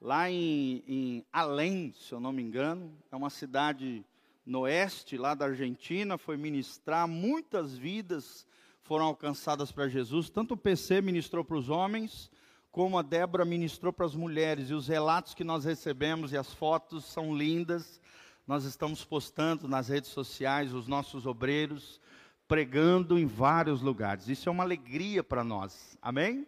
lá 0.00 0.30
em, 0.30 0.82
em 0.86 1.26
Além, 1.32 1.92
se 1.92 2.12
eu 2.12 2.20
não 2.20 2.32
me 2.32 2.42
engano, 2.42 2.92
é 3.10 3.16
uma 3.16 3.30
cidade 3.30 4.04
no 4.44 4.60
oeste, 4.60 5.16
lá 5.16 5.34
da 5.34 5.46
Argentina, 5.46 6.18
foi 6.18 6.36
ministrar, 6.36 7.08
muitas 7.08 7.76
vidas 7.76 8.46
foram 8.82 9.06
alcançadas 9.06 9.72
para 9.72 9.88
Jesus, 9.88 10.28
tanto 10.28 10.54
o 10.54 10.58
PC 10.58 11.00
ministrou 11.00 11.42
para 11.42 11.56
os 11.56 11.70
homens, 11.70 12.30
como 12.70 12.98
a 12.98 13.02
Débora 13.02 13.44
ministrou 13.44 13.92
para 13.92 14.04
as 14.04 14.14
mulheres, 14.14 14.68
e 14.68 14.74
os 14.74 14.88
relatos 14.88 15.32
que 15.32 15.44
nós 15.44 15.64
recebemos 15.64 16.32
e 16.32 16.36
as 16.36 16.52
fotos 16.52 17.04
são 17.04 17.34
lindas, 17.34 18.00
nós 18.46 18.64
estamos 18.64 19.02
postando 19.02 19.66
nas 19.66 19.88
redes 19.88 20.10
sociais 20.10 20.74
os 20.74 20.86
nossos 20.86 21.24
obreiros, 21.24 21.98
pregando 22.46 23.18
em 23.18 23.24
vários 23.24 23.80
lugares. 23.80 24.28
Isso 24.28 24.50
é 24.50 24.52
uma 24.52 24.64
alegria 24.64 25.24
para 25.24 25.42
nós. 25.42 25.96
Amém? 26.02 26.46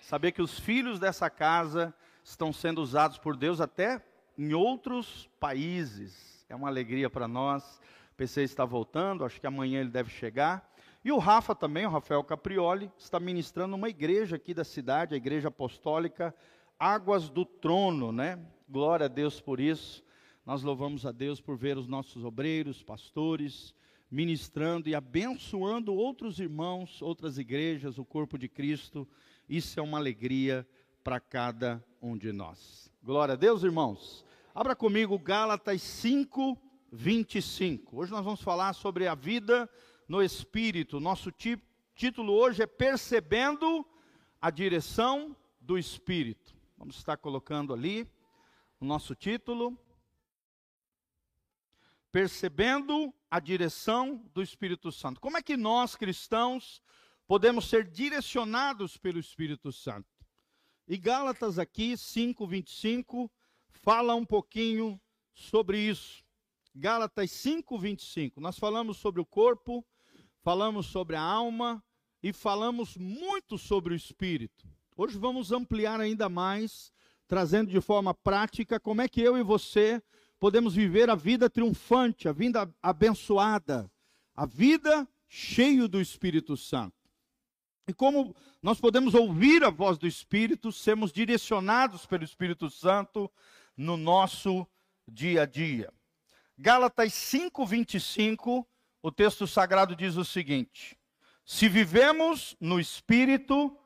Saber 0.00 0.32
que 0.32 0.40
os 0.40 0.58
filhos 0.58 0.98
dessa 0.98 1.28
casa 1.28 1.94
estão 2.24 2.52
sendo 2.52 2.80
usados 2.80 3.18
por 3.18 3.36
Deus 3.36 3.60
até 3.60 4.02
em 4.36 4.54
outros 4.54 5.28
países. 5.38 6.44
É 6.48 6.56
uma 6.56 6.68
alegria 6.68 7.10
para 7.10 7.28
nós. 7.28 7.80
O 8.12 8.16
PC 8.16 8.42
está 8.42 8.64
voltando, 8.64 9.24
acho 9.24 9.40
que 9.40 9.46
amanhã 9.46 9.80
ele 9.80 9.90
deve 9.90 10.10
chegar. 10.10 10.68
E 11.04 11.12
o 11.12 11.18
Rafa 11.18 11.54
também, 11.54 11.84
o 11.84 11.90
Rafael 11.90 12.24
Caprioli, 12.24 12.90
está 12.96 13.20
ministrando 13.20 13.76
uma 13.76 13.90
igreja 13.90 14.36
aqui 14.36 14.54
da 14.54 14.64
cidade, 14.64 15.14
a 15.14 15.18
Igreja 15.18 15.48
Apostólica 15.48 16.34
Águas 16.78 17.28
do 17.28 17.44
Trono, 17.44 18.10
né? 18.10 18.38
Glória 18.68 19.04
a 19.04 19.08
Deus 19.08 19.40
por 19.40 19.60
isso. 19.60 20.02
Nós 20.46 20.62
louvamos 20.62 21.04
a 21.04 21.12
Deus 21.12 21.40
por 21.40 21.56
ver 21.56 21.76
os 21.76 21.86
nossos 21.86 22.24
obreiros, 22.24 22.82
pastores, 22.82 23.74
ministrando 24.10 24.88
e 24.88 24.94
abençoando 24.94 25.94
outros 25.94 26.38
irmãos, 26.38 27.02
outras 27.02 27.38
igrejas, 27.38 27.98
o 27.98 28.04
corpo 28.04 28.38
de 28.38 28.48
Cristo. 28.48 29.06
Isso 29.48 29.78
é 29.78 29.82
uma 29.82 29.98
alegria 29.98 30.66
para 31.04 31.20
cada 31.20 31.84
um 32.00 32.16
de 32.16 32.32
nós. 32.32 32.90
Glória 33.02 33.34
a 33.34 33.36
Deus, 33.36 33.62
irmãos. 33.62 34.24
Abra 34.54 34.74
comigo 34.74 35.18
Gálatas 35.18 35.82
5, 35.82 36.58
25. 36.90 37.98
Hoje 37.98 38.10
nós 38.10 38.24
vamos 38.24 38.40
falar 38.40 38.72
sobre 38.72 39.06
a 39.06 39.14
vida 39.14 39.68
no 40.08 40.22
Espírito. 40.22 40.98
Nosso 40.98 41.30
título 41.94 42.32
hoje 42.32 42.62
é 42.62 42.66
Percebendo 42.66 43.86
a 44.40 44.50
Direção 44.50 45.36
do 45.60 45.76
Espírito. 45.76 46.56
Vamos 46.78 46.96
estar 46.96 47.18
colocando 47.18 47.74
ali 47.74 48.10
o 48.80 48.84
nosso 48.86 49.14
título 49.14 49.78
percebendo 52.10 53.12
a 53.28 53.40
direção 53.40 54.24
do 54.32 54.40
Espírito 54.40 54.92
Santo. 54.92 55.20
Como 55.20 55.36
é 55.36 55.42
que 55.42 55.56
nós, 55.56 55.96
cristãos, 55.96 56.80
podemos 57.26 57.68
ser 57.68 57.90
direcionados 57.90 58.96
pelo 58.96 59.18
Espírito 59.18 59.72
Santo? 59.72 60.13
E 60.86 60.98
Gálatas 60.98 61.58
aqui, 61.58 61.96
5:25, 61.96 63.30
fala 63.70 64.14
um 64.14 64.24
pouquinho 64.24 65.00
sobre 65.32 65.78
isso. 65.78 66.22
Gálatas 66.74 67.30
5:25. 67.30 68.38
Nós 68.38 68.58
falamos 68.58 68.98
sobre 68.98 69.20
o 69.20 69.24
corpo, 69.24 69.82
falamos 70.42 70.86
sobre 70.86 71.16
a 71.16 71.22
alma 71.22 71.82
e 72.22 72.34
falamos 72.34 72.98
muito 72.98 73.56
sobre 73.56 73.94
o 73.94 73.96
espírito. 73.96 74.68
Hoje 74.94 75.16
vamos 75.16 75.52
ampliar 75.52 76.00
ainda 76.00 76.28
mais, 76.28 76.92
trazendo 77.26 77.70
de 77.70 77.80
forma 77.80 78.12
prática 78.12 78.78
como 78.78 79.00
é 79.00 79.08
que 79.08 79.22
eu 79.22 79.38
e 79.38 79.42
você 79.42 80.02
podemos 80.38 80.74
viver 80.74 81.08
a 81.08 81.14
vida 81.14 81.48
triunfante, 81.48 82.28
a 82.28 82.32
vida 82.32 82.70
abençoada, 82.82 83.90
a 84.34 84.44
vida 84.44 85.08
cheio 85.26 85.88
do 85.88 85.98
Espírito 85.98 86.56
Santo. 86.56 87.03
E 87.86 87.92
como 87.92 88.34
nós 88.62 88.80
podemos 88.80 89.14
ouvir 89.14 89.62
a 89.62 89.70
voz 89.70 89.98
do 89.98 90.06
Espírito, 90.06 90.72
sermos 90.72 91.12
direcionados 91.12 92.06
pelo 92.06 92.24
Espírito 92.24 92.70
Santo 92.70 93.30
no 93.76 93.96
nosso 93.96 94.66
dia 95.06 95.42
a 95.42 95.46
dia. 95.46 95.92
Gálatas 96.56 97.12
5:25, 97.12 98.66
o 99.02 99.12
texto 99.12 99.46
sagrado 99.46 99.94
diz 99.94 100.16
o 100.16 100.24
seguinte: 100.24 100.96
Se 101.44 101.68
vivemos 101.68 102.56
no 102.58 102.80
Espírito, 102.80 103.76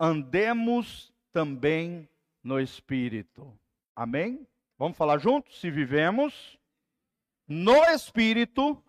andemos 0.00 1.12
também 1.30 2.08
no 2.42 2.58
Espírito. 2.58 3.56
Amém? 3.94 4.44
Vamos 4.76 4.96
falar 4.96 5.18
juntos? 5.18 5.60
Se 5.60 5.70
vivemos 5.70 6.58
no 7.46 7.84
Espírito, 7.84 8.82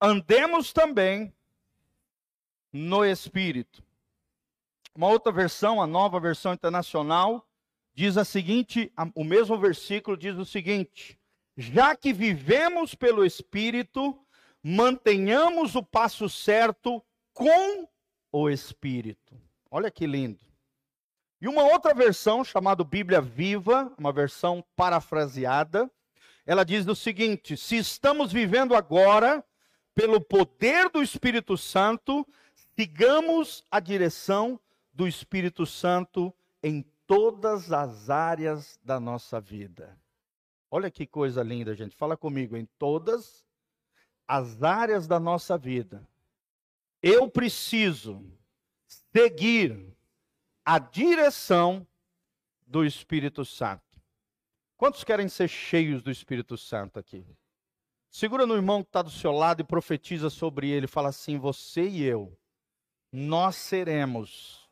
andemos 0.00 0.72
também 0.72 1.35
no 2.76 3.04
Espírito. 3.04 3.82
Uma 4.94 5.08
outra 5.08 5.32
versão, 5.32 5.80
a 5.80 5.86
nova 5.86 6.20
versão 6.20 6.52
internacional, 6.52 7.48
diz 7.94 8.16
a 8.16 8.24
seguinte: 8.24 8.92
o 9.14 9.24
mesmo 9.24 9.58
versículo 9.58 10.16
diz 10.16 10.36
o 10.36 10.44
seguinte: 10.44 11.18
já 11.56 11.96
que 11.96 12.12
vivemos 12.12 12.94
pelo 12.94 13.24
Espírito, 13.24 14.18
mantenhamos 14.62 15.74
o 15.74 15.82
passo 15.82 16.28
certo 16.28 17.02
com 17.32 17.88
o 18.30 18.50
Espírito. 18.50 19.40
Olha 19.70 19.90
que 19.90 20.06
lindo. 20.06 20.44
E 21.40 21.48
uma 21.48 21.64
outra 21.64 21.94
versão, 21.94 22.44
chamada 22.44 22.84
Bíblia 22.84 23.20
Viva, 23.20 23.92
uma 23.98 24.12
versão 24.12 24.64
parafraseada, 24.74 25.90
ela 26.44 26.64
diz 26.64 26.86
o 26.86 26.94
seguinte: 26.94 27.56
se 27.56 27.76
estamos 27.76 28.32
vivendo 28.32 28.74
agora 28.74 29.44
pelo 29.94 30.20
poder 30.20 30.90
do 30.90 31.02
Espírito 31.02 31.56
Santo, 31.56 32.26
sigamos 32.78 33.64
a 33.70 33.80
direção 33.80 34.60
do 34.92 35.08
Espírito 35.08 35.64
Santo 35.64 36.32
em 36.62 36.82
todas 37.06 37.72
as 37.72 38.10
áreas 38.10 38.78
da 38.84 39.00
nossa 39.00 39.40
vida. 39.40 39.98
Olha 40.70 40.90
que 40.90 41.06
coisa 41.06 41.42
linda, 41.42 41.74
gente. 41.74 41.96
Fala 41.96 42.16
comigo, 42.16 42.56
em 42.56 42.66
todas 42.78 43.46
as 44.28 44.62
áreas 44.62 45.06
da 45.06 45.18
nossa 45.18 45.56
vida. 45.56 46.06
Eu 47.02 47.30
preciso 47.30 48.24
seguir 48.86 49.96
a 50.64 50.78
direção 50.78 51.86
do 52.66 52.84
Espírito 52.84 53.44
Santo. 53.44 53.82
Quantos 54.76 55.04
querem 55.04 55.28
ser 55.28 55.48
cheios 55.48 56.02
do 56.02 56.10
Espírito 56.10 56.58
Santo 56.58 56.98
aqui? 56.98 57.24
Segura 58.10 58.44
no 58.46 58.54
irmão 58.54 58.82
que 58.82 58.88
está 58.88 59.02
do 59.02 59.10
seu 59.10 59.30
lado 59.30 59.60
e 59.60 59.64
profetiza 59.64 60.28
sobre 60.28 60.68
ele. 60.68 60.86
Fala 60.86 61.10
assim: 61.10 61.38
Você 61.38 61.88
e 61.88 62.02
eu, 62.02 62.36
nós 63.12 63.56
seremos 63.56 64.68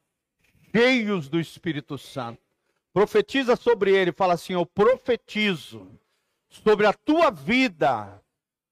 cheios 0.73 1.29
do 1.29 1.41
Espírito 1.41 1.97
Santo. 1.97 2.41
Profetiza 2.93 3.57
sobre 3.57 3.95
ele. 3.95 4.13
Fala 4.13 4.35
assim: 4.35 4.53
Eu 4.55 4.67
profetizo 4.67 5.89
sobre 6.49 6.87
a 6.87 6.93
tua 6.93 7.31
vida, 7.31 8.23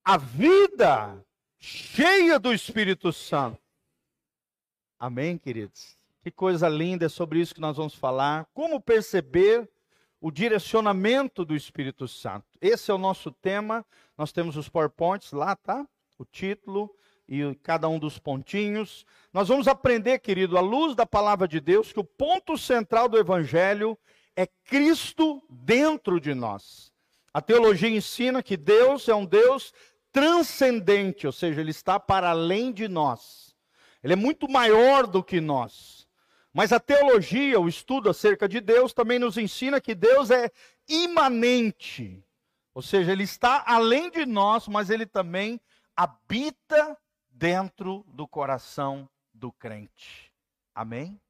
a 0.04 0.16
vida 0.16 1.24
cheia 1.58 2.38
do 2.38 2.52
Espírito 2.52 3.12
Santo. 3.12 3.58
Amém, 4.98 5.36
queridos? 5.36 5.96
Que 6.22 6.30
coisa 6.30 6.68
linda, 6.68 7.06
é 7.06 7.08
sobre 7.08 7.40
isso 7.40 7.54
que 7.54 7.60
nós 7.60 7.76
vamos 7.76 7.94
falar. 7.94 8.46
Como 8.54 8.80
perceber 8.80 9.68
o 10.20 10.30
direcionamento 10.30 11.44
do 11.44 11.56
Espírito 11.56 12.06
Santo. 12.06 12.46
Esse 12.60 12.92
é 12.92 12.94
o 12.94 12.98
nosso 12.98 13.32
tema. 13.32 13.84
Nós 14.16 14.30
temos 14.30 14.56
os 14.56 14.68
PowerPoints 14.68 15.32
lá, 15.32 15.56
tá? 15.56 15.84
O 16.16 16.24
título 16.24 16.94
e 17.32 17.54
cada 17.62 17.88
um 17.88 17.98
dos 17.98 18.18
pontinhos. 18.18 19.06
Nós 19.32 19.48
vamos 19.48 19.66
aprender, 19.66 20.18
querido, 20.18 20.58
à 20.58 20.60
luz 20.60 20.94
da 20.94 21.06
palavra 21.06 21.48
de 21.48 21.60
Deus, 21.60 21.90
que 21.90 21.98
o 21.98 22.04
ponto 22.04 22.58
central 22.58 23.08
do 23.08 23.16
Evangelho 23.16 23.96
é 24.36 24.46
Cristo 24.46 25.42
dentro 25.48 26.20
de 26.20 26.34
nós. 26.34 26.92
A 27.32 27.40
teologia 27.40 27.88
ensina 27.88 28.42
que 28.42 28.54
Deus 28.54 29.08
é 29.08 29.14
um 29.14 29.24
Deus 29.24 29.72
transcendente, 30.12 31.26
ou 31.26 31.32
seja, 31.32 31.62
ele 31.62 31.70
está 31.70 31.98
para 31.98 32.28
além 32.28 32.70
de 32.70 32.86
nós. 32.86 33.56
Ele 34.04 34.12
é 34.12 34.16
muito 34.16 34.46
maior 34.46 35.06
do 35.06 35.24
que 35.24 35.40
nós. 35.40 36.06
Mas 36.52 36.70
a 36.70 36.78
teologia, 36.78 37.58
o 37.58 37.66
estudo 37.66 38.10
acerca 38.10 38.46
de 38.46 38.60
Deus, 38.60 38.92
também 38.92 39.18
nos 39.18 39.38
ensina 39.38 39.80
que 39.80 39.94
Deus 39.94 40.30
é 40.30 40.50
imanente. 40.86 42.22
Ou 42.74 42.82
seja, 42.82 43.10
ele 43.10 43.22
está 43.24 43.64
além 43.66 44.10
de 44.10 44.26
nós, 44.26 44.68
mas 44.68 44.90
ele 44.90 45.06
também 45.06 45.58
habita 45.96 46.98
dentro 47.32 48.04
do 48.08 48.28
coração 48.28 49.08
do 49.32 49.50
crente. 49.52 50.32
Amém? 50.74 51.20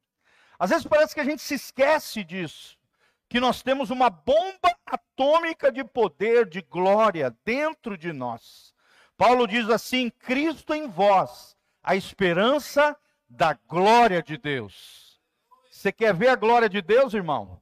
Às 0.58 0.70
vezes 0.70 0.86
parece 0.86 1.14
que 1.14 1.20
a 1.20 1.24
gente 1.24 1.42
se 1.42 1.54
esquece 1.54 2.22
disso, 2.22 2.78
que 3.28 3.40
nós 3.40 3.62
temos 3.62 3.90
uma 3.90 4.10
bomba 4.10 4.76
atômica 4.86 5.72
de 5.72 5.82
poder, 5.82 6.48
de 6.48 6.60
glória 6.60 7.34
dentro 7.44 7.96
de 7.96 8.12
nós. 8.12 8.74
Paulo 9.16 9.46
diz 9.46 9.68
assim: 9.68 10.10
Cristo 10.10 10.74
em 10.74 10.88
vós, 10.88 11.56
a 11.82 11.96
esperança 11.96 12.96
da 13.28 13.54
glória 13.54 14.22
de 14.22 14.36
Deus. 14.36 15.20
Você 15.70 15.90
quer 15.90 16.14
ver 16.14 16.28
a 16.28 16.36
glória 16.36 16.68
de 16.68 16.82
Deus, 16.82 17.14
irmão? 17.14 17.60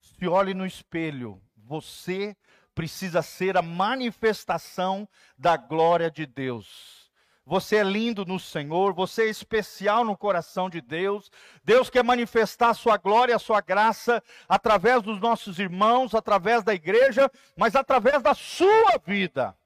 Se 0.00 0.26
olhe 0.26 0.52
no 0.52 0.66
espelho. 0.66 1.40
Você 1.56 2.36
precisa 2.74 3.22
ser 3.22 3.56
a 3.56 3.62
manifestação 3.62 5.08
da 5.38 5.56
glória 5.56 6.10
de 6.10 6.26
Deus. 6.26 7.01
Você 7.44 7.76
é 7.76 7.82
lindo 7.82 8.24
no 8.24 8.38
Senhor, 8.38 8.92
você 8.92 9.24
é 9.24 9.30
especial 9.30 10.04
no 10.04 10.16
coração 10.16 10.70
de 10.70 10.80
Deus. 10.80 11.30
Deus 11.64 11.90
quer 11.90 12.04
manifestar 12.04 12.70
a 12.70 12.74
sua 12.74 12.96
glória, 12.96 13.34
a 13.34 13.38
sua 13.38 13.60
graça 13.60 14.22
através 14.48 15.02
dos 15.02 15.20
nossos 15.20 15.58
irmãos, 15.58 16.14
através 16.14 16.62
da 16.62 16.72
igreja, 16.72 17.30
mas 17.56 17.74
através 17.74 18.22
da 18.22 18.34
sua 18.34 18.96
vida. 19.04 19.56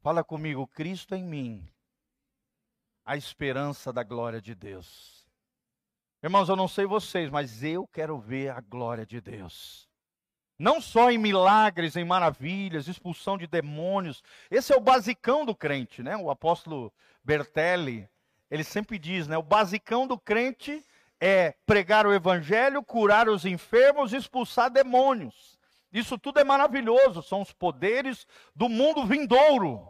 Fala 0.00 0.24
comigo, 0.24 0.66
Cristo 0.66 1.14
em 1.14 1.22
mim, 1.22 1.68
a 3.04 3.16
esperança 3.16 3.92
da 3.92 4.02
glória 4.02 4.40
de 4.40 4.54
Deus. 4.54 5.26
Irmãos, 6.22 6.48
eu 6.48 6.56
não 6.56 6.66
sei 6.66 6.86
vocês, 6.86 7.28
mas 7.28 7.62
eu 7.62 7.86
quero 7.86 8.18
ver 8.18 8.48
a 8.50 8.60
glória 8.60 9.04
de 9.04 9.20
Deus. 9.20 9.86
Não 10.58 10.80
só 10.80 11.10
em 11.10 11.18
milagres, 11.18 11.96
em 11.96 12.04
maravilhas, 12.04 12.86
expulsão 12.86 13.36
de 13.36 13.46
demônios. 13.46 14.22
Esse 14.50 14.72
é 14.72 14.76
o 14.76 14.80
basicão 14.80 15.44
do 15.44 15.54
crente, 15.54 16.02
né? 16.02 16.16
O 16.16 16.30
apóstolo 16.30 16.92
Bertelli, 17.24 18.08
ele 18.50 18.62
sempre 18.62 18.98
diz, 18.98 19.26
né? 19.26 19.36
O 19.36 19.42
basicão 19.42 20.06
do 20.06 20.18
crente 20.18 20.84
é 21.20 21.54
pregar 21.66 22.06
o 22.06 22.12
evangelho, 22.12 22.82
curar 22.82 23.28
os 23.28 23.44
enfermos, 23.44 24.12
expulsar 24.12 24.70
demônios. 24.70 25.58
Isso 25.92 26.18
tudo 26.18 26.40
é 26.40 26.44
maravilhoso, 26.44 27.22
são 27.22 27.40
os 27.40 27.52
poderes 27.52 28.26
do 28.54 28.68
mundo 28.68 29.06
vindouro. 29.06 29.88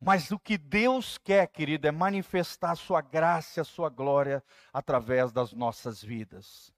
Mas 0.00 0.30
o 0.30 0.38
que 0.38 0.56
Deus 0.56 1.18
quer, 1.18 1.46
querido, 1.48 1.86
é 1.86 1.90
manifestar 1.90 2.70
a 2.70 2.76
sua 2.76 3.02
graça, 3.02 3.60
a 3.60 3.64
sua 3.64 3.90
glória 3.90 4.42
através 4.72 5.30
das 5.30 5.52
nossas 5.52 6.02
vidas. 6.02 6.72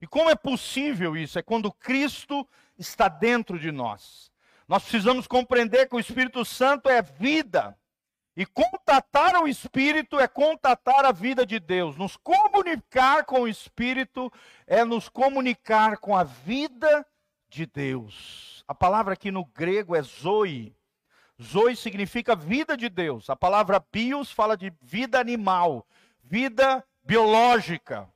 E 0.00 0.06
como 0.06 0.30
é 0.30 0.34
possível 0.34 1.16
isso? 1.16 1.38
É 1.38 1.42
quando 1.42 1.72
Cristo 1.72 2.46
está 2.78 3.08
dentro 3.08 3.58
de 3.58 3.72
nós. 3.72 4.30
Nós 4.68 4.82
precisamos 4.82 5.26
compreender 5.26 5.88
que 5.88 5.96
o 5.96 6.00
Espírito 6.00 6.44
Santo 6.44 6.88
é 6.88 7.00
vida. 7.00 7.78
E 8.36 8.44
contatar 8.44 9.42
o 9.42 9.48
Espírito 9.48 10.20
é 10.20 10.28
contatar 10.28 11.06
a 11.06 11.12
vida 11.12 11.46
de 11.46 11.58
Deus. 11.58 11.96
Nos 11.96 12.16
comunicar 12.16 13.24
com 13.24 13.42
o 13.42 13.48
Espírito 13.48 14.30
é 14.66 14.84
nos 14.84 15.08
comunicar 15.08 15.96
com 15.96 16.14
a 16.14 16.24
vida 16.24 17.06
de 17.48 17.64
Deus. 17.64 18.62
A 18.68 18.74
palavra 18.74 19.14
aqui 19.14 19.30
no 19.30 19.44
grego 19.44 19.96
é 19.96 20.02
zoe. 20.02 20.76
Zoe 21.42 21.76
significa 21.76 22.36
vida 22.36 22.76
de 22.76 22.90
Deus. 22.90 23.30
A 23.30 23.36
palavra 23.36 23.82
bios 23.92 24.30
fala 24.30 24.56
de 24.56 24.72
vida 24.82 25.18
animal, 25.18 25.86
vida 26.22 26.84
biológica. 27.02 28.08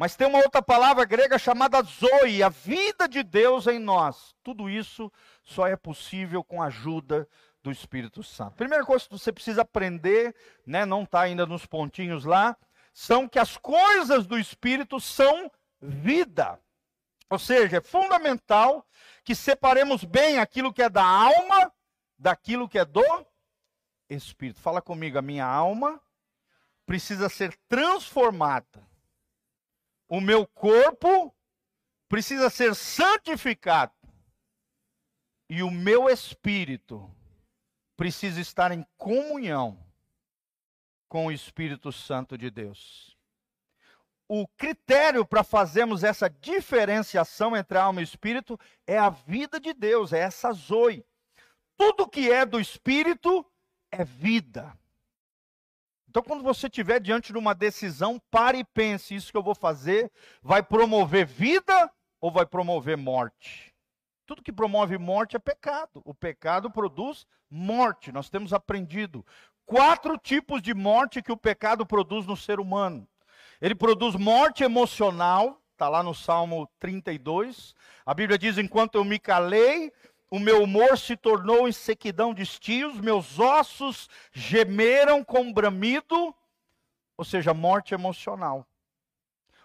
Mas 0.00 0.16
tem 0.16 0.26
uma 0.26 0.38
outra 0.38 0.62
palavra 0.62 1.04
grega 1.04 1.38
chamada 1.38 1.82
zoe, 1.82 2.42
a 2.42 2.48
vida 2.48 3.06
de 3.06 3.22
Deus 3.22 3.66
em 3.66 3.78
nós. 3.78 4.34
Tudo 4.42 4.66
isso 4.66 5.12
só 5.44 5.66
é 5.66 5.76
possível 5.76 6.42
com 6.42 6.62
a 6.62 6.68
ajuda 6.68 7.28
do 7.62 7.70
Espírito 7.70 8.22
Santo. 8.22 8.56
Primeira 8.56 8.82
coisa 8.82 9.04
que 9.04 9.10
você 9.10 9.30
precisa 9.30 9.60
aprender, 9.60 10.34
né, 10.64 10.86
não 10.86 11.02
está 11.02 11.20
ainda 11.20 11.44
nos 11.44 11.66
pontinhos 11.66 12.24
lá, 12.24 12.56
são 12.94 13.28
que 13.28 13.38
as 13.38 13.58
coisas 13.58 14.26
do 14.26 14.38
Espírito 14.38 14.98
são 14.98 15.52
vida. 15.82 16.58
Ou 17.28 17.38
seja, 17.38 17.76
é 17.76 17.82
fundamental 17.82 18.86
que 19.22 19.34
separemos 19.34 20.02
bem 20.02 20.38
aquilo 20.38 20.72
que 20.72 20.80
é 20.80 20.88
da 20.88 21.04
alma 21.04 21.70
daquilo 22.18 22.70
que 22.70 22.78
é 22.78 22.86
do 22.86 23.04
Espírito. 24.08 24.62
Fala 24.62 24.80
comigo, 24.80 25.18
a 25.18 25.22
minha 25.22 25.44
alma 25.44 26.00
precisa 26.86 27.28
ser 27.28 27.54
transformada 27.68 28.88
o 30.10 30.20
meu 30.20 30.44
corpo 30.44 31.32
precisa 32.08 32.50
ser 32.50 32.74
santificado. 32.74 33.94
E 35.48 35.62
o 35.62 35.70
meu 35.70 36.08
espírito 36.08 37.08
precisa 37.96 38.40
estar 38.40 38.72
em 38.72 38.84
comunhão 38.96 39.78
com 41.08 41.26
o 41.26 41.32
Espírito 41.32 41.92
Santo 41.92 42.36
de 42.36 42.50
Deus. 42.50 43.16
O 44.28 44.46
critério 44.46 45.24
para 45.24 45.42
fazermos 45.42 46.04
essa 46.04 46.28
diferenciação 46.28 47.56
entre 47.56 47.78
alma 47.78 48.00
e 48.00 48.04
espírito 48.04 48.58
é 48.86 48.96
a 48.96 49.10
vida 49.10 49.60
de 49.60 49.72
Deus, 49.72 50.12
é 50.12 50.20
essa 50.20 50.52
zoe. 50.52 51.04
Tudo 51.76 52.08
que 52.08 52.30
é 52.30 52.44
do 52.44 52.60
espírito 52.60 53.44
é 53.90 54.04
vida. 54.04 54.76
Então, 56.10 56.24
quando 56.24 56.42
você 56.42 56.66
estiver 56.66 56.98
diante 56.98 57.32
de 57.32 57.38
uma 57.38 57.54
decisão, 57.54 58.20
pare 58.32 58.58
e 58.58 58.64
pense: 58.64 59.14
isso 59.14 59.30
que 59.30 59.36
eu 59.36 59.44
vou 59.44 59.54
fazer 59.54 60.10
vai 60.42 60.60
promover 60.60 61.24
vida 61.24 61.88
ou 62.20 62.32
vai 62.32 62.44
promover 62.44 62.96
morte? 62.96 63.72
Tudo 64.26 64.42
que 64.42 64.52
promove 64.52 64.98
morte 64.98 65.36
é 65.36 65.38
pecado. 65.38 66.02
O 66.04 66.12
pecado 66.12 66.68
produz 66.68 67.28
morte. 67.48 68.10
Nós 68.10 68.28
temos 68.28 68.52
aprendido 68.52 69.24
quatro 69.64 70.18
tipos 70.18 70.60
de 70.60 70.74
morte 70.74 71.22
que 71.22 71.30
o 71.30 71.36
pecado 71.36 71.86
produz 71.86 72.26
no 72.26 72.36
ser 72.36 72.58
humano. 72.58 73.06
Ele 73.60 73.76
produz 73.76 74.16
morte 74.16 74.64
emocional, 74.64 75.62
está 75.74 75.88
lá 75.88 76.02
no 76.02 76.12
Salmo 76.12 76.68
32. 76.80 77.72
A 78.04 78.12
Bíblia 78.12 78.36
diz: 78.36 78.58
Enquanto 78.58 78.96
eu 78.96 79.04
me 79.04 79.20
calei, 79.20 79.92
o 80.30 80.38
meu 80.38 80.62
humor 80.62 80.96
se 80.96 81.16
tornou 81.16 81.68
em 81.68 81.72
sequidão 81.72 82.32
de 82.32 82.42
estios, 82.42 83.00
meus 83.00 83.38
ossos 83.40 84.08
gemeram 84.32 85.24
com 85.24 85.52
bramido, 85.52 86.34
ou 87.16 87.24
seja, 87.24 87.52
morte 87.52 87.94
emocional. 87.94 88.64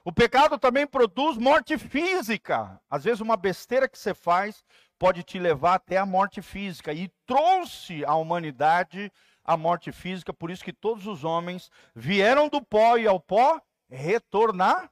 O 0.03 0.11
pecado 0.11 0.57
também 0.57 0.85
produz 0.85 1.37
morte 1.37 1.77
física. 1.77 2.79
Às 2.89 3.03
vezes, 3.03 3.21
uma 3.21 3.37
besteira 3.37 3.87
que 3.87 3.97
você 3.97 4.13
faz 4.13 4.63
pode 4.99 5.23
te 5.23 5.39
levar 5.39 5.75
até 5.75 5.97
a 5.97 6.05
morte 6.05 6.41
física. 6.41 6.93
E 6.93 7.09
trouxe 7.25 8.03
à 8.05 8.15
humanidade 8.15 9.11
a 9.43 9.55
morte 9.55 9.91
física, 9.91 10.33
por 10.33 10.49
isso 10.49 10.63
que 10.63 10.73
todos 10.73 11.05
os 11.05 11.23
homens 11.23 11.69
vieram 11.93 12.49
do 12.49 12.61
pó 12.61 12.97
e 12.97 13.07
ao 13.07 13.19
pó 13.19 13.61
retornar. 13.89 14.91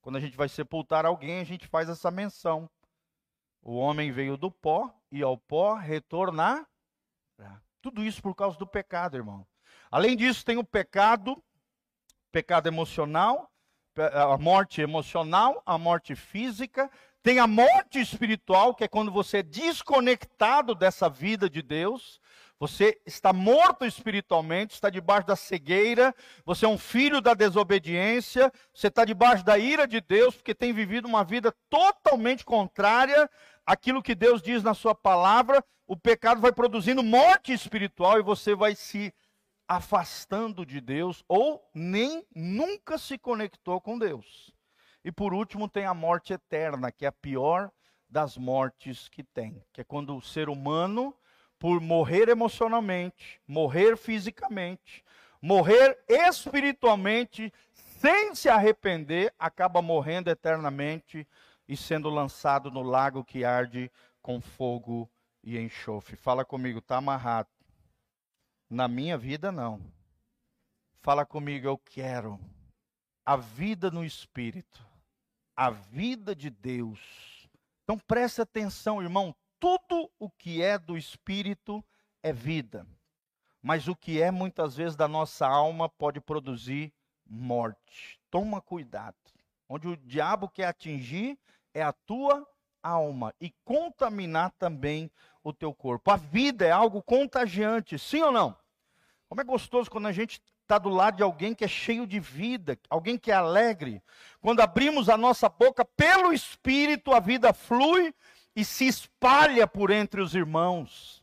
Quando 0.00 0.16
a 0.16 0.20
gente 0.20 0.36
vai 0.36 0.48
sepultar 0.48 1.06
alguém, 1.06 1.40
a 1.40 1.44
gente 1.44 1.66
faz 1.66 1.88
essa 1.88 2.10
menção. 2.10 2.68
O 3.66 3.76
homem 3.76 4.12
veio 4.12 4.36
do 4.36 4.50
pó 4.50 4.94
e 5.10 5.22
ao 5.22 5.38
pó 5.38 5.74
retornar. 5.74 6.68
Tudo 7.80 8.04
isso 8.04 8.20
por 8.20 8.34
causa 8.34 8.58
do 8.58 8.66
pecado, 8.66 9.16
irmão. 9.16 9.46
Além 9.90 10.14
disso, 10.14 10.44
tem 10.44 10.58
o 10.58 10.64
pecado, 10.64 11.42
pecado 12.30 12.66
emocional, 12.66 13.50
a 13.96 14.36
morte 14.36 14.82
emocional, 14.82 15.62
a 15.64 15.78
morte 15.78 16.14
física, 16.14 16.90
tem 17.22 17.38
a 17.38 17.46
morte 17.46 17.98
espiritual, 17.98 18.74
que 18.74 18.84
é 18.84 18.88
quando 18.88 19.10
você 19.10 19.38
é 19.38 19.42
desconectado 19.42 20.74
dessa 20.74 21.08
vida 21.08 21.48
de 21.48 21.62
Deus, 21.62 22.20
você 22.58 23.00
está 23.04 23.32
morto 23.32 23.84
espiritualmente, 23.84 24.74
está 24.74 24.90
debaixo 24.90 25.26
da 25.26 25.36
cegueira, 25.36 26.14
você 26.44 26.66
é 26.66 26.68
um 26.68 26.78
filho 26.78 27.20
da 27.20 27.34
desobediência, 27.34 28.52
você 28.72 28.88
está 28.88 29.04
debaixo 29.04 29.44
da 29.44 29.58
ira 29.58 29.86
de 29.86 30.00
Deus, 30.00 30.34
porque 30.34 30.54
tem 30.54 30.72
vivido 30.72 31.06
uma 31.06 31.24
vida 31.24 31.54
totalmente 31.68 32.44
contrária 32.44 33.28
aquilo 33.66 34.02
que 34.02 34.14
Deus 34.14 34.42
diz 34.42 34.62
na 34.62 34.74
sua 34.74 34.94
palavra, 34.94 35.64
o 35.86 35.96
pecado 35.96 36.40
vai 36.40 36.52
produzindo 36.52 37.02
morte 37.02 37.52
espiritual 37.52 38.18
e 38.18 38.22
você 38.22 38.54
vai 38.54 38.74
se 38.74 39.12
afastando 39.66 40.64
de 40.64 40.80
Deus 40.80 41.24
ou 41.26 41.62
nem 41.74 42.26
nunca 42.34 42.98
se 42.98 43.18
conectou 43.18 43.80
com 43.80 43.98
Deus. 43.98 44.52
E 45.04 45.12
por 45.12 45.34
último 45.34 45.68
tem 45.68 45.84
a 45.84 45.94
morte 45.94 46.32
eterna, 46.32 46.90
que 46.90 47.04
é 47.04 47.08
a 47.08 47.12
pior 47.12 47.70
das 48.08 48.36
mortes 48.36 49.08
que 49.08 49.22
tem, 49.22 49.62
que 49.72 49.80
é 49.80 49.84
quando 49.84 50.16
o 50.16 50.22
ser 50.22 50.48
humano, 50.48 51.14
por 51.58 51.80
morrer 51.80 52.28
emocionalmente, 52.28 53.40
morrer 53.46 53.96
fisicamente, 53.96 55.04
morrer 55.40 55.98
espiritualmente, 56.08 57.52
sem 57.72 58.34
se 58.34 58.48
arrepender, 58.48 59.32
acaba 59.38 59.82
morrendo 59.82 60.30
eternamente 60.30 61.26
e 61.68 61.76
sendo 61.76 62.08
lançado 62.10 62.70
no 62.70 62.82
lago 62.82 63.24
que 63.24 63.44
arde 63.44 63.90
com 64.20 64.40
fogo 64.40 65.10
e 65.42 65.58
enxofre. 65.58 66.16
Fala 66.16 66.44
comigo, 66.44 66.78
está 66.78 66.96
amarrado. 66.96 67.48
Na 68.68 68.88
minha 68.88 69.16
vida, 69.16 69.52
não. 69.52 69.80
Fala 71.02 71.24
comigo, 71.26 71.66
eu 71.66 71.78
quero 71.78 72.40
a 73.24 73.36
vida 73.36 73.90
no 73.90 74.04
Espírito, 74.04 74.84
a 75.56 75.70
vida 75.70 76.34
de 76.34 76.50
Deus. 76.50 77.48
Então 77.82 77.98
preste 77.98 78.40
atenção, 78.40 79.02
irmão. 79.02 79.34
Tudo 79.58 80.10
o 80.18 80.30
que 80.30 80.62
é 80.62 80.78
do 80.78 80.96
Espírito 80.96 81.84
é 82.22 82.32
vida. 82.32 82.86
Mas 83.62 83.88
o 83.88 83.96
que 83.96 84.20
é 84.20 84.30
muitas 84.30 84.76
vezes 84.76 84.96
da 84.96 85.08
nossa 85.08 85.46
alma 85.46 85.88
pode 85.88 86.20
produzir 86.20 86.92
morte. 87.26 88.20
Toma 88.30 88.60
cuidado. 88.60 89.16
Onde 89.66 89.88
o 89.88 89.96
diabo 89.96 90.48
quer 90.48 90.66
atingir 90.66 91.38
é 91.74 91.82
a 91.82 91.92
tua 91.92 92.48
alma 92.82 93.34
e 93.40 93.52
contaminar 93.64 94.52
também 94.58 95.10
o 95.42 95.52
teu 95.52 95.74
corpo. 95.74 96.10
A 96.10 96.16
vida 96.16 96.64
é 96.64 96.70
algo 96.70 97.02
contagiante, 97.02 97.98
sim 97.98 98.22
ou 98.22 98.32
não? 98.32 98.56
Como 99.28 99.40
é 99.40 99.44
gostoso 99.44 99.90
quando 99.90 100.06
a 100.06 100.12
gente 100.12 100.40
está 100.62 100.78
do 100.78 100.88
lado 100.88 101.16
de 101.16 101.22
alguém 101.22 101.54
que 101.54 101.64
é 101.64 101.68
cheio 101.68 102.06
de 102.06 102.18
vida, 102.18 102.78
alguém 102.88 103.18
que 103.18 103.30
é 103.30 103.34
alegre. 103.34 104.02
Quando 104.40 104.60
abrimos 104.60 105.08
a 105.08 105.16
nossa 105.16 105.48
boca 105.48 105.84
pelo 105.84 106.32
Espírito, 106.32 107.12
a 107.12 107.20
vida 107.20 107.52
flui 107.52 108.14
e 108.56 108.64
se 108.64 108.86
espalha 108.86 109.66
por 109.66 109.90
entre 109.90 110.20
os 110.20 110.34
irmãos. 110.34 111.22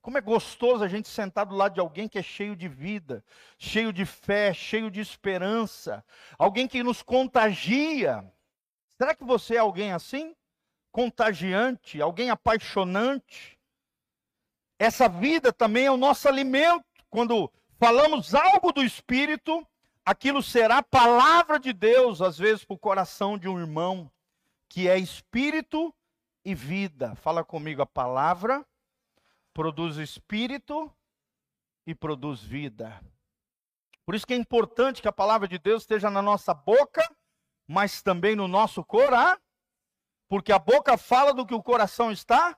Como 0.00 0.16
é 0.16 0.20
gostoso 0.20 0.84
a 0.84 0.88
gente 0.88 1.08
sentar 1.08 1.44
do 1.44 1.54
lado 1.54 1.74
de 1.74 1.80
alguém 1.80 2.08
que 2.08 2.18
é 2.18 2.22
cheio 2.22 2.56
de 2.56 2.66
vida, 2.66 3.22
cheio 3.58 3.92
de 3.92 4.06
fé, 4.06 4.54
cheio 4.54 4.90
de 4.90 5.00
esperança, 5.00 6.02
alguém 6.38 6.66
que 6.66 6.82
nos 6.82 7.02
contagia. 7.02 8.24
Será 8.98 9.14
que 9.14 9.24
você 9.24 9.54
é 9.54 9.58
alguém 9.58 9.92
assim? 9.92 10.34
Contagiante, 10.90 12.02
alguém 12.02 12.30
apaixonante? 12.30 13.56
Essa 14.76 15.08
vida 15.08 15.52
também 15.52 15.86
é 15.86 15.90
o 15.90 15.96
nosso 15.96 16.26
alimento. 16.26 16.84
Quando 17.08 17.50
falamos 17.78 18.34
algo 18.34 18.72
do 18.72 18.82
Espírito, 18.82 19.64
aquilo 20.04 20.42
será 20.42 20.82
palavra 20.82 21.60
de 21.60 21.72
Deus, 21.72 22.20
às 22.20 22.36
vezes, 22.36 22.64
para 22.64 22.74
o 22.74 22.78
coração 22.78 23.38
de 23.38 23.48
um 23.48 23.58
irmão, 23.58 24.10
que 24.68 24.88
é 24.88 24.98
espírito 24.98 25.94
e 26.44 26.54
vida. 26.54 27.14
Fala 27.14 27.44
comigo, 27.44 27.80
a 27.82 27.86
palavra 27.86 28.66
produz 29.54 29.96
espírito 29.96 30.92
e 31.86 31.94
produz 31.94 32.42
vida. 32.42 33.00
Por 34.04 34.14
isso 34.14 34.26
que 34.26 34.34
é 34.34 34.36
importante 34.36 35.00
que 35.00 35.08
a 35.08 35.12
palavra 35.12 35.46
de 35.46 35.58
Deus 35.58 35.82
esteja 35.82 36.10
na 36.10 36.22
nossa 36.22 36.52
boca, 36.52 37.02
mas 37.68 38.00
também 38.00 38.34
no 38.34 38.48
nosso 38.48 38.82
coração, 38.82 39.38
porque 40.26 40.52
a 40.52 40.58
boca 40.58 40.96
fala 40.96 41.32
do 41.34 41.46
que 41.46 41.54
o 41.54 41.62
coração 41.62 42.10
está 42.10 42.56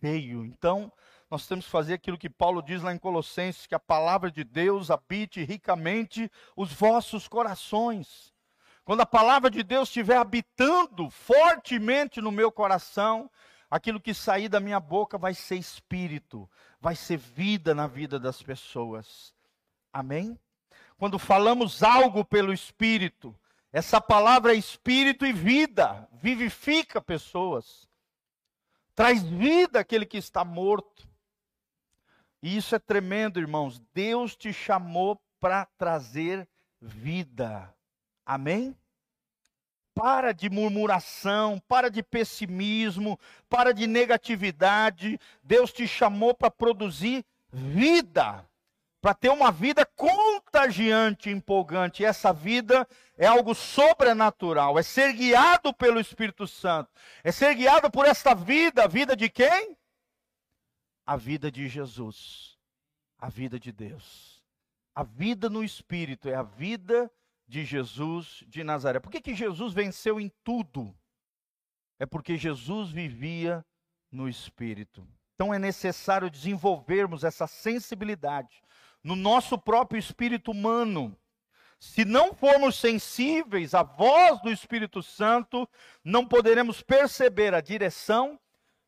cheio. 0.00 0.44
Então, 0.44 0.92
nós 1.30 1.46
temos 1.46 1.64
que 1.64 1.70
fazer 1.70 1.94
aquilo 1.94 2.18
que 2.18 2.30
Paulo 2.30 2.62
diz 2.62 2.82
lá 2.82 2.92
em 2.92 2.98
Colossenses, 2.98 3.66
que 3.66 3.74
a 3.74 3.80
palavra 3.80 4.30
de 4.30 4.44
Deus 4.44 4.90
habite 4.90 5.42
ricamente 5.42 6.30
os 6.56 6.72
vossos 6.72 7.26
corações. 7.26 8.32
Quando 8.84 9.00
a 9.00 9.06
palavra 9.06 9.50
de 9.50 9.62
Deus 9.62 9.88
estiver 9.88 10.16
habitando 10.16 11.08
fortemente 11.08 12.20
no 12.20 12.32
meu 12.32 12.50
coração, 12.50 13.30
aquilo 13.70 14.00
que 14.00 14.12
sair 14.12 14.48
da 14.48 14.60
minha 14.60 14.80
boca 14.80 15.16
vai 15.16 15.34
ser 15.34 15.56
espírito, 15.56 16.50
vai 16.80 16.94
ser 16.94 17.16
vida 17.16 17.74
na 17.74 17.86
vida 17.86 18.18
das 18.18 18.42
pessoas. 18.42 19.32
Amém? 19.92 20.38
Quando 20.98 21.18
falamos 21.18 21.82
algo 21.82 22.24
pelo 22.24 22.52
espírito, 22.52 23.36
essa 23.72 24.00
palavra 24.00 24.52
é 24.52 24.56
espírito 24.56 25.24
e 25.24 25.32
vida, 25.32 26.06
vivifica 26.12 27.00
pessoas, 27.00 27.88
traz 28.94 29.22
vida 29.22 29.80
àquele 29.80 30.04
que 30.04 30.18
está 30.18 30.44
morto. 30.44 31.08
E 32.42 32.54
isso 32.56 32.74
é 32.74 32.78
tremendo, 32.78 33.40
irmãos. 33.40 33.80
Deus 33.94 34.36
te 34.36 34.52
chamou 34.52 35.18
para 35.40 35.64
trazer 35.78 36.46
vida. 36.80 37.72
Amém? 38.26 38.76
Para 39.94 40.32
de 40.32 40.50
murmuração, 40.50 41.58
para 41.66 41.88
de 41.88 42.02
pessimismo, 42.02 43.18
para 43.48 43.72
de 43.72 43.86
negatividade. 43.86 45.18
Deus 45.42 45.72
te 45.72 45.86
chamou 45.86 46.34
para 46.34 46.50
produzir 46.50 47.24
vida, 47.50 48.46
para 49.02 49.14
ter 49.14 49.30
uma 49.30 49.50
vida 49.50 49.84
contagiante, 49.84 51.28
empolgante. 51.28 52.02
E 52.02 52.06
essa 52.06 52.32
vida 52.32 52.88
é 53.18 53.26
algo 53.26 53.52
sobrenatural, 53.52 54.78
é 54.78 54.82
ser 54.82 55.12
guiado 55.12 55.74
pelo 55.74 55.98
Espírito 55.98 56.46
Santo, 56.46 56.88
é 57.24 57.32
ser 57.32 57.52
guiado 57.56 57.90
por 57.90 58.06
esta 58.06 58.32
vida, 58.32 58.84
a 58.84 58.86
vida 58.86 59.16
de 59.16 59.28
quem? 59.28 59.76
A 61.04 61.16
vida 61.16 61.50
de 61.50 61.68
Jesus, 61.68 62.56
a 63.18 63.28
vida 63.28 63.58
de 63.58 63.72
Deus. 63.72 64.40
A 64.94 65.02
vida 65.02 65.50
no 65.50 65.64
Espírito 65.64 66.28
é 66.28 66.34
a 66.36 66.44
vida 66.44 67.10
de 67.48 67.64
Jesus 67.64 68.44
de 68.46 68.62
Nazaré. 68.62 69.00
Por 69.00 69.10
que, 69.10 69.20
que 69.20 69.34
Jesus 69.34 69.72
venceu 69.72 70.20
em 70.20 70.30
tudo? 70.44 70.94
É 71.98 72.06
porque 72.06 72.36
Jesus 72.36 72.90
vivia 72.90 73.64
no 74.12 74.28
Espírito. 74.28 75.04
Então 75.34 75.52
é 75.52 75.58
necessário 75.58 76.30
desenvolvermos 76.30 77.24
essa 77.24 77.48
sensibilidade 77.48 78.62
no 79.02 79.16
nosso 79.16 79.58
próprio 79.58 79.98
espírito 79.98 80.50
humano. 80.50 81.16
Se 81.78 82.04
não 82.04 82.32
formos 82.32 82.76
sensíveis 82.76 83.74
à 83.74 83.82
voz 83.82 84.40
do 84.40 84.52
Espírito 84.52 85.02
Santo, 85.02 85.68
não 86.04 86.24
poderemos 86.24 86.80
perceber 86.80 87.54
a 87.54 87.60
direção 87.60 88.38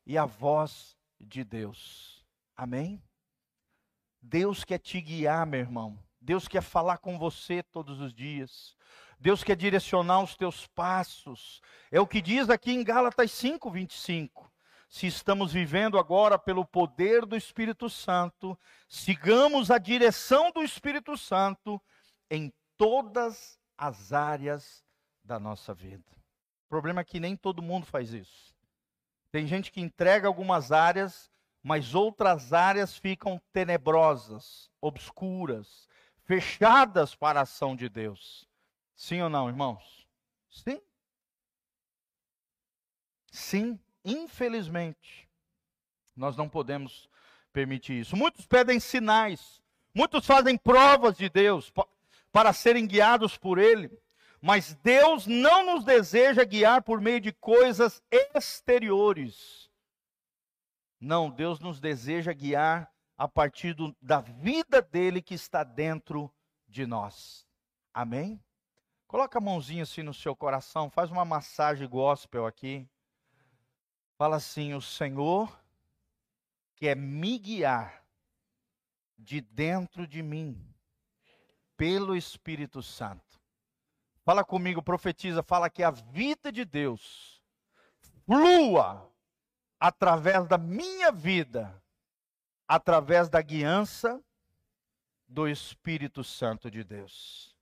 e 0.05 0.17
a 0.17 0.25
voz 0.25 0.95
de 1.19 1.43
Deus. 1.43 2.25
Amém? 2.55 3.03
Deus 4.21 4.63
quer 4.63 4.79
te 4.79 5.01
guiar, 5.01 5.45
meu 5.45 5.59
irmão. 5.59 5.99
Deus 6.21 6.47
quer 6.47 6.61
falar 6.61 6.97
com 6.99 7.19
você 7.19 7.61
todos 7.61 7.99
os 7.99 8.13
dias. 8.13 8.75
Deus 9.19 9.43
quer 9.43 9.55
direcionar 9.55 10.23
os 10.23 10.35
teus 10.35 10.65
passos. 10.67 11.61
É 11.91 11.99
o 11.99 12.07
que 12.07 12.21
diz 12.21 12.49
aqui 12.49 12.71
em 12.71 12.83
Gálatas 12.83 13.31
5, 13.31 13.69
25. 13.69 14.51
Se 14.87 15.07
estamos 15.07 15.51
vivendo 15.51 15.97
agora 15.97 16.37
pelo 16.37 16.65
poder 16.65 17.25
do 17.25 17.35
Espírito 17.35 17.89
Santo, 17.89 18.57
sigamos 18.87 19.71
a 19.71 19.77
direção 19.77 20.51
do 20.51 20.63
Espírito 20.63 21.17
Santo 21.17 21.81
em 22.29 22.53
todas 22.77 23.59
as 23.77 24.13
áreas 24.13 24.83
da 25.23 25.39
nossa 25.39 25.73
vida. 25.73 26.11
O 26.65 26.69
problema 26.69 27.01
é 27.01 27.03
que 27.03 27.19
nem 27.19 27.35
todo 27.35 27.61
mundo 27.61 27.85
faz 27.85 28.13
isso. 28.13 28.55
Tem 29.31 29.45
gente 29.45 29.71
que 29.71 29.81
entrega 29.81 30.27
algumas 30.27 30.71
áreas, 30.71 31.29
mas 31.61 31.93
outras 31.93 32.53
áreas 32.53 32.97
ficam 32.97 33.41
tenebrosas, 33.51 34.69
obscuras, 34.79 35.87
fechadas 36.23 37.15
para 37.15 37.39
a 37.39 37.43
ação 37.43 37.75
de 37.75 37.89
Deus. 37.89 38.47
Sim 38.95 39.21
ou 39.21 39.29
não, 39.29 39.49
irmãos? 39.49 40.07
Sim. 40.49 40.81
Sim, 43.31 43.79
infelizmente, 44.05 45.27
nós 46.15 46.37
não 46.37 46.47
podemos 46.47 47.09
permitir 47.51 47.99
isso. 47.99 48.15
Muitos 48.15 48.45
pedem 48.45 48.79
sinais, 48.79 49.61
muitos 49.93 50.25
fazem 50.25 50.57
provas 50.57 51.17
de 51.17 51.29
Deus 51.29 51.73
para 52.31 52.53
serem 52.53 52.85
guiados 52.85 53.37
por 53.37 53.57
Ele, 53.57 53.89
mas 54.41 54.75
Deus 54.75 55.25
não 55.25 55.65
nos 55.65 55.83
deseja 55.83 56.43
guiar 56.43 56.83
por 56.83 57.01
meio 57.01 57.19
de 57.19 57.33
coisas 57.33 58.01
exteriores. 58.11 59.69
Não, 60.99 61.29
Deus 61.29 61.59
nos 61.59 61.79
deseja 61.79 62.31
guiar 62.31 62.91
a 63.17 63.27
partir 63.27 63.73
do, 63.73 63.95
da 64.01 64.21
vida 64.21 64.81
dele 64.81 65.21
que 65.21 65.33
está 65.33 65.63
dentro 65.63 66.31
de 66.67 66.85
nós. 66.85 67.47
Amém? 67.93 68.43
Coloca 69.07 69.37
a 69.37 69.41
mãozinha 69.41 69.83
assim 69.83 70.03
no 70.03 70.13
seu 70.13 70.35
coração, 70.35 70.89
faz 70.89 71.09
uma 71.09 71.23
massagem 71.23 71.87
gospel 71.87 72.45
aqui. 72.45 72.87
Fala 74.17 74.37
assim: 74.37 74.73
O 74.73 74.81
Senhor 74.81 75.57
quer 76.75 76.95
me 76.95 77.37
guiar 77.37 78.03
de 79.17 79.41
dentro 79.41 80.07
de 80.07 80.21
mim, 80.21 80.61
pelo 81.77 82.15
Espírito 82.15 82.81
Santo. 82.81 83.39
Fala 84.23 84.43
comigo, 84.43 84.81
profetiza, 84.81 85.43
fala 85.43 85.69
que 85.69 85.83
a 85.83 85.91
vida 85.91 86.51
de 86.51 86.65
Deus 86.65 87.41
flua 88.25 89.09
através 89.79 90.47
da 90.47 90.57
minha 90.57 91.11
vida 91.11 91.81
através 92.67 93.29
da 93.29 93.41
guiança 93.41 94.21
do 95.27 95.47
Espírito 95.47 96.23
Santo 96.23 96.71
de 96.71 96.83
Deus. 96.83 97.55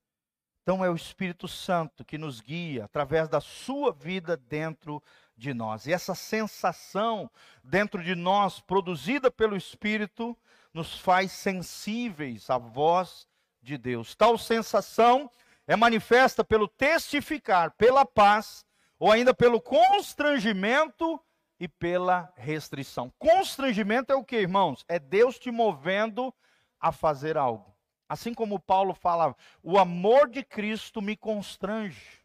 Então 0.61 0.83
é 0.83 0.89
o 0.89 0.95
Espírito 0.95 1.47
Santo 1.47 2.05
que 2.05 2.17
nos 2.17 2.39
guia 2.39 2.85
através 2.85 3.27
da 3.27 3.41
sua 3.41 3.91
vida 3.91 4.37
dentro 4.37 5.01
de 5.01 5.22
nós. 5.53 5.87
E 5.87 5.93
essa 5.93 6.15
sensação 6.15 7.29
dentro 7.63 8.03
de 8.03 8.15
nós, 8.15 8.59
produzida 8.59 9.31
pelo 9.31 9.55
Espírito, 9.55 10.37
nos 10.73 10.97
faz 10.97 11.31
sensíveis 11.31 12.49
à 12.49 12.57
voz 12.57 13.27
de 13.61 13.77
Deus. 13.77 14.15
Tal 14.15 14.37
sensação 14.37 15.29
é 15.67 15.75
manifesta 15.75 16.43
pelo 16.43 16.67
testificar, 16.67 17.71
pela 17.71 18.05
paz, 18.05 18.65
ou 18.99 19.11
ainda 19.11 19.33
pelo 19.33 19.61
constrangimento 19.61 21.19
e 21.59 21.67
pela 21.67 22.31
restrição. 22.35 23.11
Constrangimento 23.17 24.11
é 24.11 24.15
o 24.15 24.23
que, 24.23 24.35
irmãos? 24.35 24.83
É 24.87 24.99
Deus 24.99 25.39
te 25.39 25.51
movendo 25.51 26.33
a 26.79 26.91
fazer 26.91 27.37
algo. 27.37 27.73
Assim 28.07 28.33
como 28.33 28.59
Paulo 28.59 28.93
fala, 28.93 29.35
o 29.61 29.79
amor 29.79 30.29
de 30.29 30.43
Cristo 30.43 31.01
me 31.01 31.15
constrange. 31.15 32.22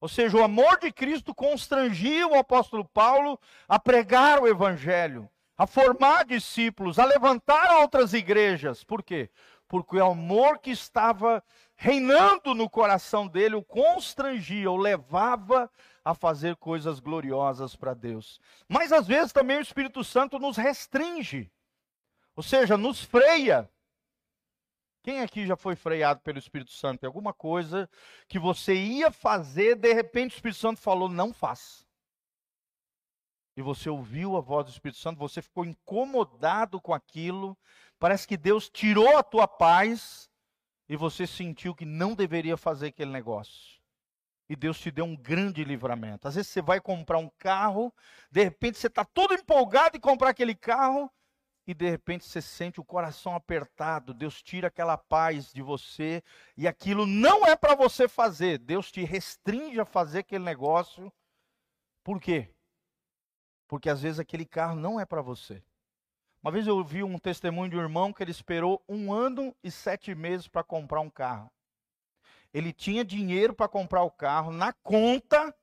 Ou 0.00 0.08
seja, 0.08 0.36
o 0.36 0.44
amor 0.44 0.78
de 0.78 0.92
Cristo 0.92 1.34
constrangia 1.34 2.26
o 2.26 2.36
apóstolo 2.36 2.84
Paulo 2.84 3.38
a 3.68 3.78
pregar 3.78 4.40
o 4.40 4.46
evangelho, 4.46 5.28
a 5.56 5.66
formar 5.66 6.24
discípulos, 6.24 6.98
a 6.98 7.04
levantar 7.04 7.80
outras 7.80 8.12
igrejas. 8.12 8.84
Por 8.84 9.02
quê? 9.02 9.28
Porque 9.66 9.96
o 9.96 10.10
amor 10.12 10.58
que 10.60 10.70
estava 10.70 11.42
reinando 11.74 12.54
no 12.54 12.70
coração 12.70 13.26
dele 13.26 13.56
o 13.56 13.62
constrangia, 13.62 14.70
o 14.70 14.76
levava 14.76 15.70
a 16.04 16.14
fazer 16.14 16.56
coisas 16.56 17.00
gloriosas 17.00 17.76
para 17.76 17.92
Deus. 17.92 18.40
Mas 18.68 18.92
às 18.92 19.06
vezes 19.06 19.32
também 19.32 19.58
o 19.58 19.62
Espírito 19.62 20.02
Santo 20.02 20.38
nos 20.38 20.56
restringe, 20.56 21.50
ou 22.36 22.42
seja, 22.42 22.76
nos 22.76 23.02
freia. 23.02 23.68
Quem 25.02 25.20
aqui 25.20 25.46
já 25.46 25.56
foi 25.56 25.74
freado 25.76 26.20
pelo 26.20 26.38
Espírito 26.38 26.70
Santo? 26.72 27.00
Tem 27.00 27.06
alguma 27.06 27.32
coisa 27.32 27.88
que 28.28 28.38
você 28.38 28.74
ia 28.74 29.10
fazer, 29.10 29.76
de 29.76 29.92
repente 29.92 30.32
o 30.32 30.36
Espírito 30.36 30.58
Santo 30.60 30.80
falou: 30.80 31.08
não 31.08 31.32
faça. 31.32 31.84
e 33.56 33.62
você 33.62 33.90
ouviu 33.90 34.36
a 34.36 34.40
voz 34.40 34.66
do 34.66 34.70
Espírito 34.70 35.00
Santo, 35.00 35.18
você 35.18 35.42
ficou 35.42 35.64
incomodado 35.64 36.80
com 36.80 36.94
aquilo, 36.94 37.58
parece 37.98 38.24
que 38.26 38.36
Deus 38.36 38.70
tirou 38.70 39.16
a 39.16 39.22
tua 39.22 39.48
paz 39.48 40.30
e 40.88 40.96
você 40.96 41.26
sentiu 41.26 41.74
que 41.74 41.84
não 41.84 42.14
deveria 42.14 42.56
fazer 42.56 42.86
aquele 42.88 43.10
negócio. 43.10 43.80
E 44.48 44.54
Deus 44.54 44.78
te 44.78 44.92
deu 44.92 45.04
um 45.04 45.16
grande 45.16 45.64
livramento. 45.64 46.28
Às 46.28 46.36
vezes 46.36 46.52
você 46.52 46.62
vai 46.62 46.80
comprar 46.80 47.18
um 47.18 47.28
carro, 47.36 47.92
de 48.30 48.44
repente 48.44 48.78
você 48.78 48.86
está 48.86 49.04
todo 49.04 49.34
empolgado 49.34 49.96
em 49.96 50.00
comprar 50.00 50.30
aquele 50.30 50.54
carro, 50.54 51.12
e 51.68 51.74
de 51.74 51.90
repente 51.90 52.24
você 52.24 52.40
sente 52.40 52.80
o 52.80 52.84
coração 52.84 53.34
apertado, 53.34 54.14
Deus 54.14 54.42
tira 54.42 54.68
aquela 54.68 54.96
paz 54.96 55.52
de 55.52 55.60
você, 55.60 56.24
e 56.56 56.66
aquilo 56.66 57.04
não 57.04 57.44
é 57.44 57.54
para 57.54 57.74
você 57.74 58.08
fazer, 58.08 58.56
Deus 58.56 58.90
te 58.90 59.04
restringe 59.04 59.78
a 59.78 59.84
fazer 59.84 60.20
aquele 60.20 60.42
negócio. 60.42 61.12
Por 62.02 62.18
quê? 62.18 62.48
Porque 63.68 63.90
às 63.90 64.00
vezes 64.00 64.18
aquele 64.18 64.46
carro 64.46 64.76
não 64.76 64.98
é 64.98 65.04
para 65.04 65.20
você. 65.20 65.62
Uma 66.42 66.50
vez 66.50 66.66
eu 66.66 66.74
ouvi 66.74 67.02
um 67.02 67.18
testemunho 67.18 67.70
de 67.70 67.76
um 67.76 67.82
irmão 67.82 68.14
que 68.14 68.22
ele 68.22 68.30
esperou 68.30 68.82
um 68.88 69.12
ano 69.12 69.54
e 69.62 69.70
sete 69.70 70.14
meses 70.14 70.48
para 70.48 70.64
comprar 70.64 71.02
um 71.02 71.10
carro. 71.10 71.52
Ele 72.50 72.72
tinha 72.72 73.04
dinheiro 73.04 73.52
para 73.52 73.68
comprar 73.68 74.04
o 74.04 74.10
carro 74.10 74.50
na 74.50 74.72
conta, 74.72 75.54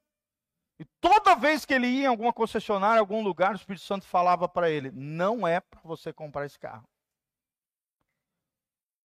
e 0.78 0.86
toda 1.00 1.36
vez 1.36 1.66
que 1.66 1.74
ele 1.74 1.88
ia 1.88 2.04
em 2.04 2.08
alguma 2.08 2.34
concessionária, 2.34 3.00
algum 3.00 3.24
lugar, 3.24 3.54
o 3.54 3.56
Espírito 3.56 3.86
Santo 3.86 4.06
falava 4.06 4.48
para 4.48 4.70
ele: 4.70 4.92
não 4.92 5.48
é 5.48 5.60
para 5.60 5.80
você 5.82 6.12
comprar 6.12 6.46
esse 6.46 6.60
carro. 6.60 6.88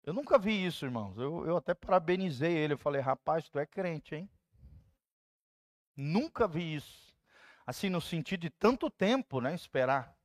Eu 0.02 0.14
nunca 0.14 0.38
vi 0.38 0.64
isso, 0.64 0.86
irmãos. 0.86 1.18
Eu, 1.18 1.46
eu 1.46 1.56
até 1.56 1.74
parabenizei 1.74 2.56
ele. 2.56 2.72
Eu 2.72 2.78
falei: 2.78 3.00
rapaz, 3.02 3.48
tu 3.48 3.58
é 3.58 3.66
crente, 3.66 4.14
hein? 4.14 4.30
Nunca 5.94 6.48
vi 6.48 6.76
isso. 6.76 7.14
Assim, 7.66 7.90
no 7.90 8.00
sentido 8.00 8.40
de 8.40 8.50
tanto 8.50 8.88
tempo, 8.88 9.40
né? 9.40 9.54
Esperar. 9.54 10.16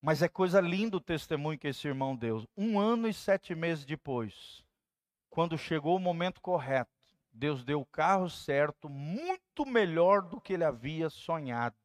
Mas 0.00 0.20
é 0.20 0.28
coisa 0.28 0.60
linda 0.60 0.96
o 0.98 1.00
testemunho 1.00 1.58
que 1.58 1.68
esse 1.68 1.88
irmão 1.88 2.14
deu. 2.14 2.46
Um 2.56 2.78
ano 2.78 3.08
e 3.08 3.14
sete 3.14 3.54
meses 3.54 3.86
depois, 3.86 4.62
quando 5.30 5.56
chegou 5.56 5.96
o 5.96 6.00
momento 6.00 6.40
correto, 6.40 7.01
Deus 7.32 7.64
deu 7.64 7.80
o 7.80 7.86
carro 7.86 8.28
certo, 8.28 8.88
muito 8.88 9.64
melhor 9.64 10.22
do 10.22 10.40
que 10.40 10.52
ele 10.52 10.64
havia 10.64 11.08
sonhado, 11.08 11.76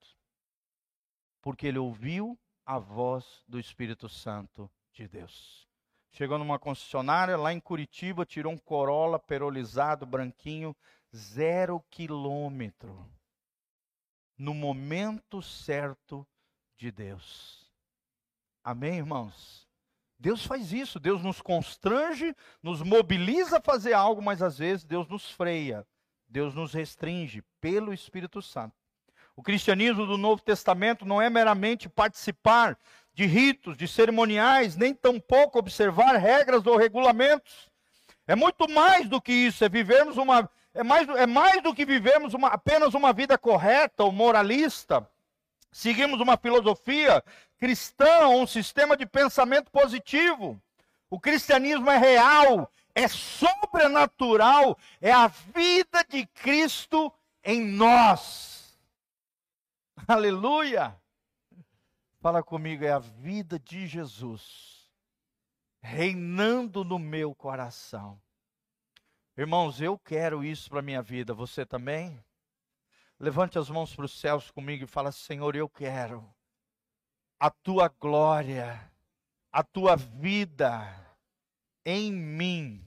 porque 1.41 1.67
ele 1.67 1.79
ouviu 1.79 2.37
a 2.65 2.77
voz 2.77 3.43
do 3.47 3.59
Espírito 3.59 4.09
Santo 4.09 4.69
de 4.91 5.07
Deus. 5.07 5.67
Chegou 6.11 6.37
numa 6.37 6.59
concessionária 6.59 7.37
lá 7.37 7.53
em 7.53 7.59
Curitiba, 7.59 8.25
tirou 8.25 8.51
um 8.51 8.57
Corolla 8.57 9.19
perolizado, 9.19 10.05
branquinho, 10.05 10.75
zero 11.15 11.79
quilômetro. 11.89 13.09
No 14.37 14.53
momento 14.53 15.41
certo 15.41 16.27
de 16.75 16.91
Deus. 16.91 17.71
Amém, 18.63 18.97
irmãos? 18.97 19.66
Deus 20.19 20.45
faz 20.45 20.73
isso, 20.73 20.99
Deus 20.99 21.21
nos 21.21 21.41
constrange, 21.41 22.35
nos 22.61 22.81
mobiliza 22.81 23.57
a 23.57 23.61
fazer 23.61 23.93
algo, 23.93 24.21
mas 24.21 24.41
às 24.41 24.57
vezes 24.57 24.83
Deus 24.83 25.07
nos 25.07 25.29
freia, 25.29 25.85
Deus 26.27 26.55
nos 26.55 26.73
restringe 26.73 27.43
pelo 27.61 27.93
Espírito 27.93 28.41
Santo. 28.41 28.75
O 29.35 29.43
cristianismo 29.43 30.07
do 30.07 30.17
Novo 30.17 30.41
Testamento 30.41 31.05
não 31.05 31.21
é 31.21 31.29
meramente 31.29 31.87
participar 31.87 32.77
de 33.13 33.25
ritos, 33.25 33.77
de 33.77 33.87
cerimoniais, 33.87 34.75
nem 34.75 34.93
tampouco 34.93 35.59
observar 35.59 36.15
regras 36.15 36.65
ou 36.65 36.75
regulamentos. 36.75 37.69
É 38.25 38.35
muito 38.35 38.67
mais 38.67 39.07
do 39.07 39.21
que 39.21 39.31
isso, 39.31 39.63
é 39.63 39.69
vivermos 39.69 40.17
uma 40.17 40.49
é 40.77 40.83
mais, 40.83 41.09
é 41.09 41.25
mais 41.25 41.63
do 41.63 41.73
que 41.73 41.83
vivermos 41.83 42.35
uma, 42.35 42.49
apenas 42.49 42.93
uma 42.93 43.11
vida 43.11 43.35
correta 43.35 44.03
ou 44.03 44.11
moralista. 44.11 45.09
Seguimos 45.71 46.19
uma 46.19 46.37
filosofia 46.37 47.23
cristã, 47.57 48.27
um 48.27 48.47
sistema 48.47 48.95
de 48.95 49.05
pensamento 49.05 49.71
positivo. 49.71 50.61
O 51.09 51.19
cristianismo 51.19 51.89
é 51.89 51.97
real, 51.97 52.71
é 52.93 53.07
sobrenatural, 53.07 54.77
é 54.99 55.11
a 55.11 55.27
vida 55.27 56.03
de 56.07 56.25
Cristo 56.27 57.11
em 57.43 57.61
nós. 57.61 58.77
Aleluia! 60.07 60.99
Fala 62.19 62.43
comigo, 62.43 62.83
é 62.83 62.91
a 62.91 62.99
vida 62.99 63.59
de 63.59 63.87
Jesus 63.87 64.77
reinando 65.81 66.83
no 66.83 66.99
meu 66.99 67.33
coração. 67.33 68.21
Irmãos, 69.37 69.79
eu 69.79 69.97
quero 69.97 70.43
isso 70.43 70.69
para 70.69 70.81
minha 70.81 71.01
vida, 71.01 71.33
você 71.33 71.65
também? 71.65 72.21
Levante 73.19 73.57
as 73.57 73.69
mãos 73.69 73.95
para 73.95 74.05
os 74.05 74.19
céus 74.19 74.51
comigo 74.51 74.83
e 74.83 74.87
fala: 74.87 75.11
Senhor, 75.11 75.55
eu 75.55 75.67
quero 75.67 76.23
a 77.39 77.49
tua 77.49 77.87
glória, 77.87 78.91
a 79.51 79.63
tua 79.63 79.95
vida 79.95 80.87
em 81.83 82.11
mim. 82.11 82.83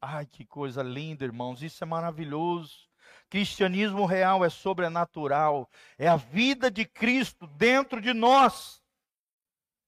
Ai, 0.00 0.26
que 0.26 0.44
coisa 0.44 0.82
linda, 0.82 1.24
irmãos, 1.24 1.62
isso 1.62 1.84
é 1.84 1.86
maravilhoso. 1.86 2.88
Cristianismo 3.30 4.06
real 4.06 4.44
é 4.44 4.50
sobrenatural, 4.50 5.68
é 5.98 6.08
a 6.08 6.16
vida 6.16 6.70
de 6.70 6.84
Cristo 6.84 7.46
dentro 7.46 8.00
de 8.00 8.12
nós. 8.12 8.82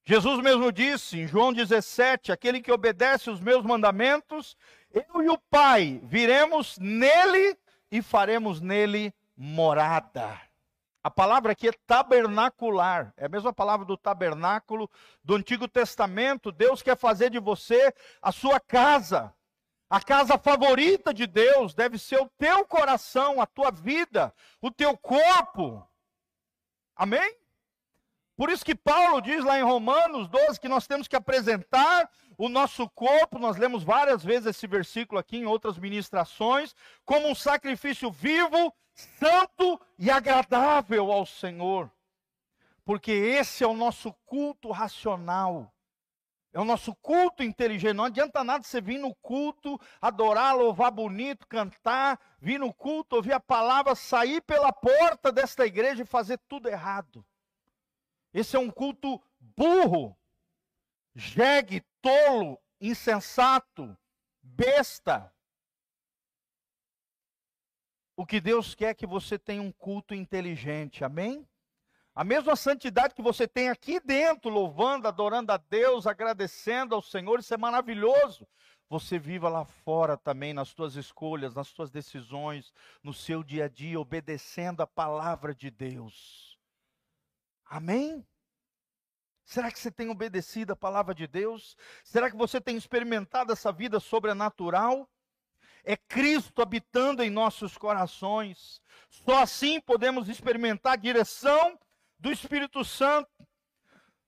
Jesus 0.05 0.41
mesmo 0.41 0.71
disse 0.71 1.19
em 1.19 1.27
João 1.27 1.51
17: 1.51 2.31
aquele 2.31 2.61
que 2.61 2.71
obedece 2.71 3.29
os 3.29 3.41
meus 3.41 3.65
mandamentos, 3.65 4.55
eu 4.91 5.21
e 5.21 5.29
o 5.29 5.37
Pai 5.37 5.99
viremos 6.03 6.77
nele 6.77 7.57
e 7.91 8.01
faremos 8.01 8.61
nele 8.61 9.13
morada. 9.37 10.41
A 11.03 11.11
palavra 11.11 11.53
aqui 11.53 11.69
é 11.69 11.71
tabernacular, 11.85 13.13
é 13.15 13.27
a 13.27 13.29
mesma 13.29 13.53
palavra 13.53 13.85
do 13.85 13.95
tabernáculo 13.95 14.89
do 15.23 15.35
Antigo 15.35 15.67
Testamento. 15.67 16.51
Deus 16.51 16.81
quer 16.81 16.97
fazer 16.97 17.29
de 17.29 17.39
você 17.39 17.93
a 18.21 18.31
sua 18.31 18.59
casa. 18.59 19.33
A 19.89 20.01
casa 20.01 20.37
favorita 20.37 21.13
de 21.13 21.25
Deus 21.25 21.73
deve 21.73 21.97
ser 21.97 22.19
o 22.19 22.29
teu 22.37 22.65
coração, 22.65 23.39
a 23.39 23.45
tua 23.45 23.71
vida, 23.71 24.33
o 24.59 24.69
teu 24.69 24.97
corpo. 24.97 25.87
Amém? 26.93 27.37
Por 28.35 28.49
isso 28.49 28.65
que 28.65 28.75
Paulo 28.75 29.21
diz 29.21 29.43
lá 29.45 29.57
em 29.57 29.63
Romanos 29.63 30.27
12 30.27 30.59
que 30.59 30.67
nós 30.67 30.85
temos 30.85 31.07
que 31.07 31.15
apresentar 31.15 32.09
o 32.37 32.47
nosso 32.49 32.87
corpo, 32.89 33.39
nós 33.39 33.57
lemos 33.57 33.83
várias 33.83 34.23
vezes 34.23 34.47
esse 34.47 34.67
versículo 34.67 35.19
aqui 35.19 35.37
em 35.37 35.45
outras 35.45 35.77
ministrações, 35.79 36.75
como 37.03 37.27
um 37.27 37.35
sacrifício 37.35 38.11
vivo, 38.11 38.71
santo 38.93 39.79
e 39.97 40.11
agradável 40.11 41.11
ao 41.11 41.25
Senhor. 41.25 41.91
Porque 42.85 43.11
esse 43.11 43.63
é 43.63 43.67
o 43.67 43.73
nosso 43.73 44.13
culto 44.25 44.71
racional. 44.71 45.73
É 46.53 46.59
o 46.59 46.65
nosso 46.65 46.95
culto 46.95 47.43
inteligente. 47.43 47.93
Não 47.93 48.05
adianta 48.05 48.43
nada 48.43 48.63
você 48.63 48.81
vir 48.81 48.97
no 48.97 49.13
culto, 49.15 49.79
adorar, 50.01 50.55
louvar 50.55 50.89
bonito, 50.89 51.45
cantar, 51.47 52.19
vir 52.39 52.59
no 52.59 52.73
culto, 52.73 53.15
ouvir 53.15 53.33
a 53.33 53.39
palavra, 53.39 53.93
sair 53.93 54.41
pela 54.41 54.73
porta 54.73 55.31
desta 55.31 55.65
igreja 55.65 56.01
e 56.01 56.05
fazer 56.05 56.39
tudo 56.47 56.67
errado. 56.67 57.23
Esse 58.33 58.55
é 58.55 58.59
um 58.59 58.71
culto 58.71 59.21
burro, 59.39 60.16
jegue, 61.17 61.83
tolo, 61.99 62.59
insensato, 62.79 63.97
besta. 64.41 65.33
O 68.15 68.25
que 68.25 68.39
Deus 68.39 68.75
quer 68.75 68.89
é 68.89 68.93
que 68.93 69.07
você 69.07 69.37
tenha 69.37 69.61
um 69.61 69.71
culto 69.71 70.13
inteligente, 70.13 71.03
amém? 71.03 71.47
A 72.13 72.23
mesma 72.23 72.55
santidade 72.55 73.13
que 73.13 73.21
você 73.21 73.47
tem 73.47 73.69
aqui 73.69 73.99
dentro, 73.99 74.49
louvando, 74.49 75.07
adorando 75.07 75.51
a 75.51 75.57
Deus, 75.57 76.07
agradecendo 76.07 76.95
ao 76.95 77.01
Senhor, 77.01 77.39
isso 77.39 77.53
é 77.53 77.57
maravilhoso. 77.57 78.47
Você 78.89 79.19
viva 79.19 79.49
lá 79.49 79.65
fora 79.65 80.17
também, 80.17 80.53
nas 80.53 80.69
suas 80.69 80.95
escolhas, 80.95 81.53
nas 81.53 81.67
suas 81.67 81.91
decisões, 81.91 82.71
no 83.03 83.13
seu 83.13 83.43
dia 83.43 83.65
a 83.65 83.67
dia, 83.67 83.99
obedecendo 83.99 84.81
a 84.81 84.87
palavra 84.87 85.53
de 85.53 85.69
Deus. 85.69 86.57
Amém? 87.65 88.25
Será 89.47 89.71
que 89.71 89.79
você 89.79 89.89
tem 89.89 90.09
obedecido 90.09 90.73
a 90.73 90.75
palavra 90.75 91.15
de 91.15 91.25
Deus? 91.25 91.77
Será 92.03 92.29
que 92.29 92.35
você 92.35 92.59
tem 92.59 92.75
experimentado 92.75 93.53
essa 93.53 93.71
vida 93.71 93.97
sobrenatural? 93.97 95.09
É 95.85 95.95
Cristo 95.95 96.61
habitando 96.61 97.23
em 97.23 97.29
nossos 97.29 97.77
corações. 97.77 98.81
Só 99.09 99.41
assim 99.41 99.79
podemos 99.79 100.27
experimentar 100.27 100.93
a 100.93 100.97
direção 100.97 101.79
do 102.19 102.29
Espírito 102.29 102.83
Santo. 102.83 103.29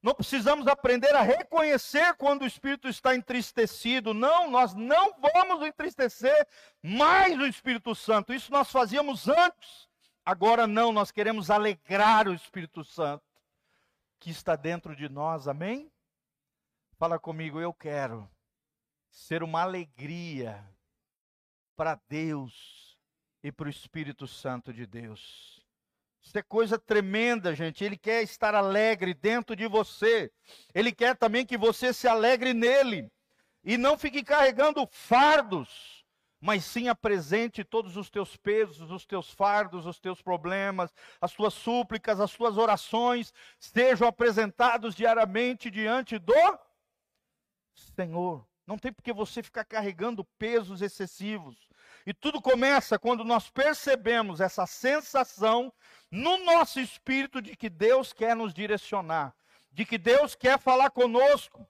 Não 0.02 0.16
precisamos 0.16 0.68
aprender 0.68 1.14
a 1.14 1.22
reconhecer 1.22 2.14
quando 2.14 2.44
o 2.44 2.48
Espírito 2.48 2.88
está 2.88 3.14
entristecido. 3.14 4.14
Não, 4.14 4.50
nós 4.50 4.74
não 4.74 5.14
vamos 5.20 5.68
entristecer 5.68 6.48
mais 6.82 7.38
o 7.38 7.46
Espírito 7.46 7.94
Santo. 7.94 8.34
Isso 8.34 8.54
nós 8.54 8.72
fazíamos 8.72 9.28
antes. 9.28 9.90
Agora 10.26 10.66
não, 10.66 10.94
nós 10.94 11.12
queremos 11.12 11.50
alegrar 11.50 12.30
o 12.30 12.34
Espírito 12.34 12.86
Santo 12.86 13.29
que 14.20 14.30
está 14.30 14.56
dentro 14.56 14.96
de 14.96 15.08
nós, 15.08 15.48
amém? 15.48 15.92
Fala 16.98 17.18
comigo, 17.18 17.60
eu 17.60 17.74
quero 17.74 18.30
ser 19.10 19.42
uma 19.42 19.62
alegria 19.62 20.64
para 21.76 22.00
Deus 22.08 22.98
e 23.42 23.52
para 23.52 23.68
o 23.68 23.70
Espírito 23.70 24.28
Santo 24.28 24.74
de 24.74 24.86
Deus. 24.86 25.60
Isso 26.22 26.38
é 26.38 26.44
coisa 26.44 26.78
tremenda, 26.78 27.56
gente. 27.56 27.84
Ele 27.84 27.98
quer 27.98 28.22
estar 28.22 28.54
alegre 28.54 29.14
dentro 29.14 29.56
de 29.56 29.66
você. 29.68 30.32
Ele 30.74 30.92
quer 30.92 31.16
também 31.16 31.46
que 31.46 31.58
você 31.58 31.94
se 31.94 32.08
alegre 32.08 32.54
nele. 32.54 33.10
E 33.64 33.78
não 33.78 33.98
fique 33.98 34.24
carregando 34.24 34.88
fardos, 34.92 35.99
mas 36.39 36.63
sim 36.63 36.88
apresente 36.88 37.63
todos 37.63 37.97
os 37.97 38.10
teus 38.10 38.38
pesos, 38.38 38.91
os 38.91 39.06
teus 39.06 39.30
fardos, 39.30 39.86
os 39.86 39.99
teus 39.99 40.21
problemas, 40.21 40.93
as 41.19 41.34
tuas 41.34 41.54
súplicas, 41.54 42.19
as 42.19 42.32
tuas 42.32 42.58
orações, 42.58 43.34
sejam 43.60 44.08
apresentados 44.08 44.95
diariamente 44.95 45.69
diante 45.69 46.17
do 46.17 46.60
Senhor. 47.75 48.47
Não 48.65 48.78
tem 48.78 48.93
porque 48.93 49.12
você 49.12 49.41
ficar 49.41 49.65
carregando 49.65 50.23
pesos 50.38 50.82
excessivos. 50.82 51.67
E 52.06 52.13
tudo 52.13 52.41
começa 52.41 52.99
quando 52.99 53.25
nós 53.25 53.49
percebemos 53.49 54.39
essa 54.39 54.65
sensação 54.65 55.73
no 56.10 56.38
nosso 56.45 56.80
espírito 56.80 57.41
de 57.41 57.56
que 57.56 57.69
Deus 57.69 58.13
quer 58.13 58.36
nos 58.36 58.54
direcionar, 58.54 59.36
de 59.71 59.86
que 59.86 59.97
Deus 59.97 60.36
quer 60.36 60.60
falar 60.60 60.91
conosco, 60.91 61.67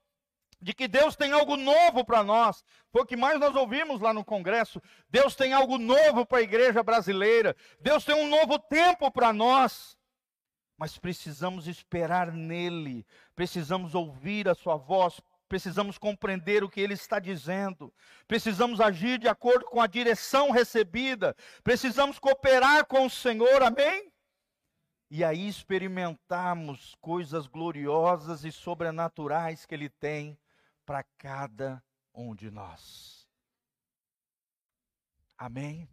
de 0.62 0.74
que 0.74 0.88
Deus 0.88 1.15
tem 1.15 1.32
algo 1.32 1.56
novo 1.56 2.04
para 2.04 2.24
nós. 2.24 2.63
Foi 2.91 3.04
o 3.04 3.06
que 3.06 3.15
mais 3.15 3.39
nós 3.39 3.56
ouvimos 3.56 4.02
lá 4.02 4.13
no 4.13 4.26
Congresso. 4.26 4.82
Deus 5.10 5.36
tem 5.36 5.54
algo 5.54 5.78
novo 5.78 6.26
para 6.26 6.39
a 6.39 6.43
igreja 6.43 6.84
brasileira. 6.84 7.56
Deus 7.80 8.04
tem 8.04 8.15
um 8.15 8.28
novo 8.28 8.60
tempo 8.60 9.10
para 9.12 9.32
nós. 9.32 9.98
Mas 10.78 10.98
precisamos 10.98 11.67
esperar 11.67 12.32
nele, 12.32 13.06
precisamos 13.36 13.93
ouvir 13.93 14.48
a 14.48 14.56
sua 14.56 14.78
voz, 14.78 15.19
precisamos 15.50 15.98
compreender 15.98 16.63
o 16.63 16.69
que 16.69 16.80
ele 16.80 16.93
está 16.93 17.19
dizendo, 17.19 17.93
precisamos 18.26 18.80
agir 18.80 19.19
de 19.19 19.28
acordo 19.28 19.65
com 19.65 19.82
a 19.82 19.88
direção 19.88 20.52
recebida, 20.52 21.36
precisamos 21.65 22.17
cooperar 22.17 22.86
com 22.86 23.06
o 23.06 23.10
Senhor, 23.10 23.62
amém? 23.62 24.10
E 25.12 25.22
aí 25.22 25.50
experimentarmos 25.50 26.95
coisas 27.02 27.45
gloriosas 27.45 28.45
e 28.45 28.52
sobrenaturais 28.52 29.65
que 29.65 29.76
ele 29.76 29.89
tem 29.89 30.38
para 30.89 31.04
cada 31.19 31.84
um 32.15 32.34
de 32.34 32.49
nós. 32.49 33.30
Amém? 35.38 35.88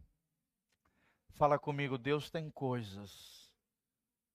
Fala 1.35 1.59
comigo, 1.59 1.99
Deus 1.99 2.31
tem 2.31 2.51
coisas 2.51 3.55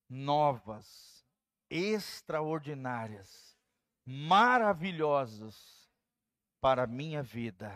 novas, 0.08 1.26
extraordinárias, 1.68 3.58
maravilhosas 4.06 5.90
para 6.60 6.84
a 6.84 6.88
minha 6.88 7.24
vida. 7.24 7.74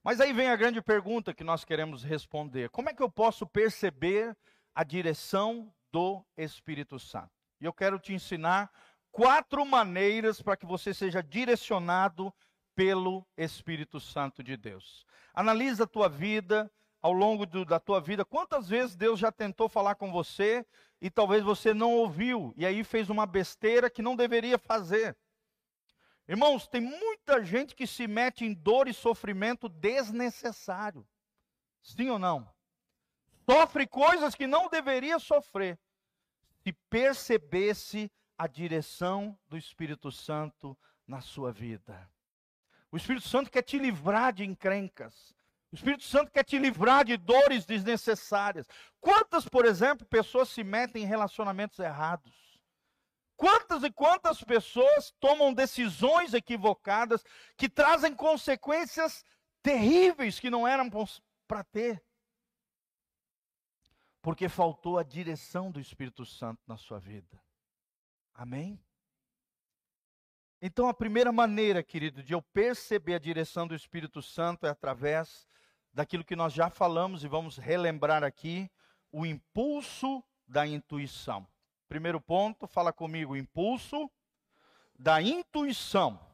Mas 0.00 0.20
aí 0.20 0.32
vem 0.32 0.46
a 0.50 0.54
grande 0.54 0.80
pergunta 0.80 1.34
que 1.34 1.42
nós 1.42 1.64
queremos 1.64 2.04
responder: 2.04 2.70
como 2.70 2.88
é 2.88 2.94
que 2.94 3.02
eu 3.02 3.10
posso 3.10 3.44
perceber 3.44 4.38
a 4.72 4.84
direção 4.84 5.74
do 5.90 6.24
Espírito 6.36 7.00
Santo? 7.00 7.32
E 7.60 7.64
eu 7.64 7.72
quero 7.72 7.98
te 7.98 8.14
ensinar 8.14 8.70
quatro 9.10 9.64
maneiras 9.64 10.40
para 10.40 10.56
que 10.56 10.66
você 10.66 10.92
seja 10.94 11.22
direcionado 11.22 12.32
pelo 12.74 13.26
Espírito 13.36 13.98
Santo 13.98 14.42
de 14.42 14.56
Deus. 14.56 15.04
Analisa 15.34 15.84
a 15.84 15.86
tua 15.86 16.08
vida, 16.08 16.70
ao 17.00 17.12
longo 17.12 17.46
do, 17.46 17.64
da 17.64 17.78
tua 17.78 18.00
vida, 18.00 18.24
quantas 18.24 18.68
vezes 18.68 18.96
Deus 18.96 19.18
já 19.18 19.30
tentou 19.30 19.68
falar 19.68 19.94
com 19.94 20.10
você 20.10 20.66
e 21.00 21.10
talvez 21.10 21.42
você 21.42 21.72
não 21.72 21.92
ouviu, 21.92 22.52
e 22.56 22.66
aí 22.66 22.82
fez 22.82 23.08
uma 23.08 23.24
besteira 23.24 23.88
que 23.88 24.02
não 24.02 24.16
deveria 24.16 24.58
fazer. 24.58 25.16
Irmãos, 26.26 26.66
tem 26.66 26.80
muita 26.80 27.42
gente 27.42 27.74
que 27.74 27.86
se 27.86 28.06
mete 28.06 28.44
em 28.44 28.52
dor 28.52 28.88
e 28.88 28.92
sofrimento 28.92 29.68
desnecessário. 29.68 31.06
Sim 31.80 32.10
ou 32.10 32.18
não? 32.18 32.46
Sofre 33.48 33.86
coisas 33.86 34.34
que 34.34 34.46
não 34.46 34.68
deveria 34.68 35.18
sofrer. 35.18 35.78
Se 36.62 36.72
percebesse 36.90 38.10
a 38.38 38.46
direção 38.46 39.36
do 39.48 39.58
Espírito 39.58 40.12
Santo 40.12 40.78
na 41.04 41.20
sua 41.20 41.50
vida. 41.50 42.08
O 42.90 42.96
Espírito 42.96 43.28
Santo 43.28 43.50
quer 43.50 43.62
te 43.62 43.78
livrar 43.78 44.32
de 44.32 44.44
encrencas. 44.44 45.34
O 45.72 45.74
Espírito 45.74 46.04
Santo 46.04 46.30
quer 46.30 46.44
te 46.44 46.56
livrar 46.56 47.04
de 47.04 47.16
dores 47.16 47.66
desnecessárias. 47.66 48.66
Quantas, 49.00 49.46
por 49.46 49.66
exemplo, 49.66 50.06
pessoas 50.06 50.48
se 50.48 50.62
metem 50.62 51.02
em 51.02 51.06
relacionamentos 51.06 51.78
errados? 51.80 52.32
Quantas 53.36 53.82
e 53.82 53.90
quantas 53.90 54.42
pessoas 54.42 55.12
tomam 55.20 55.52
decisões 55.52 56.32
equivocadas 56.32 57.22
que 57.56 57.68
trazem 57.68 58.14
consequências 58.14 59.24
terríveis 59.62 60.40
que 60.40 60.48
não 60.48 60.66
eram 60.66 60.88
para 61.46 61.62
ter? 61.64 62.02
Porque 64.22 64.48
faltou 64.48 64.98
a 64.98 65.02
direção 65.02 65.70
do 65.70 65.78
Espírito 65.78 66.24
Santo 66.24 66.60
na 66.66 66.76
sua 66.76 66.98
vida. 66.98 67.40
Amém? 68.38 68.80
Então, 70.62 70.88
a 70.88 70.94
primeira 70.94 71.32
maneira, 71.32 71.82
querido, 71.82 72.22
de 72.22 72.34
eu 72.34 72.40
perceber 72.40 73.14
a 73.14 73.18
direção 73.18 73.66
do 73.66 73.74
Espírito 73.74 74.22
Santo 74.22 74.64
é 74.64 74.70
através 74.70 75.44
daquilo 75.92 76.22
que 76.22 76.36
nós 76.36 76.52
já 76.52 76.70
falamos 76.70 77.24
e 77.24 77.28
vamos 77.28 77.56
relembrar 77.56 78.22
aqui: 78.22 78.70
o 79.10 79.26
impulso 79.26 80.22
da 80.46 80.64
intuição. 80.64 81.48
Primeiro 81.88 82.20
ponto, 82.20 82.68
fala 82.68 82.92
comigo: 82.92 83.36
impulso 83.36 84.08
da 84.96 85.20
intuição. 85.20 86.24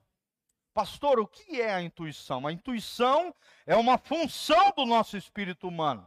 Pastor, 0.75 1.19
o 1.19 1.27
que 1.27 1.59
é 1.59 1.73
a 1.73 1.81
intuição? 1.81 2.47
A 2.47 2.53
intuição 2.53 3.35
é 3.65 3.75
uma 3.75 3.97
função 3.97 4.73
do 4.77 4.85
nosso 4.85 5.17
espírito 5.17 5.67
humano. 5.67 6.07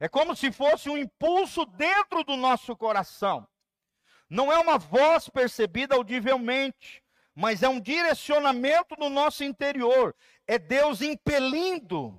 É 0.00 0.08
como 0.08 0.34
se 0.34 0.50
fosse 0.50 0.88
um 0.88 0.96
impulso 0.96 1.66
dentro 1.66 2.24
do 2.24 2.38
nosso 2.38 2.74
coração. 2.74 3.46
Não 4.28 4.52
é 4.52 4.58
uma 4.58 4.78
voz 4.78 5.28
percebida 5.28 5.94
audivelmente, 5.94 7.02
mas 7.34 7.62
é 7.62 7.68
um 7.68 7.80
direcionamento 7.80 8.96
no 8.98 9.08
nosso 9.08 9.44
interior. 9.44 10.14
É 10.46 10.58
Deus 10.58 11.02
impelindo, 11.02 12.16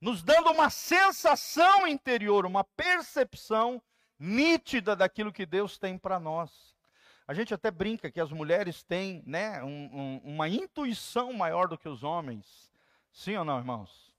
nos 0.00 0.22
dando 0.22 0.50
uma 0.50 0.70
sensação 0.70 1.86
interior, 1.86 2.44
uma 2.44 2.64
percepção 2.64 3.82
nítida 4.18 4.96
daquilo 4.96 5.32
que 5.32 5.46
Deus 5.46 5.78
tem 5.78 5.96
para 5.96 6.18
nós. 6.18 6.76
A 7.26 7.34
gente 7.34 7.52
até 7.52 7.70
brinca 7.70 8.10
que 8.10 8.20
as 8.20 8.30
mulheres 8.30 8.82
têm 8.82 9.22
né, 9.26 9.62
um, 9.62 9.90
um, 9.92 10.20
uma 10.24 10.48
intuição 10.48 11.32
maior 11.32 11.68
do 11.68 11.78
que 11.78 11.88
os 11.88 12.02
homens. 12.02 12.70
Sim 13.12 13.36
ou 13.36 13.44
não, 13.44 13.58
irmãos? 13.58 14.12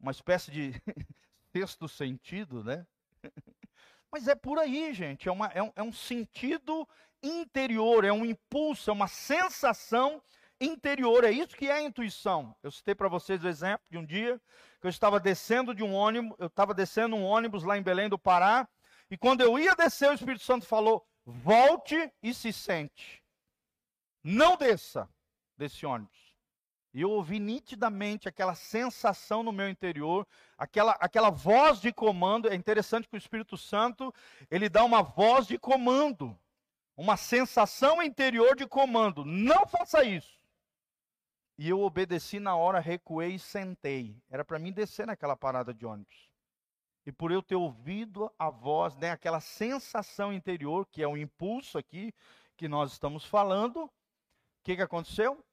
Uma 0.00 0.10
espécie 0.10 0.50
de 0.50 0.72
sexto 1.52 1.86
sentido, 1.88 2.64
né? 2.64 2.86
Mas 4.14 4.28
é 4.28 4.34
por 4.36 4.60
aí, 4.60 4.94
gente. 4.94 5.28
É, 5.28 5.32
uma, 5.32 5.46
é, 5.48 5.60
um, 5.60 5.72
é 5.74 5.82
um 5.82 5.92
sentido 5.92 6.88
interior, 7.20 8.04
é 8.04 8.12
um 8.12 8.24
impulso, 8.24 8.88
é 8.88 8.92
uma 8.92 9.08
sensação 9.08 10.22
interior. 10.60 11.24
É 11.24 11.32
isso 11.32 11.56
que 11.56 11.66
é 11.66 11.72
a 11.72 11.82
intuição. 11.82 12.54
Eu 12.62 12.70
citei 12.70 12.94
para 12.94 13.08
vocês 13.08 13.42
o 13.42 13.48
exemplo 13.48 13.84
de 13.90 13.98
um 13.98 14.06
dia 14.06 14.40
que 14.80 14.86
eu 14.86 14.88
estava 14.88 15.18
descendo 15.18 15.74
de 15.74 15.82
um 15.82 15.92
ônibus, 15.92 16.36
eu 16.38 16.46
estava 16.46 16.72
descendo 16.72 17.16
um 17.16 17.24
ônibus 17.24 17.64
lá 17.64 17.76
em 17.76 17.82
Belém 17.82 18.08
do 18.08 18.16
Pará, 18.16 18.68
e 19.10 19.18
quando 19.18 19.40
eu 19.40 19.58
ia 19.58 19.74
descer, 19.74 20.08
o 20.08 20.14
Espírito 20.14 20.44
Santo 20.44 20.64
falou: 20.64 21.04
volte 21.26 22.08
e 22.22 22.32
se 22.32 22.52
sente. 22.52 23.20
Não 24.22 24.56
desça 24.56 25.08
desse 25.56 25.84
ônibus. 25.84 26.23
E 26.94 27.00
eu 27.00 27.10
ouvi 27.10 27.40
nitidamente 27.40 28.28
aquela 28.28 28.54
sensação 28.54 29.42
no 29.42 29.50
meu 29.50 29.68
interior, 29.68 30.24
aquela, 30.56 30.92
aquela 30.92 31.28
voz 31.28 31.80
de 31.80 31.92
comando. 31.92 32.48
É 32.48 32.54
interessante 32.54 33.08
que 33.08 33.16
o 33.16 33.18
Espírito 33.18 33.56
Santo, 33.56 34.14
ele 34.48 34.68
dá 34.68 34.84
uma 34.84 35.02
voz 35.02 35.48
de 35.48 35.58
comando, 35.58 36.38
uma 36.96 37.16
sensação 37.16 38.00
interior 38.00 38.54
de 38.54 38.64
comando. 38.64 39.24
Não 39.24 39.66
faça 39.66 40.04
isso. 40.04 40.38
E 41.58 41.68
eu 41.68 41.80
obedeci 41.80 42.38
na 42.38 42.54
hora, 42.54 42.78
recuei 42.78 43.34
e 43.34 43.38
sentei. 43.40 44.16
Era 44.30 44.44
para 44.44 44.60
mim 44.60 44.70
descer 44.70 45.04
naquela 45.04 45.36
parada 45.36 45.74
de 45.74 45.84
ônibus. 45.84 46.30
E 47.04 47.10
por 47.10 47.32
eu 47.32 47.42
ter 47.42 47.56
ouvido 47.56 48.32
a 48.38 48.50
voz, 48.50 48.96
né, 48.96 49.10
aquela 49.10 49.40
sensação 49.40 50.32
interior, 50.32 50.86
que 50.86 51.02
é 51.02 51.08
o 51.08 51.16
impulso 51.16 51.76
aqui 51.76 52.14
que 52.56 52.68
nós 52.68 52.92
estamos 52.92 53.24
falando, 53.24 53.84
o 53.84 53.90
que, 54.62 54.76
que 54.76 54.82
aconteceu? 54.82 55.44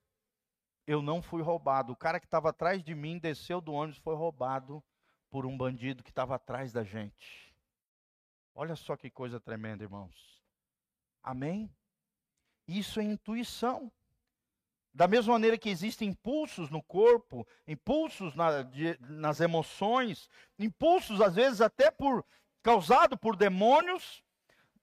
Eu 0.86 1.02
não 1.02 1.22
fui 1.22 1.41
roubado. 1.41 1.94
O 1.94 1.96
cara 1.96 2.20
que 2.20 2.26
estava 2.26 2.50
atrás 2.50 2.84
de 2.84 2.94
mim 2.96 3.20
desceu 3.20 3.62
do 3.62 3.74
ônibus 3.74 4.00
foi 4.00 4.15
roubado 4.15 4.84
por 5.30 5.46
um 5.46 5.58
bandido 5.58 6.04
que 6.04 6.10
estava 6.10 6.36
atrás 6.36 6.74
da 6.74 6.84
gente. 6.84 7.56
Olha 8.54 8.76
só 8.76 8.98
que 8.98 9.10
coisa 9.10 9.39
tremenda, 9.39 9.84
irmãos. 9.84 10.41
Amém? 11.24 11.74
Isso 12.67 13.00
é 13.00 13.04
intuição. 13.04 13.91
Da 14.94 15.08
mesma 15.08 15.34
maneira 15.34 15.58
que 15.58 15.70
existem 15.70 16.10
impulsos 16.10 16.70
no 16.70 16.84
corpo, 16.84 17.48
impulsos 17.65 18.36
na, 18.36 18.62
de, 18.62 18.98
nas 19.00 19.39
emoções, 19.39 20.30
impulsos 20.60 21.22
às 21.22 21.36
vezes 21.36 21.62
até 21.62 21.89
por 21.89 22.26
causado 22.62 23.17
por 23.17 23.38
demônios, 23.38 24.22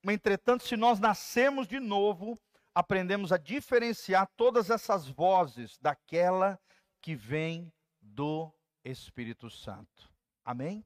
entretanto, 0.05 0.65
se 0.65 0.77
nós 0.77 0.99
nascemos 0.99 1.69
de 1.69 1.79
novo, 1.79 2.41
aprendemos 2.79 3.33
a 3.33 3.37
diferenciar 3.37 4.31
todas 4.37 4.71
essas 4.71 5.09
vozes 5.09 5.77
daquela 5.79 6.61
que 7.03 7.17
vem 7.17 7.73
do 8.01 8.55
Espírito 8.85 9.51
Santo. 9.51 10.09
Amém? 10.45 10.85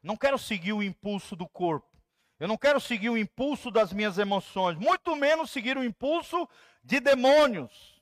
Não 0.00 0.16
quero 0.16 0.38
seguir 0.38 0.72
o 0.72 0.80
impulso 0.80 1.34
do 1.34 1.48
corpo. 1.48 1.90
Eu 2.38 2.46
não 2.46 2.56
quero 2.56 2.80
seguir 2.80 3.10
o 3.10 3.18
impulso 3.18 3.68
das 3.72 3.92
minhas 3.92 4.16
emoções, 4.16 4.78
muito 4.78 5.16
menos 5.16 5.50
seguir 5.50 5.76
o 5.76 5.82
impulso 5.82 6.48
de 6.84 7.00
demônios. 7.00 8.00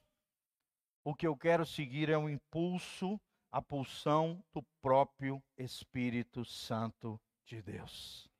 O 1.02 1.14
que 1.14 1.26
eu 1.26 1.34
quero 1.34 1.64
seguir 1.64 2.10
é 2.10 2.18
o 2.18 2.28
impulso, 2.28 3.18
a 3.50 3.62
pulsão 3.62 4.44
do 4.52 4.62
próprio 4.82 5.42
Espírito 5.56 6.44
Santo 6.44 7.18
de 7.46 7.62
Deus. 7.62 8.30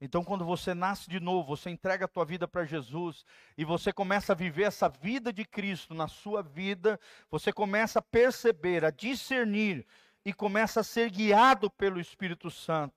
Então, 0.00 0.24
quando 0.24 0.46
você 0.46 0.72
nasce 0.72 1.10
de 1.10 1.20
novo, 1.20 1.54
você 1.54 1.68
entrega 1.68 2.06
a 2.06 2.08
tua 2.08 2.24
vida 2.24 2.48
para 2.48 2.64
Jesus 2.64 3.24
e 3.56 3.64
você 3.66 3.92
começa 3.92 4.32
a 4.32 4.36
viver 4.36 4.62
essa 4.62 4.88
vida 4.88 5.30
de 5.30 5.44
Cristo 5.44 5.92
na 5.92 6.08
sua 6.08 6.42
vida, 6.42 6.98
você 7.30 7.52
começa 7.52 7.98
a 7.98 8.02
perceber, 8.02 8.82
a 8.82 8.90
discernir 8.90 9.86
e 10.24 10.32
começa 10.32 10.80
a 10.80 10.84
ser 10.84 11.10
guiado 11.10 11.70
pelo 11.70 12.00
Espírito 12.00 12.50
Santo. 12.50 12.94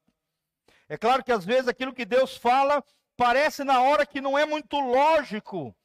É 0.88 0.98
claro 0.98 1.24
que 1.24 1.32
às 1.32 1.44
vezes 1.44 1.68
aquilo 1.68 1.94
que 1.94 2.06
Deus 2.06 2.38
fala 2.38 2.82
parece 3.18 3.66
na 3.66 3.82
hora 3.82 4.06
que 4.06 4.22
não 4.22 4.38
é 4.38 4.46
muito 4.46 4.80
lógico, 4.80 5.76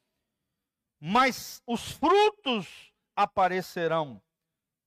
mas 1.00 1.60
os 1.66 1.90
frutos 1.92 2.92
aparecerão, 3.16 4.22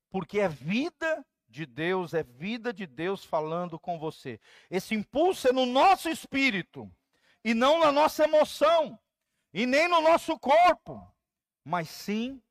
porque 0.10 0.40
é 0.40 0.48
vida 0.48 1.26
de 1.52 1.66
Deus, 1.66 2.14
é 2.14 2.24
vida 2.24 2.74
de 2.74 2.88
Deus 2.88 3.24
falando 3.24 3.78
com 3.78 4.00
você. 4.00 4.40
Esse 4.70 4.96
impulso 4.96 5.48
é 5.48 5.52
no 5.52 5.66
nosso 5.66 6.10
espírito, 6.10 6.90
e 7.44 7.54
não 7.54 7.80
na 7.80 7.92
nossa 7.92 8.24
emoção, 8.24 8.98
e 9.54 9.66
nem 9.66 9.88
no 9.88 10.02
nosso 10.02 10.40
corpo, 10.40 11.06
mas 11.64 11.90
sim 11.90 12.42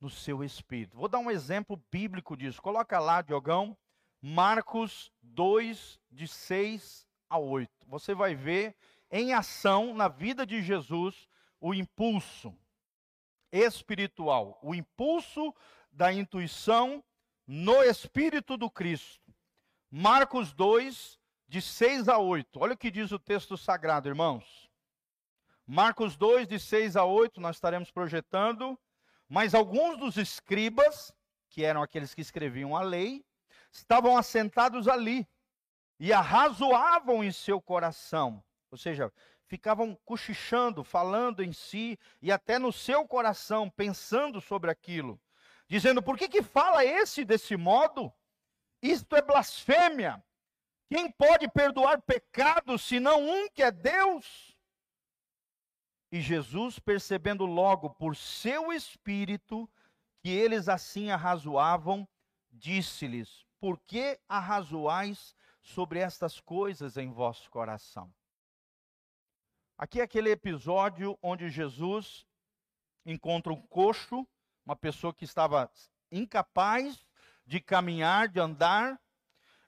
no 0.00 0.08
seu 0.08 0.42
espírito. 0.42 0.96
Vou 0.96 1.08
dar 1.08 1.18
um 1.18 1.30
exemplo 1.30 1.80
bíblico 1.90 2.36
disso. 2.36 2.62
Coloca 2.62 2.98
lá, 2.98 3.20
Diogão, 3.22 3.76
Marcos 4.20 5.12
2, 5.22 6.00
de 6.10 6.26
6 6.26 7.06
a 7.28 7.38
8. 7.38 7.70
Você 7.86 8.14
vai 8.14 8.34
ver 8.34 8.74
em 9.10 9.34
ação 9.34 9.94
na 9.94 10.08
vida 10.08 10.46
de 10.46 10.62
Jesus 10.62 11.28
o 11.60 11.74
impulso 11.74 12.56
espiritual, 13.52 14.58
o 14.62 14.74
impulso 14.74 15.54
da 15.90 16.12
intuição 16.12 17.02
no 17.46 17.82
Espírito 17.84 18.56
do 18.56 18.68
Cristo. 18.68 19.32
Marcos 19.90 20.52
2, 20.52 21.18
de 21.46 21.62
6 21.62 22.08
a 22.08 22.18
8. 22.18 22.58
Olha 22.58 22.74
o 22.74 22.76
que 22.76 22.90
diz 22.90 23.12
o 23.12 23.18
texto 23.18 23.56
sagrado, 23.56 24.08
irmãos. 24.08 24.68
Marcos 25.64 26.16
2, 26.16 26.48
de 26.48 26.58
6 26.58 26.96
a 26.96 27.04
8, 27.04 27.40
nós 27.40 27.56
estaremos 27.56 27.90
projetando. 27.90 28.78
Mas 29.28 29.54
alguns 29.54 29.96
dos 29.98 30.16
escribas, 30.16 31.12
que 31.48 31.64
eram 31.64 31.82
aqueles 31.82 32.14
que 32.14 32.20
escreviam 32.20 32.76
a 32.76 32.82
lei, 32.82 33.24
estavam 33.70 34.16
assentados 34.16 34.88
ali 34.88 35.26
e 35.98 36.12
arrazoavam 36.12 37.22
em 37.22 37.32
seu 37.32 37.60
coração. 37.60 38.42
Ou 38.70 38.78
seja, 38.78 39.12
ficavam 39.46 39.96
cochichando, 40.04 40.82
falando 40.82 41.42
em 41.42 41.52
si 41.52 41.98
e 42.20 42.32
até 42.32 42.58
no 42.58 42.72
seu 42.72 43.06
coração, 43.06 43.70
pensando 43.70 44.40
sobre 44.40 44.70
aquilo 44.70 45.20
dizendo: 45.68 46.02
por 46.02 46.16
que, 46.16 46.28
que 46.28 46.42
fala 46.42 46.84
esse 46.84 47.24
desse 47.24 47.56
modo? 47.56 48.12
Isto 48.82 49.16
é 49.16 49.22
blasfêmia. 49.22 50.22
Quem 50.88 51.10
pode 51.10 51.48
perdoar 51.48 52.00
pecados 52.02 52.82
senão 52.82 53.20
um 53.20 53.48
que 53.50 53.62
é 53.62 53.72
Deus? 53.72 54.56
E 56.12 56.20
Jesus, 56.20 56.78
percebendo 56.78 57.44
logo 57.44 57.90
por 57.90 58.14
seu 58.14 58.72
espírito 58.72 59.68
que 60.22 60.30
eles 60.30 60.68
assim 60.68 61.10
arrazoavam, 61.10 62.08
disse-lhes: 62.50 63.44
Por 63.58 63.78
que 63.80 64.18
arrazoais 64.28 65.34
sobre 65.60 65.98
estas 65.98 66.40
coisas 66.40 66.96
em 66.96 67.10
vosso 67.10 67.50
coração? 67.50 68.14
Aqui 69.76 70.00
é 70.00 70.04
aquele 70.04 70.30
episódio 70.30 71.18
onde 71.20 71.50
Jesus 71.50 72.24
encontra 73.04 73.52
um 73.52 73.60
coxo 73.60 74.26
uma 74.66 74.74
pessoa 74.76 75.14
que 75.14 75.24
estava 75.24 75.70
incapaz 76.10 77.06
de 77.46 77.60
caminhar, 77.60 78.28
de 78.28 78.40
andar. 78.40 79.00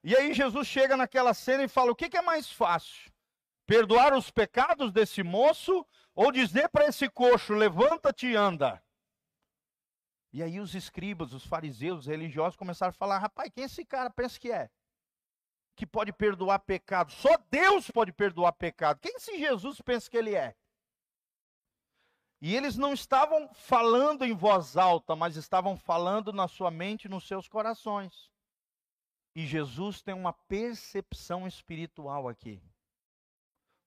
E 0.02 0.16
aí 0.16 0.34
Jesus 0.34 0.66
chega 0.66 0.96
naquela 0.96 1.32
cena 1.32 1.62
e 1.62 1.68
fala: 1.68 1.92
o 1.92 1.96
que, 1.96 2.08
que 2.08 2.16
é 2.16 2.22
mais 2.22 2.50
fácil? 2.50 3.11
Perdoar 3.64 4.14
os 4.14 4.30
pecados 4.30 4.92
desse 4.92 5.22
moço 5.22 5.87
ou 6.14 6.32
dizer 6.32 6.68
para 6.68 6.87
esse 6.87 7.08
coxo: 7.08 7.54
levanta-te 7.54 8.26
e 8.26 8.37
anda? 8.37 8.82
E 10.32 10.42
aí 10.42 10.61
os 10.61 10.74
escribas, 10.74 11.32
os 11.32 11.46
fariseus, 11.46 12.00
os 12.00 12.06
religiosos 12.06 12.56
começaram 12.56 12.90
a 12.90 12.94
falar: 12.94 13.18
rapaz, 13.18 13.50
quem 13.54 13.64
esse 13.64 13.84
cara 13.84 14.11
pensa 14.11 14.38
que 14.38 14.50
é? 14.50 14.68
Que 15.76 15.87
pode 15.87 16.12
perdoar 16.12 16.58
pecado? 16.58 17.12
Só 17.12 17.37
Deus 17.50 17.88
pode 17.90 18.12
perdoar 18.12 18.52
pecado. 18.52 18.98
Quem 19.00 19.14
esse 19.14 19.38
Jesus 19.38 19.80
pensa 19.80 20.11
que 20.11 20.16
ele 20.16 20.34
é? 20.34 20.56
E 22.40 22.55
eles 22.55 22.77
não 22.77 22.92
estavam 22.92 23.48
falando 23.53 24.24
em 24.24 24.35
voz 24.35 24.77
alta, 24.77 25.16
mas 25.16 25.37
estavam 25.37 25.77
falando 25.77 26.33
na 26.33 26.46
sua 26.46 26.70
mente 26.70 27.09
nos 27.09 27.27
seus 27.27 27.48
corações. 27.48 28.31
E 29.35 29.46
Jesus 29.46 30.03
tem 30.03 30.14
uma 30.14 30.33
percepção 30.33 31.46
espiritual 31.46 32.29
aqui. 32.29 32.62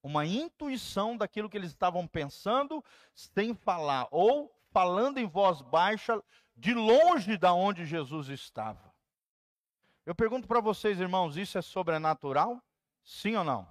Uma 0.04 0.26
intuição 0.26 1.16
daquilo 1.16 1.50
que 1.50 1.58
eles 1.58 1.72
estavam 1.72 2.08
pensando 2.08 2.84
sem 3.14 3.54
falar, 3.54 4.08
ou 4.12 4.54
falando 4.72 5.18
em 5.18 5.28
voz 5.28 5.62
baixa, 5.62 6.22
de 6.56 6.74
longe 6.74 7.38
da 7.38 7.54
onde 7.54 7.86
Jesus 7.86 8.28
estava. 8.28 8.94
Eu 10.06 10.16
pergunto 10.16 10.48
para 10.48 10.60
vocês, 10.60 11.00
irmãos, 11.00 11.38
isso 11.38 11.58
é 11.58 11.62
sobrenatural? 11.62 12.62
Sim 13.04 13.36
ou 13.36 13.44
não? 13.44 13.68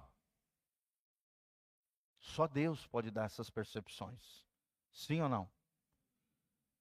Só 2.19 2.47
Deus 2.47 2.87
pode 2.87 3.11
dar 3.11 3.25
essas 3.25 3.49
percepções. 3.49 4.43
Sim 4.91 5.21
ou 5.21 5.29
não? 5.29 5.49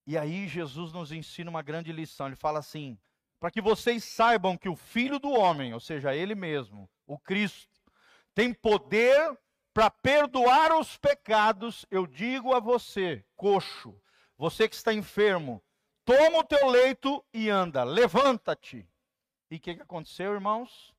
E 0.06 0.18
aí 0.18 0.48
Jesus 0.48 0.92
nos 0.92 1.12
ensina 1.12 1.50
uma 1.50 1.62
grande 1.62 1.92
lição. 1.92 2.26
Ele 2.26 2.36
fala 2.36 2.58
assim: 2.58 2.98
para 3.38 3.50
que 3.50 3.60
vocês 3.60 4.04
saibam 4.04 4.56
que 4.56 4.68
o 4.68 4.76
Filho 4.76 5.18
do 5.18 5.30
Homem, 5.30 5.72
ou 5.72 5.80
seja, 5.80 6.14
Ele 6.14 6.34
mesmo, 6.34 6.90
o 7.06 7.18
Cristo, 7.18 7.80
tem 8.34 8.52
poder 8.52 9.38
para 9.72 9.90
perdoar 9.90 10.76
os 10.78 10.96
pecados, 10.96 11.86
eu 11.90 12.06
digo 12.06 12.54
a 12.54 12.60
você, 12.60 13.24
coxo, 13.36 13.98
você 14.36 14.68
que 14.68 14.74
está 14.74 14.92
enfermo, 14.92 15.62
toma 16.04 16.38
o 16.38 16.44
teu 16.44 16.66
leito 16.68 17.24
e 17.32 17.48
anda, 17.48 17.84
levanta-te. 17.84 18.88
E 19.50 19.56
o 19.56 19.60
que, 19.60 19.76
que 19.76 19.82
aconteceu, 19.82 20.32
irmãos? 20.32 20.90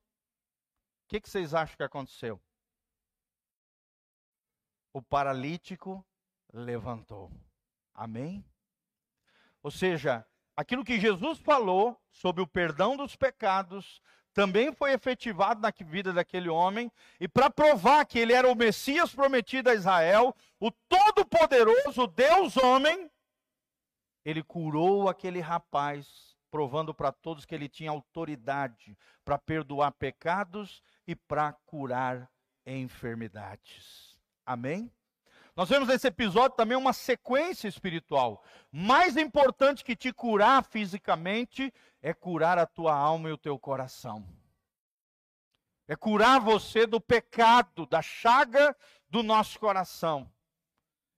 O 1.04 1.08
que, 1.08 1.20
que 1.20 1.28
vocês 1.28 1.54
acham 1.54 1.76
que 1.76 1.82
aconteceu? 1.82 2.40
O 4.92 5.02
paralítico 5.02 6.04
levantou. 6.52 7.30
Amém? 7.94 8.44
Ou 9.62 9.70
seja, 9.70 10.26
aquilo 10.56 10.84
que 10.84 11.00
Jesus 11.00 11.38
falou 11.38 12.00
sobre 12.10 12.42
o 12.42 12.46
perdão 12.46 12.96
dos 12.96 13.16
pecados 13.16 14.02
também 14.32 14.72
foi 14.72 14.92
efetivado 14.92 15.60
na 15.60 15.70
vida 15.84 16.12
daquele 16.12 16.48
homem, 16.48 16.90
e 17.20 17.28
para 17.28 17.50
provar 17.50 18.06
que 18.06 18.18
ele 18.18 18.32
era 18.32 18.50
o 18.50 18.54
Messias 18.54 19.14
prometido 19.14 19.68
a 19.68 19.74
Israel, 19.74 20.34
o 20.58 20.70
Todo-Poderoso 20.70 22.06
Deus 22.06 22.56
homem, 22.56 23.10
ele 24.24 24.42
curou 24.42 25.08
aquele 25.08 25.40
rapaz, 25.40 26.36
provando 26.50 26.94
para 26.94 27.12
todos 27.12 27.44
que 27.44 27.54
ele 27.54 27.68
tinha 27.68 27.90
autoridade 27.90 28.96
para 29.24 29.38
perdoar 29.38 29.92
pecados 29.92 30.82
e 31.06 31.14
para 31.14 31.52
curar 31.66 32.30
enfermidades. 32.64 34.18
Amém? 34.46 34.90
Nós 35.54 35.68
vemos 35.68 35.88
nesse 35.88 36.06
episódio 36.06 36.56
também 36.56 36.76
uma 36.76 36.94
sequência 36.94 37.68
espiritual. 37.68 38.42
Mais 38.70 39.16
importante 39.16 39.84
que 39.84 39.94
te 39.94 40.12
curar 40.12 40.64
fisicamente 40.64 41.72
é 42.00 42.14
curar 42.14 42.58
a 42.58 42.66
tua 42.66 42.94
alma 42.94 43.28
e 43.28 43.32
o 43.32 43.38
teu 43.38 43.58
coração. 43.58 44.26
É 45.86 45.94
curar 45.94 46.40
você 46.40 46.86
do 46.86 47.00
pecado, 47.00 47.84
da 47.84 48.00
chaga 48.00 48.74
do 49.10 49.22
nosso 49.22 49.58
coração. 49.58 50.30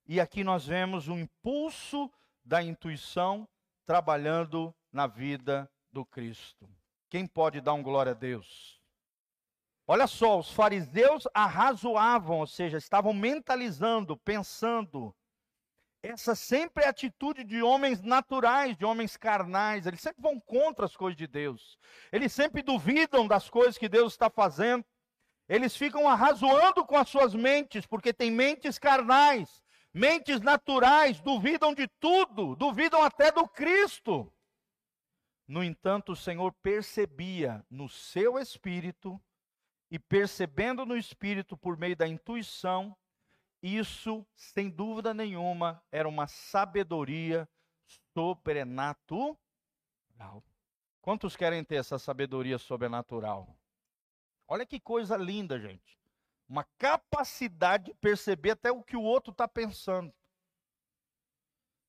E 0.06 0.20
aqui 0.20 0.42
nós 0.42 0.66
vemos 0.66 1.06
o 1.06 1.16
impulso 1.16 2.10
da 2.44 2.60
intuição 2.60 3.48
trabalhando 3.86 4.74
na 4.92 5.06
vida 5.06 5.70
do 5.92 6.04
Cristo. 6.04 6.68
Quem 7.08 7.24
pode 7.26 7.60
dar 7.60 7.74
um 7.74 7.82
glória 7.82 8.10
a 8.10 8.14
Deus? 8.14 8.82
Olha 9.86 10.06
só, 10.06 10.38
os 10.38 10.50
fariseus 10.50 11.28
arrazoavam, 11.34 12.38
ou 12.38 12.46
seja, 12.46 12.78
estavam 12.78 13.12
mentalizando, 13.12 14.16
pensando. 14.16 15.14
Essa 16.02 16.34
sempre 16.34 16.84
é 16.84 16.86
a 16.86 16.90
atitude 16.90 17.44
de 17.44 17.62
homens 17.62 18.02
naturais, 18.02 18.76
de 18.76 18.84
homens 18.84 19.16
carnais. 19.16 19.86
Eles 19.86 20.00
sempre 20.00 20.22
vão 20.22 20.40
contra 20.40 20.86
as 20.86 20.96
coisas 20.96 21.16
de 21.16 21.26
Deus. 21.26 21.78
Eles 22.10 22.32
sempre 22.32 22.62
duvidam 22.62 23.26
das 23.26 23.50
coisas 23.50 23.76
que 23.76 23.88
Deus 23.88 24.14
está 24.14 24.30
fazendo. 24.30 24.84
Eles 25.46 25.76
ficam 25.76 26.08
arrazoando 26.08 26.84
com 26.86 26.96
as 26.96 27.08
suas 27.08 27.34
mentes, 27.34 27.86
porque 27.86 28.12
têm 28.12 28.30
mentes 28.30 28.78
carnais, 28.78 29.62
mentes 29.92 30.40
naturais, 30.40 31.20
duvidam 31.20 31.74
de 31.74 31.86
tudo, 32.00 32.56
duvidam 32.56 33.02
até 33.02 33.30
do 33.30 33.46
Cristo. 33.46 34.32
No 35.46 35.62
entanto, 35.62 36.12
o 36.12 36.16
Senhor 36.16 36.52
percebia 36.62 37.62
no 37.70 37.86
seu 37.86 38.38
espírito 38.38 39.20
e 39.94 39.98
percebendo 40.00 40.84
no 40.84 40.96
espírito 40.96 41.56
por 41.56 41.78
meio 41.78 41.94
da 41.94 42.08
intuição, 42.08 42.96
isso, 43.62 44.26
sem 44.34 44.68
dúvida 44.68 45.14
nenhuma, 45.14 45.80
era 45.92 46.08
uma 46.08 46.26
sabedoria 46.26 47.48
sobrenatural. 48.12 49.38
Quantos 51.00 51.36
querem 51.36 51.62
ter 51.62 51.76
essa 51.76 51.96
sabedoria 51.96 52.58
sobrenatural? 52.58 53.56
Olha 54.48 54.66
que 54.66 54.80
coisa 54.80 55.16
linda, 55.16 55.60
gente. 55.60 55.96
Uma 56.48 56.64
capacidade 56.76 57.84
de 57.84 57.94
perceber 57.94 58.50
até 58.50 58.72
o 58.72 58.82
que 58.82 58.96
o 58.96 59.02
outro 59.02 59.30
está 59.30 59.46
pensando 59.46 60.12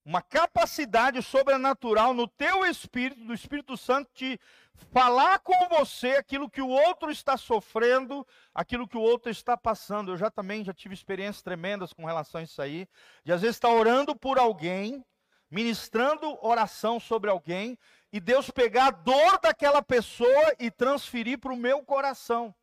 uma 0.05 0.21
capacidade 0.21 1.19
sobrenatural 1.23 2.13
no 2.13 2.27
teu 2.27 2.63
espírito, 2.63 3.25
do 3.25 3.33
Espírito 3.33 3.75
Santo, 3.75 4.11
de 4.13 4.39
falar 4.91 5.39
com 5.39 5.67
você 5.67 6.11
aquilo 6.11 6.49
que 6.49 6.61
o 6.61 6.67
outro 6.67 7.09
está 7.09 7.35
sofrendo, 7.35 8.25
aquilo 8.53 8.87
que 8.87 8.97
o 8.97 9.01
outro 9.01 9.31
está 9.31 9.57
passando. 9.57 10.11
Eu 10.11 10.17
já 10.17 10.29
também 10.29 10.63
já 10.63 10.73
tive 10.73 10.93
experiências 10.93 11.41
tremendas 11.41 11.91
com 11.91 12.05
relação 12.05 12.39
a 12.39 12.43
isso 12.43 12.61
aí, 12.61 12.87
de 13.23 13.33
às 13.33 13.41
vezes 13.41 13.55
estar 13.55 13.69
orando 13.69 14.15
por 14.15 14.37
alguém, 14.37 15.03
ministrando 15.49 16.37
oração 16.45 16.99
sobre 16.99 17.31
alguém, 17.31 17.75
e 18.13 18.19
Deus 18.19 18.51
pegar 18.51 18.87
a 18.87 18.91
dor 18.91 19.39
daquela 19.41 19.81
pessoa 19.81 20.53
e 20.59 20.69
transferir 20.69 21.39
para 21.39 21.51
o 21.51 21.57
meu 21.57 21.83
coração. 21.83 22.53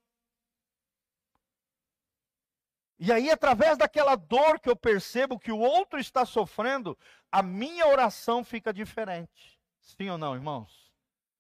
E 3.05 3.11
aí, 3.11 3.33
através 3.33 3.77
daquela 3.77 4.15
dor 4.15 4.61
que 4.61 4.71
eu 4.71 4.77
percebo 4.77 5.37
que 5.37 5.51
o 5.51 5.59
outro 5.59 5.99
está 5.99 6.25
sofrendo, 6.25 6.97
a 7.33 7.43
minha 7.43 7.89
oração 7.89 8.45
fica 8.45 8.73
diferente. 8.73 9.61
Sim 9.81 10.11
ou 10.11 10.17
não, 10.17 10.37
irmãos? 10.37 10.89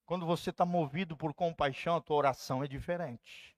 Quando 0.04 0.26
você 0.26 0.50
está 0.50 0.66
movido 0.66 1.16
por 1.16 1.32
compaixão, 1.32 1.94
a 1.94 2.00
tua 2.00 2.16
oração 2.16 2.64
é 2.64 2.66
diferente. 2.66 3.56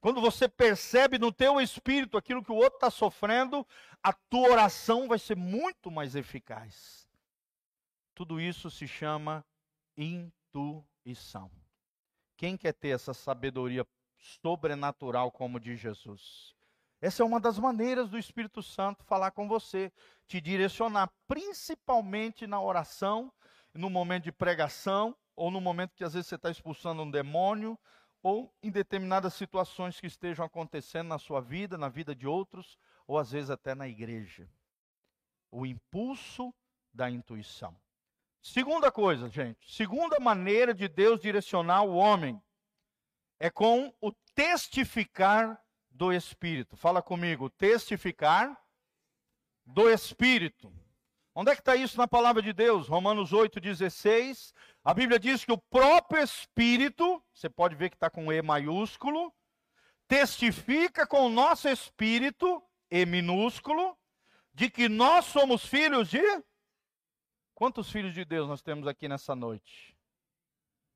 Quando 0.00 0.20
você 0.20 0.48
percebe 0.48 1.18
no 1.18 1.32
teu 1.32 1.60
espírito 1.60 2.16
aquilo 2.16 2.44
que 2.44 2.52
o 2.52 2.54
outro 2.54 2.76
está 2.76 2.92
sofrendo, 2.92 3.66
a 4.00 4.12
tua 4.12 4.48
oração 4.48 5.08
vai 5.08 5.18
ser 5.18 5.36
muito 5.36 5.90
mais 5.90 6.14
eficaz. 6.14 7.08
Tudo 8.14 8.40
isso 8.40 8.70
se 8.70 8.86
chama 8.86 9.44
intuição. 9.96 11.50
Quem 12.36 12.56
quer 12.56 12.72
ter 12.72 12.90
essa 12.90 13.12
sabedoria 13.12 13.84
sobrenatural 14.16 15.32
como 15.32 15.58
de 15.58 15.74
Jesus? 15.74 16.54
Essa 17.02 17.24
é 17.24 17.26
uma 17.26 17.40
das 17.40 17.58
maneiras 17.58 18.08
do 18.08 18.16
Espírito 18.16 18.62
Santo 18.62 19.02
falar 19.02 19.32
com 19.32 19.48
você, 19.48 19.92
te 20.24 20.40
direcionar, 20.40 21.10
principalmente 21.26 22.46
na 22.46 22.62
oração, 22.62 23.32
no 23.74 23.90
momento 23.90 24.22
de 24.22 24.30
pregação, 24.30 25.16
ou 25.34 25.50
no 25.50 25.60
momento 25.60 25.96
que 25.96 26.04
às 26.04 26.14
vezes 26.14 26.28
você 26.28 26.36
está 26.36 26.48
expulsando 26.48 27.02
um 27.02 27.10
demônio, 27.10 27.76
ou 28.22 28.54
em 28.62 28.70
determinadas 28.70 29.34
situações 29.34 29.98
que 29.98 30.06
estejam 30.06 30.44
acontecendo 30.44 31.08
na 31.08 31.18
sua 31.18 31.40
vida, 31.40 31.76
na 31.76 31.88
vida 31.88 32.14
de 32.14 32.24
outros, 32.24 32.78
ou 33.04 33.18
às 33.18 33.32
vezes 33.32 33.50
até 33.50 33.74
na 33.74 33.88
igreja. 33.88 34.48
O 35.50 35.66
impulso 35.66 36.54
da 36.94 37.10
intuição. 37.10 37.76
Segunda 38.40 38.92
coisa, 38.92 39.28
gente, 39.28 39.58
segunda 39.74 40.20
maneira 40.20 40.72
de 40.72 40.86
Deus 40.86 41.20
direcionar 41.20 41.82
o 41.82 41.96
homem 41.96 42.40
é 43.40 43.50
com 43.50 43.92
o 44.00 44.12
testificar 44.36 45.60
do 45.92 46.12
Espírito. 46.12 46.76
Fala 46.76 47.02
comigo, 47.02 47.50
testificar 47.50 48.58
do 49.64 49.88
Espírito. 49.88 50.72
Onde 51.34 51.50
é 51.50 51.54
que 51.54 51.60
está 51.60 51.74
isso 51.74 51.96
na 51.96 52.06
palavra 52.06 52.42
de 52.42 52.52
Deus? 52.52 52.88
Romanos 52.88 53.32
8,16. 53.32 54.52
A 54.84 54.92
Bíblia 54.92 55.18
diz 55.18 55.44
que 55.44 55.52
o 55.52 55.58
próprio 55.58 56.22
Espírito, 56.22 57.22
você 57.32 57.48
pode 57.48 57.74
ver 57.74 57.88
que 57.88 57.96
está 57.96 58.10
com 58.10 58.32
E 58.32 58.42
maiúsculo, 58.42 59.32
testifica 60.06 61.06
com 61.06 61.26
o 61.26 61.30
nosso 61.30 61.68
Espírito, 61.68 62.62
E 62.90 63.06
minúsculo, 63.06 63.96
de 64.52 64.68
que 64.68 64.88
nós 64.88 65.24
somos 65.26 65.64
filhos 65.64 66.08
de. 66.10 66.22
Quantos 67.54 67.90
filhos 67.90 68.12
de 68.12 68.24
Deus 68.24 68.48
nós 68.48 68.60
temos 68.60 68.86
aqui 68.86 69.08
nessa 69.08 69.34
noite? 69.34 69.96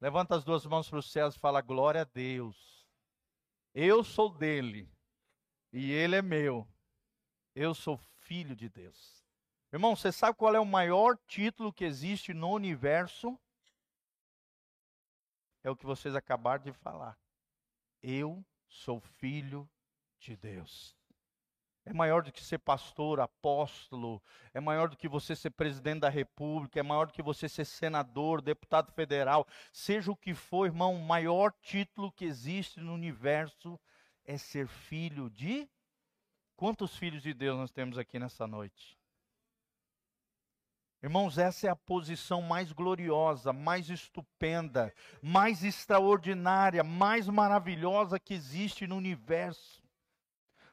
Levanta 0.00 0.36
as 0.36 0.44
duas 0.44 0.66
mãos 0.66 0.90
para 0.90 0.98
os 0.98 1.10
céus 1.10 1.34
e 1.34 1.38
fala: 1.38 1.62
Glória 1.62 2.02
a 2.02 2.04
Deus. 2.04 2.75
Eu 3.78 4.02
sou 4.02 4.30
dele 4.30 4.90
e 5.70 5.92
ele 5.92 6.16
é 6.16 6.22
meu. 6.22 6.66
Eu 7.54 7.74
sou 7.74 7.98
filho 7.98 8.56
de 8.56 8.70
Deus. 8.70 9.22
Irmão, 9.70 9.94
você 9.94 10.10
sabe 10.10 10.38
qual 10.38 10.54
é 10.54 10.58
o 10.58 10.64
maior 10.64 11.18
título 11.26 11.70
que 11.70 11.84
existe 11.84 12.32
no 12.32 12.52
universo? 12.52 13.38
É 15.62 15.70
o 15.70 15.76
que 15.76 15.84
vocês 15.84 16.14
acabaram 16.14 16.64
de 16.64 16.72
falar. 16.72 17.18
Eu 18.02 18.42
sou 18.66 18.98
filho 18.98 19.68
de 20.20 20.34
Deus 20.36 20.96
é 21.86 21.92
maior 21.92 22.20
do 22.20 22.32
que 22.32 22.42
ser 22.42 22.58
pastor, 22.58 23.20
apóstolo, 23.20 24.20
é 24.52 24.58
maior 24.58 24.88
do 24.88 24.96
que 24.96 25.08
você 25.08 25.36
ser 25.36 25.50
presidente 25.50 26.00
da 26.00 26.08
república, 26.08 26.80
é 26.80 26.82
maior 26.82 27.06
do 27.06 27.12
que 27.12 27.22
você 27.22 27.48
ser 27.48 27.64
senador, 27.64 28.42
deputado 28.42 28.90
federal, 28.90 29.46
seja 29.72 30.10
o 30.10 30.16
que 30.16 30.34
for, 30.34 30.66
irmão, 30.66 30.96
o 30.96 31.06
maior 31.06 31.52
título 31.62 32.10
que 32.10 32.24
existe 32.24 32.80
no 32.80 32.92
universo 32.92 33.78
é 34.24 34.36
ser 34.36 34.66
filho 34.66 35.30
de. 35.30 35.70
Quantos 36.56 36.96
filhos 36.96 37.22
de 37.22 37.32
Deus 37.32 37.56
nós 37.56 37.70
temos 37.70 37.96
aqui 37.96 38.18
nessa 38.18 38.48
noite? 38.48 38.98
Irmãos, 41.00 41.38
essa 41.38 41.68
é 41.68 41.70
a 41.70 41.76
posição 41.76 42.42
mais 42.42 42.72
gloriosa, 42.72 43.52
mais 43.52 43.90
estupenda, 43.90 44.92
mais 45.22 45.62
extraordinária, 45.62 46.82
mais 46.82 47.28
maravilhosa 47.28 48.18
que 48.18 48.34
existe 48.34 48.88
no 48.88 48.96
universo. 48.96 49.85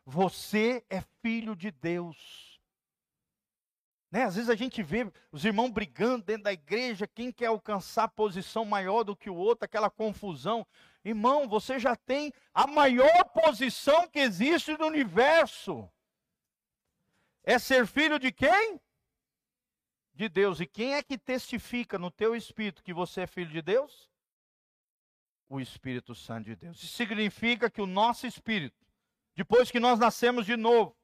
Você 0.05 0.83
é 0.89 1.01
filho 1.21 1.55
de 1.55 1.71
Deus. 1.71 2.53
Né? 4.13 4.25
Às 4.25 4.35
vezes 4.35 4.49
a 4.51 4.55
gente 4.55 4.83
vê 4.83 5.11
os 5.31 5.43
irmãos 5.43 5.71
brigando 5.71 6.23
dentro 6.23 6.43
da 6.43 6.53
igreja, 6.53 7.07
quem 7.07 7.31
quer 7.31 7.47
alcançar 7.47 8.07
posição 8.09 8.63
maior 8.63 9.03
do 9.03 9.15
que 9.15 9.27
o 9.27 9.35
outro, 9.35 9.65
aquela 9.65 9.89
confusão. 9.89 10.67
Irmão, 11.03 11.47
você 11.47 11.79
já 11.79 11.95
tem 11.95 12.31
a 12.53 12.67
maior 12.67 13.23
posição 13.33 14.07
que 14.07 14.19
existe 14.19 14.77
no 14.77 14.85
universo. 14.85 15.89
É 17.43 17.57
ser 17.57 17.87
filho 17.87 18.19
de 18.19 18.31
quem? 18.31 18.79
De 20.13 20.29
Deus. 20.29 20.59
E 20.59 20.67
quem 20.67 20.93
é 20.93 21.01
que 21.01 21.17
testifica 21.17 21.97
no 21.97 22.11
teu 22.11 22.35
espírito 22.35 22.83
que 22.83 22.93
você 22.93 23.21
é 23.21 23.27
filho 23.27 23.49
de 23.49 23.63
Deus? 23.63 24.07
O 25.49 25.59
Espírito 25.59 26.13
Santo 26.13 26.45
de 26.45 26.55
Deus. 26.55 26.77
Isso 26.83 26.95
significa 26.95 27.67
que 27.67 27.81
o 27.81 27.87
nosso 27.87 28.27
espírito 28.27 28.82
depois 29.35 29.71
que 29.71 29.79
nós 29.79 29.99
nascemos 29.99 30.45
de 30.45 30.55
novo. 30.55 30.95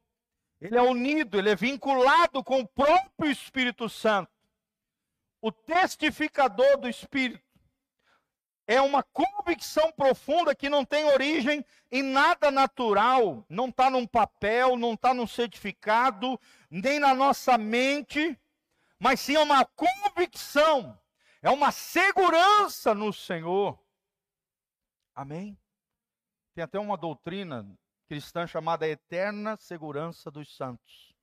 Ele 0.61 0.77
é 0.77 0.81
unido, 0.81 1.37
ele 1.37 1.49
é 1.49 1.55
vinculado 1.55 2.43
com 2.43 2.59
o 2.59 2.67
próprio 2.67 3.31
Espírito 3.31 3.87
Santo. 3.87 4.31
O 5.41 5.51
testificador 5.51 6.77
do 6.77 6.89
Espírito 6.89 7.43
é 8.67 8.79
uma 8.79 9.01
convicção 9.01 9.91
profunda 9.93 10.53
que 10.53 10.69
não 10.69 10.85
tem 10.85 11.05
origem 11.05 11.65
em 11.91 12.03
nada 12.03 12.51
natural, 12.51 13.43
não 13.49 13.69
está 13.69 13.89
num 13.89 14.05
papel, 14.05 14.77
não 14.77 14.93
está 14.93 15.11
num 15.11 15.25
certificado, 15.25 16.39
nem 16.69 16.99
na 16.99 17.15
nossa 17.15 17.57
mente, 17.57 18.39
mas 18.99 19.21
sim 19.21 19.35
é 19.35 19.39
uma 19.39 19.65
convicção, 19.65 20.99
é 21.41 21.49
uma 21.49 21.71
segurança 21.71 22.93
no 22.93 23.11
Senhor. 23.11 23.79
Amém? 25.15 25.57
Tem 26.53 26.63
até 26.63 26.77
uma 26.77 26.95
doutrina 26.95 27.65
cristã 28.09 28.47
chamada 28.47 28.87
Eterna 28.87 29.55
Segurança 29.55 30.31
dos 30.31 30.55
Santos. 30.57 31.13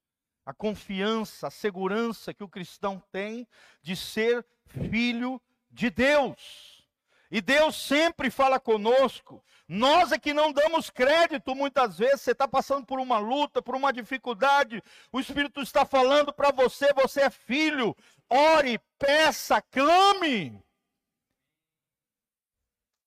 A 0.44 0.54
confiança, 0.54 1.48
a 1.48 1.50
segurança 1.50 2.32
que 2.32 2.44
o 2.44 2.48
cristão 2.48 3.02
tem 3.10 3.44
de 3.82 3.96
ser 3.96 4.46
filho 4.68 5.42
de 5.68 5.90
Deus. 5.90 6.86
E 7.28 7.40
Deus 7.40 7.74
sempre 7.74 8.30
fala 8.30 8.60
conosco. 8.60 9.44
Nós 9.66 10.12
é 10.12 10.18
que 10.18 10.32
não 10.32 10.52
damos 10.52 10.88
crédito 10.88 11.56
muitas 11.56 11.98
vezes. 11.98 12.20
Você 12.20 12.30
está 12.30 12.46
passando 12.46 12.86
por 12.86 13.00
uma 13.00 13.18
luta, 13.18 13.60
por 13.60 13.74
uma 13.74 13.92
dificuldade. 13.92 14.80
O 15.10 15.18
Espírito 15.18 15.60
está 15.60 15.84
falando 15.84 16.32
para 16.32 16.52
você: 16.52 16.92
você 16.92 17.22
é 17.22 17.30
filho. 17.30 17.96
Ore, 18.30 18.78
peça, 18.96 19.60
clame. 19.60 20.62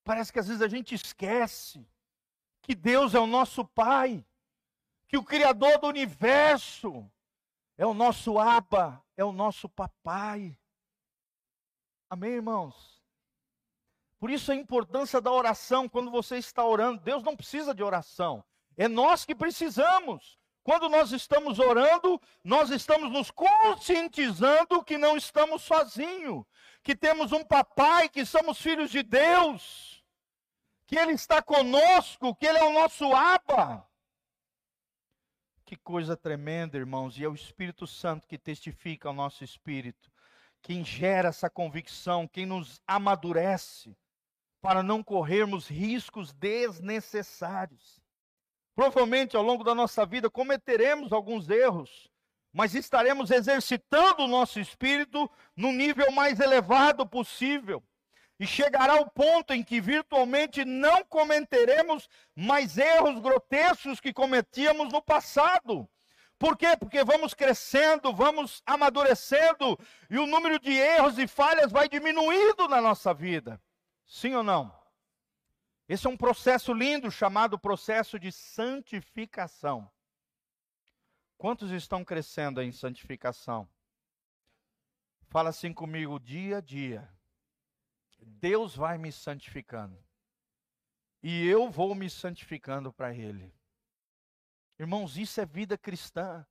Parece 0.04 0.34
que 0.34 0.40
às 0.40 0.50
vezes 0.50 0.62
a 0.62 0.68
gente 0.68 0.94
esquece 0.94 1.88
que 2.70 2.76
Deus 2.76 3.16
é 3.16 3.20
o 3.20 3.26
nosso 3.26 3.66
Pai, 3.66 4.24
que 5.08 5.18
o 5.18 5.24
Criador 5.24 5.80
do 5.80 5.88
universo 5.88 7.12
é 7.76 7.84
o 7.84 7.96
nosso 7.96 8.38
Abba, 8.38 9.04
é 9.18 9.24
o 9.24 9.32
nosso 9.32 9.68
Papai. 9.68 10.56
Amém, 12.08 12.34
irmãos? 12.34 13.02
Por 14.20 14.30
isso 14.30 14.52
a 14.52 14.56
importância 14.56 15.20
da 15.20 15.32
oração 15.32 15.90
quando 15.90 16.12
você 16.12 16.38
está 16.38 16.64
orando. 16.64 17.02
Deus 17.02 17.24
não 17.24 17.36
precisa 17.36 17.74
de 17.74 17.82
oração, 17.82 18.44
é 18.78 18.88
nós 18.88 19.26
que 19.26 19.34
precisamos. 19.34 20.38
Quando 20.62 20.88
nós 20.90 21.12
estamos 21.12 21.58
orando, 21.58 22.22
nós 22.44 22.70
estamos 22.70 23.12
nos 23.12 23.32
conscientizando 23.32 24.84
que 24.84 24.96
não 24.96 25.18
estamos 25.18 25.64
sozinhos, 25.64 26.46
que 26.84 26.96
temos 26.96 27.32
um 27.32 27.44
papai, 27.44 28.08
que 28.08 28.24
somos 28.24 28.62
filhos 28.62 28.92
de 28.92 29.02
Deus 29.02 29.99
que 30.90 30.98
Ele 30.98 31.12
está 31.12 31.40
conosco, 31.40 32.34
que 32.34 32.48
Ele 32.48 32.58
é 32.58 32.64
o 32.64 32.74
nosso 32.74 33.14
Abba. 33.14 33.88
Que 35.64 35.76
coisa 35.76 36.18
tremenda, 36.18 36.80
irmãos, 36.80 37.16
e 37.16 37.24
é 37.24 37.28
o 37.30 37.36
Espírito 37.36 37.86
Santo 37.86 38.28
que 38.28 38.40
testifica 38.40 39.08
ao 39.08 39.14
nosso 39.14 39.44
espírito, 39.44 40.12
quem 40.64 40.84
gera 40.84 41.30
essa 41.30 41.48
convicção, 41.48 42.28
quem 42.28 42.44
nos 42.44 42.82
amadurece 42.88 43.96
para 44.60 44.82
não 44.82 45.04
corrermos 45.04 45.68
riscos 45.68 46.34
desnecessários. 46.34 48.02
Provavelmente 48.76 49.38
ao 49.38 49.44
longo 49.44 49.64
da 49.64 49.76
nossa 49.76 50.08
vida 50.08 50.28
cometeremos 50.28 51.14
alguns 51.14 51.48
erros, 51.52 52.10
mas 52.52 52.74
estaremos 52.74 53.30
exercitando 53.30 54.24
o 54.24 54.28
nosso 54.28 54.60
espírito 54.60 55.30
no 55.56 55.72
nível 55.72 56.12
mais 56.12 56.40
elevado 56.40 57.08
possível. 57.08 57.84
E 58.40 58.48
chegará 58.48 58.96
o 58.96 59.10
ponto 59.10 59.54
em 59.54 59.62
que 59.62 59.82
virtualmente 59.82 60.64
não 60.64 61.04
cometeremos 61.04 62.08
mais 62.34 62.78
erros 62.78 63.20
grotescos 63.20 64.00
que 64.00 64.14
cometíamos 64.14 64.94
no 64.94 65.02
passado. 65.02 65.90
Por 66.38 66.58
quê? 66.58 66.78
Porque 66.78 67.04
vamos 67.04 67.34
crescendo, 67.34 68.14
vamos 68.14 68.64
amadurecendo 68.66 69.78
e 70.10 70.18
o 70.18 70.26
número 70.26 70.58
de 70.58 70.72
erros 70.72 71.20
e 71.20 71.28
falhas 71.28 71.70
vai 71.70 71.90
diminuindo 71.90 72.66
na 72.70 72.80
nossa 72.80 73.14
vida. 73.14 73.62
Sim 74.08 74.36
ou 74.36 74.44
não? 74.44 74.74
Esse 75.88 76.08
é 76.08 76.10
um 76.10 76.16
processo 76.16 76.72
lindo 76.72 77.12
chamado 77.12 77.60
processo 77.60 78.18
de 78.18 78.32
santificação. 78.32 79.92
Quantos 81.38 81.72
estão 81.72 82.06
crescendo 82.06 82.62
em 82.62 82.72
santificação? 82.72 83.68
Fala 85.28 85.50
assim 85.50 85.74
comigo 85.74 86.20
dia 86.20 86.58
a 86.58 86.62
dia. 86.62 87.10
Deus 88.30 88.76
vai 88.76 88.98
me 88.98 89.12
santificando. 89.12 89.98
E 91.22 91.48
eu 91.48 91.70
vou 91.70 91.94
me 91.96 92.10
santificando 92.10 92.94
para 92.94 93.14
Ele. 93.14 93.54
Irmãos, 94.78 95.18
isso 95.18 95.42
é 95.42 95.46
vida 95.46 95.78
cristã. 95.78 96.46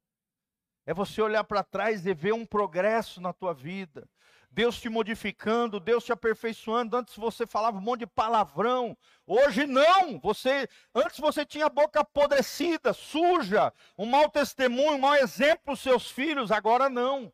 É 0.84 0.92
você 0.92 1.20
olhar 1.20 1.44
para 1.44 1.62
trás 1.62 2.06
e 2.06 2.14
ver 2.14 2.32
um 2.32 2.44
progresso 2.44 3.20
na 3.20 3.32
tua 3.32 3.54
vida. 3.54 4.08
Deus 4.50 4.80
te 4.80 4.88
modificando, 4.88 5.78
Deus 5.78 6.04
te 6.04 6.12
aperfeiçoando. 6.12 6.96
Antes 6.96 7.16
você 7.16 7.46
falava 7.46 7.76
um 7.76 7.80
monte 7.82 8.00
de 8.00 8.06
palavrão. 8.06 8.96
Hoje 9.26 9.66
não. 9.66 10.18
Você 10.20 10.68
antes 10.94 11.18
você 11.18 11.44
tinha 11.44 11.66
a 11.66 11.70
boca 11.70 12.00
apodrecida, 12.00 12.92
suja, 12.92 13.72
um 13.96 14.06
mau 14.06 14.30
testemunho, 14.30 14.94
um 14.94 14.98
mau 14.98 15.14
exemplo 15.14 15.64
para 15.66 15.74
os 15.74 15.80
seus 15.80 16.10
filhos. 16.10 16.50
Agora 16.50 16.88
não. 16.88 17.32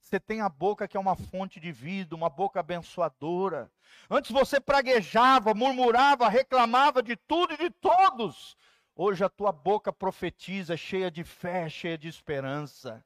Você 0.00 0.18
tem 0.18 0.40
a 0.40 0.48
boca 0.48 0.88
que 0.88 0.96
é 0.96 1.00
uma 1.00 1.14
fonte 1.14 1.60
de 1.60 1.70
vida, 1.70 2.16
uma 2.16 2.28
boca 2.28 2.60
abençoadora. 2.60 3.70
Antes 4.08 4.30
você 4.30 4.60
praguejava, 4.60 5.54
murmurava, 5.54 6.28
reclamava 6.28 7.02
de 7.02 7.16
tudo 7.16 7.54
e 7.54 7.56
de 7.56 7.70
todos. 7.70 8.56
Hoje 8.94 9.24
a 9.24 9.28
tua 9.28 9.52
boca 9.52 9.92
profetiza, 9.92 10.76
cheia 10.76 11.10
de 11.10 11.22
fé, 11.22 11.68
cheia 11.68 11.96
de 11.96 12.08
esperança 12.08 13.04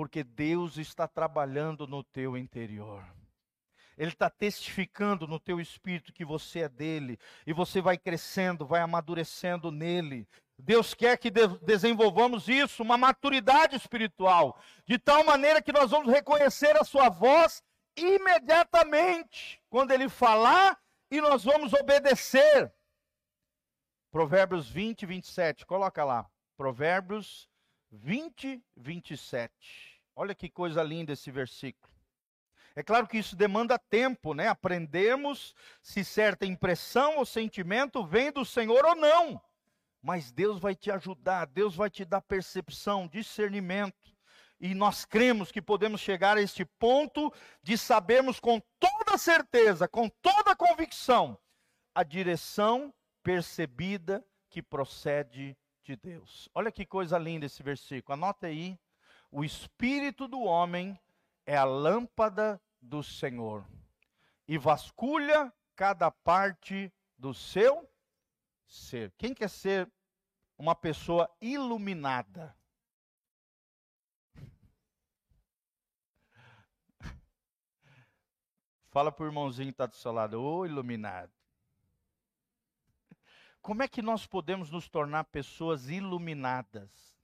porque 0.00 0.24
Deus 0.24 0.78
está 0.78 1.06
trabalhando 1.06 1.86
no 1.86 2.02
teu 2.02 2.34
interior. 2.34 3.04
Ele 4.00 4.12
está 4.12 4.30
testificando 4.30 5.26
no 5.26 5.38
teu 5.38 5.60
espírito 5.60 6.10
que 6.10 6.24
você 6.24 6.60
é 6.60 6.68
dele, 6.70 7.18
e 7.46 7.52
você 7.52 7.82
vai 7.82 7.98
crescendo, 7.98 8.64
vai 8.64 8.80
amadurecendo 8.80 9.70
nele. 9.70 10.26
Deus 10.58 10.94
quer 10.94 11.18
que 11.18 11.30
de 11.30 11.46
desenvolvamos 11.58 12.48
isso, 12.48 12.82
uma 12.82 12.96
maturidade 12.96 13.76
espiritual, 13.76 14.58
de 14.86 14.98
tal 14.98 15.22
maneira 15.22 15.60
que 15.60 15.70
nós 15.70 15.90
vamos 15.90 16.10
reconhecer 16.10 16.80
a 16.80 16.84
sua 16.84 17.10
voz 17.10 17.62
imediatamente, 17.94 19.60
quando 19.68 19.90
ele 19.90 20.08
falar, 20.08 20.80
e 21.10 21.20
nós 21.20 21.44
vamos 21.44 21.74
obedecer. 21.74 22.72
Provérbios 24.10 24.66
20, 24.66 25.04
27, 25.04 25.66
coloca 25.66 26.02
lá. 26.04 26.26
Provérbios 26.56 27.50
20, 27.90 28.64
27. 28.78 30.00
Olha 30.16 30.34
que 30.34 30.48
coisa 30.48 30.82
linda 30.82 31.12
esse 31.12 31.30
versículo. 31.30 31.89
É 32.74 32.82
claro 32.82 33.06
que 33.06 33.18
isso 33.18 33.34
demanda 33.34 33.78
tempo, 33.78 34.32
né? 34.32 34.48
Aprendemos 34.48 35.54
se 35.82 36.04
certa 36.04 36.46
impressão 36.46 37.18
ou 37.18 37.26
sentimento 37.26 38.04
vem 38.04 38.30
do 38.30 38.44
Senhor 38.44 38.84
ou 38.84 38.94
não. 38.94 39.40
Mas 40.02 40.30
Deus 40.30 40.58
vai 40.58 40.74
te 40.74 40.90
ajudar, 40.90 41.46
Deus 41.46 41.74
vai 41.74 41.90
te 41.90 42.04
dar 42.04 42.20
percepção, 42.20 43.08
discernimento. 43.08 44.14
E 44.60 44.74
nós 44.74 45.04
cremos 45.04 45.50
que 45.50 45.60
podemos 45.60 46.00
chegar 46.00 46.36
a 46.36 46.42
este 46.42 46.64
ponto 46.64 47.32
de 47.62 47.76
sabermos 47.76 48.38
com 48.38 48.60
toda 48.78 49.18
certeza, 49.18 49.88
com 49.88 50.08
toda 50.08 50.56
convicção, 50.56 51.38
a 51.94 52.02
direção 52.02 52.92
percebida 53.22 54.24
que 54.48 54.62
procede 54.62 55.56
de 55.82 55.96
Deus. 55.96 56.48
Olha 56.54 56.70
que 56.70 56.84
coisa 56.84 57.18
linda 57.18 57.46
esse 57.46 57.62
versículo. 57.62 58.14
Anota 58.14 58.46
aí 58.46 58.78
o 59.30 59.44
espírito 59.44 60.28
do 60.28 60.40
homem 60.40 60.98
é 61.46 61.56
a 61.56 61.64
lâmpada 61.64 62.60
do 62.80 63.02
Senhor 63.02 63.66
e 64.46 64.56
vasculha 64.58 65.52
cada 65.76 66.10
parte 66.10 66.92
do 67.16 67.32
seu 67.32 67.88
ser. 68.66 69.12
Quem 69.18 69.32
quer 69.32 69.48
ser 69.48 69.90
uma 70.58 70.74
pessoa 70.74 71.30
iluminada? 71.40 72.56
Fala 78.90 79.12
para 79.12 79.24
o 79.24 79.26
irmãozinho 79.26 79.68
que 79.68 79.74
está 79.74 79.86
do 79.86 79.96
seu 79.96 80.12
lado, 80.12 80.42
ô 80.42 80.66
iluminado. 80.66 81.32
Como 83.62 83.82
é 83.82 83.88
que 83.88 84.00
nós 84.00 84.26
podemos 84.26 84.70
nos 84.70 84.88
tornar 84.88 85.24
pessoas 85.24 85.90
iluminadas? 85.90 87.19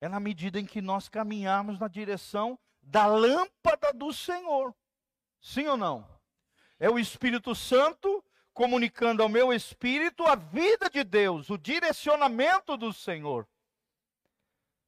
É 0.00 0.08
na 0.08 0.20
medida 0.20 0.60
em 0.60 0.66
que 0.66 0.80
nós 0.80 1.08
caminharmos 1.08 1.78
na 1.78 1.88
direção 1.88 2.58
da 2.82 3.06
lâmpada 3.06 3.92
do 3.92 4.12
Senhor. 4.12 4.74
Sim 5.40 5.66
ou 5.66 5.76
não? 5.76 6.08
É 6.78 6.88
o 6.88 6.98
Espírito 6.98 7.54
Santo 7.54 8.24
comunicando 8.54 9.22
ao 9.22 9.28
meu 9.28 9.52
espírito 9.52 10.24
a 10.24 10.34
vida 10.34 10.90
de 10.90 11.04
Deus, 11.04 11.48
o 11.48 11.56
direcionamento 11.56 12.76
do 12.76 12.92
Senhor. 12.92 13.46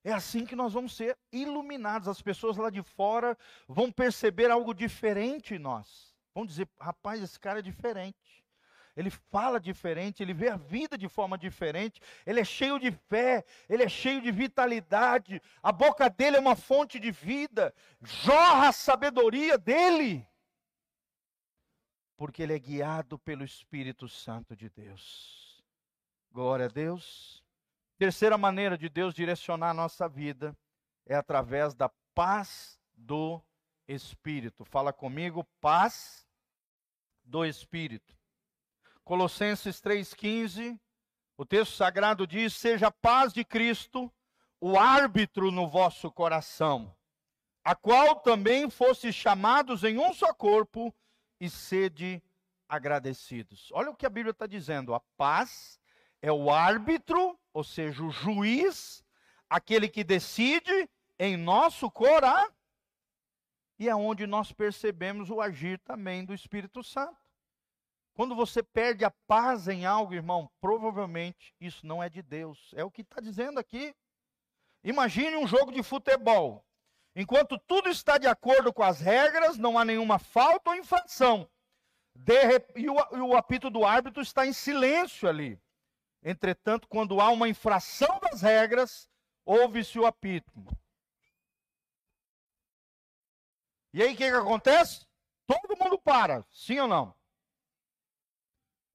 É 0.03 0.13
assim 0.13 0.45
que 0.45 0.57
nós 0.57 0.73
vamos 0.73 0.97
ser 0.97 1.17
iluminados. 1.31 2.09
As 2.09 2.21
pessoas 2.23 2.57
lá 2.57 2.71
de 2.71 2.83
fora 2.83 3.37
vão 3.69 3.93
perceber 3.93 4.51
algo 4.51 4.75
diferente 4.75 5.55
em 5.55 5.59
nós. 5.59 6.15
Vão 6.35 6.47
dizer: 6.47 6.69
rapaz, 6.81 7.23
esse 7.23 7.39
cara 7.39 7.59
é 7.59 7.63
diferente 7.63 8.40
ele 8.97 9.11
fala 9.11 9.61
diferente, 9.61 10.23
ele 10.23 10.35
vê 10.35 10.49
a 10.49 10.57
vida 10.57 10.97
de 10.97 11.09
forma 11.09 11.39
diferente, 11.39 12.01
ele 12.27 12.41
é 12.41 12.45
cheio 12.45 12.79
de 12.79 12.91
fé, 12.91 13.45
ele 13.69 13.83
é 13.83 13.89
cheio 13.89 14.21
de 14.21 14.31
vitalidade, 14.31 15.41
a 15.63 15.73
boca 15.73 16.09
dele 16.09 16.37
é 16.37 16.41
uma 16.41 16.57
fonte 16.57 16.99
de 16.99 17.11
vida, 17.11 17.75
jorra 18.03 18.69
a 18.69 18.73
sabedoria 18.73 19.57
dele, 19.57 20.27
porque 22.17 22.43
ele 22.43 22.55
é 22.55 22.59
guiado 22.59 23.19
pelo 23.19 23.45
Espírito 23.45 24.09
Santo 24.09 24.55
de 24.55 24.69
Deus. 24.69 25.65
Glória 26.31 26.67
a 26.67 26.69
Deus. 26.69 27.43
Terceira 27.97 28.39
maneira 28.39 28.79
de 28.79 28.89
Deus 28.89 29.15
direcionar 29.15 29.71
a 29.71 29.75
nossa 29.75 30.09
vida 30.09 30.57
é 31.07 31.15
através 31.15 31.75
da 31.75 31.91
paz 32.15 32.81
do 32.95 33.43
Espírito. 33.89 34.65
Fala 34.65 34.93
comigo, 34.93 35.45
paz 35.61 36.27
do 37.25 37.45
Espírito. 37.45 38.20
Colossenses 39.05 39.81
3,15, 39.81 40.79
o 41.37 41.45
texto 41.45 41.75
sagrado 41.75 42.27
diz: 42.27 42.55
Seja 42.55 42.89
a 42.89 42.93
paz 42.93 43.33
de 43.33 43.45
Cristo 43.45 44.13
o 44.61 44.79
árbitro 44.79 45.51
no 45.51 45.67
vosso 45.67 46.11
coração, 46.13 46.95
a 47.65 47.75
qual 47.75 48.17
também 48.21 48.69
fosse 48.69 49.13
chamados 49.13 49.85
em 49.85 49.99
um 49.99 50.13
só 50.13 50.35
corpo, 50.35 50.95
e 51.41 51.49
sede 51.49 52.23
agradecidos. 52.69 53.71
Olha 53.73 53.91
o 53.91 53.97
que 53.97 54.07
a 54.07 54.11
Bíblia 54.11 54.33
está 54.33 54.47
dizendo: 54.47 54.95
a 54.95 55.01
paz 55.17 55.81
é 56.21 56.31
o 56.31 56.51
árbitro, 56.51 57.39
ou 57.53 57.65
seja, 57.65 58.03
o 58.03 58.11
juiz, 58.11 59.03
aquele 59.49 59.89
que 59.89 60.05
decide 60.05 60.89
em 61.19 61.37
nosso 61.37 61.91
coração, 61.91 62.53
e 63.79 63.89
é 63.89 63.95
onde 63.95 64.27
nós 64.27 64.53
percebemos 64.53 65.31
o 65.31 65.41
agir 65.41 65.79
também 65.79 66.25
do 66.25 66.35
Espírito 66.35 66.85
Santo. 66.85 67.20
Quando 68.21 68.37
você 68.37 68.63
perde 68.63 69.03
a 69.03 69.11
paz 69.11 69.67
em 69.67 69.87
algo, 69.87 70.13
irmão, 70.13 70.51
provavelmente 70.61 71.55
isso 71.59 71.87
não 71.87 72.03
é 72.03 72.11
de 72.11 72.21
Deus. 72.21 72.71
É 72.77 72.85
o 72.85 72.91
que 72.91 73.01
está 73.01 73.19
dizendo 73.19 73.59
aqui. 73.59 73.97
Imagine 74.85 75.39
um 75.39 75.47
jogo 75.47 75.73
de 75.73 75.83
futebol. 75.83 76.63
Enquanto 77.17 77.59
tudo 77.59 77.89
está 77.89 78.19
de 78.19 78.27
acordo 78.27 78.75
com 78.75 78.83
as 78.83 79.01
regras, 79.01 79.57
não 79.57 79.79
há 79.79 79.87
nenhuma 79.87 80.19
falta 80.19 80.69
ou 80.69 80.77
infração. 80.77 81.49
e, 82.77 82.91
o, 82.91 83.17
e 83.17 83.21
o 83.23 83.35
apito 83.35 83.71
do 83.71 83.87
árbitro 83.87 84.21
está 84.21 84.47
em 84.47 84.53
silêncio 84.53 85.27
ali. 85.27 85.59
Entretanto, 86.23 86.89
quando 86.89 87.23
há 87.23 87.31
uma 87.31 87.49
infração 87.49 88.21
das 88.21 88.43
regras, 88.43 89.09
ouve-se 89.47 89.99
o 89.99 90.05
apito. 90.05 90.53
E 93.95 94.03
aí 94.03 94.13
o 94.13 94.17
que, 94.19 94.31
que 94.31 94.37
acontece? 94.37 95.07
Todo 95.47 95.83
mundo 95.83 95.99
para, 95.99 96.45
sim 96.51 96.79
ou 96.81 96.87
não? 96.87 97.19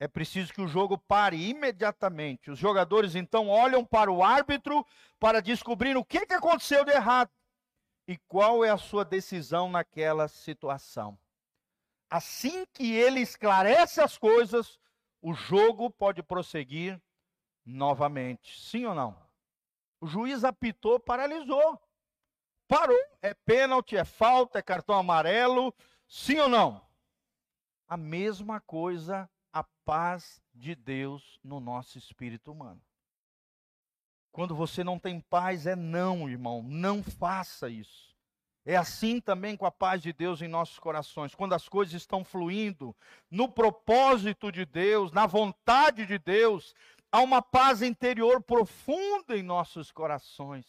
É 0.05 0.07
preciso 0.07 0.53
que 0.53 0.61
o 0.61 0.67
jogo 0.67 0.99
pare 0.99 1.49
imediatamente. 1.49 2.51
Os 2.51 2.59
jogadores 2.59 3.15
então 3.15 3.49
olham 3.49 3.83
para 3.83 4.11
o 4.11 4.23
árbitro 4.23 4.85
para 5.19 5.41
descobrir 5.41 5.97
o 5.97 6.05
que, 6.05 6.19
aconteceu 6.31 6.85
de 6.85 6.91
errado 6.91 7.31
e 8.07 8.15
qual 8.27 8.63
é 8.63 8.69
a 8.69 8.77
sua 8.77 9.03
decisão 9.03 9.67
naquela 9.67 10.27
situação. 10.27 11.17
Assim 12.07 12.67
que 12.71 12.93
ele 12.93 13.19
esclarece 13.19 13.99
as 13.99 14.15
coisas, 14.15 14.79
o 15.19 15.33
jogo 15.33 15.89
pode 15.89 16.21
prosseguir 16.21 17.01
novamente. 17.65 18.61
Sim 18.61 18.85
ou 18.85 18.93
não? 18.93 19.17
O 19.99 20.05
juiz 20.05 20.43
apitou, 20.43 20.99
paralisou. 20.99 21.81
Parou. 22.67 22.95
É 23.23 23.33
pênalti, 23.33 23.97
é 23.97 24.05
falta, 24.05 24.59
é 24.59 24.61
cartão 24.61 24.95
amarelo. 24.95 25.73
Sim 26.07 26.37
ou 26.41 26.47
não? 26.47 26.85
A 27.87 27.97
mesma 27.97 28.61
coisa 28.61 29.27
a 29.55 29.63
paz 29.85 30.41
de 30.53 30.75
Deus 30.75 31.39
no 31.41 31.61
nosso 31.61 31.97
espírito 31.97 32.51
humano. 32.51 32.81
Quando 34.29 34.53
você 34.53 34.83
não 34.83 34.99
tem 34.99 35.21
paz, 35.21 35.65
é 35.65 35.77
não, 35.77 36.29
irmão. 36.29 36.61
Não 36.61 37.01
faça 37.01 37.69
isso. 37.69 38.13
É 38.65 38.75
assim 38.75 39.21
também 39.21 39.55
com 39.55 39.65
a 39.65 39.71
paz 39.71 40.01
de 40.01 40.11
Deus 40.11 40.41
em 40.41 40.49
nossos 40.49 40.77
corações. 40.77 41.33
Quando 41.33 41.53
as 41.53 41.69
coisas 41.69 41.93
estão 41.93 42.21
fluindo 42.21 42.93
no 43.31 43.47
propósito 43.47 44.51
de 44.51 44.65
Deus, 44.65 45.13
na 45.13 45.25
vontade 45.25 46.05
de 46.05 46.19
Deus, 46.19 46.75
há 47.09 47.21
uma 47.21 47.41
paz 47.41 47.81
interior 47.81 48.43
profunda 48.43 49.37
em 49.37 49.43
nossos 49.43 49.89
corações. 49.89 50.65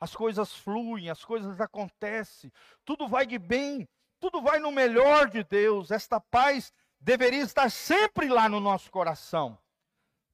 As 0.00 0.16
coisas 0.16 0.54
fluem, 0.54 1.10
as 1.10 1.22
coisas 1.22 1.60
acontecem, 1.60 2.50
tudo 2.82 3.06
vai 3.06 3.26
de 3.26 3.38
bem, 3.38 3.86
tudo 4.18 4.40
vai 4.40 4.58
no 4.58 4.72
melhor 4.72 5.28
de 5.28 5.44
Deus. 5.44 5.90
Esta 5.90 6.18
paz 6.18 6.72
deveria 7.02 7.42
estar 7.42 7.70
sempre 7.70 8.28
lá 8.28 8.48
no 8.48 8.60
nosso 8.60 8.90
coração. 8.90 9.58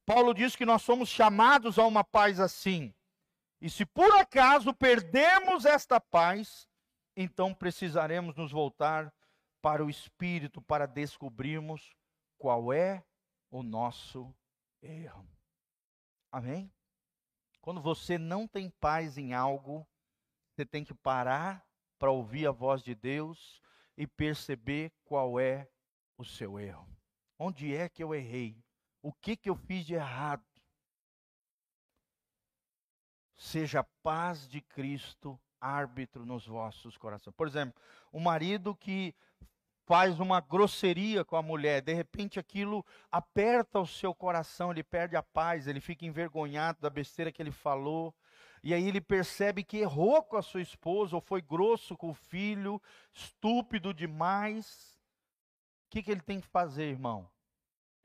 Paulo 0.04 0.34
diz 0.34 0.54
que 0.54 0.66
nós 0.66 0.82
somos 0.82 1.08
chamados 1.08 1.78
a 1.78 1.86
uma 1.86 2.04
paz 2.04 2.38
assim. 2.38 2.94
E 3.60 3.68
se 3.68 3.84
por 3.84 4.10
acaso 4.16 4.72
perdemos 4.74 5.64
esta 5.64 6.00
paz, 6.00 6.68
então 7.16 7.52
precisaremos 7.54 8.36
nos 8.36 8.52
voltar 8.52 9.12
para 9.60 9.84
o 9.84 9.90
Espírito 9.90 10.62
para 10.62 10.86
descobrirmos 10.86 11.96
qual 12.36 12.72
é 12.72 13.02
o 13.50 13.62
nosso 13.62 14.32
erro. 14.80 15.28
Amém? 16.30 16.72
Quando 17.60 17.80
você 17.80 18.16
não 18.16 18.46
tem 18.46 18.70
paz 18.70 19.18
em 19.18 19.32
algo, 19.32 19.86
você 20.54 20.64
tem 20.64 20.84
que 20.84 20.94
parar 20.94 21.66
para 21.98 22.10
ouvir 22.10 22.46
a 22.46 22.52
voz 22.52 22.82
de 22.82 22.94
Deus 22.94 23.60
e 23.96 24.06
perceber 24.06 24.92
qual 25.04 25.40
é 25.40 25.68
o 26.18 26.24
seu 26.24 26.58
erro. 26.58 26.86
Onde 27.38 27.74
é 27.74 27.88
que 27.88 28.02
eu 28.02 28.14
errei? 28.14 28.62
O 29.00 29.12
que 29.12 29.36
que 29.36 29.48
eu 29.48 29.54
fiz 29.54 29.86
de 29.86 29.94
errado? 29.94 30.44
Seja 33.36 33.80
a 33.80 33.84
paz 34.02 34.48
de 34.48 34.60
Cristo 34.60 35.40
árbitro 35.60 36.26
nos 36.26 36.46
vossos 36.46 36.96
corações. 36.96 37.34
Por 37.34 37.46
exemplo, 37.46 37.80
o 38.12 38.20
marido 38.20 38.74
que 38.74 39.14
faz 39.86 40.20
uma 40.20 40.40
grosseria 40.40 41.24
com 41.24 41.36
a 41.36 41.42
mulher, 41.42 41.80
de 41.80 41.94
repente 41.94 42.38
aquilo 42.38 42.84
aperta 43.10 43.80
o 43.80 43.86
seu 43.86 44.14
coração, 44.14 44.70
ele 44.70 44.82
perde 44.82 45.16
a 45.16 45.22
paz, 45.22 45.66
ele 45.66 45.80
fica 45.80 46.04
envergonhado 46.04 46.80
da 46.80 46.90
besteira 46.90 47.32
que 47.32 47.40
ele 47.40 47.50
falou, 47.50 48.14
e 48.62 48.74
aí 48.74 48.86
ele 48.86 49.00
percebe 49.00 49.64
que 49.64 49.78
errou 49.78 50.22
com 50.22 50.36
a 50.36 50.42
sua 50.42 50.60
esposa, 50.60 51.14
ou 51.14 51.22
foi 51.22 51.40
grosso 51.40 51.96
com 51.96 52.10
o 52.10 52.14
filho, 52.14 52.82
estúpido 53.14 53.94
demais. 53.94 54.97
O 55.88 55.90
que, 55.90 56.02
que 56.02 56.10
ele 56.10 56.20
tem 56.20 56.38
que 56.38 56.46
fazer, 56.46 56.90
irmão? 56.90 57.26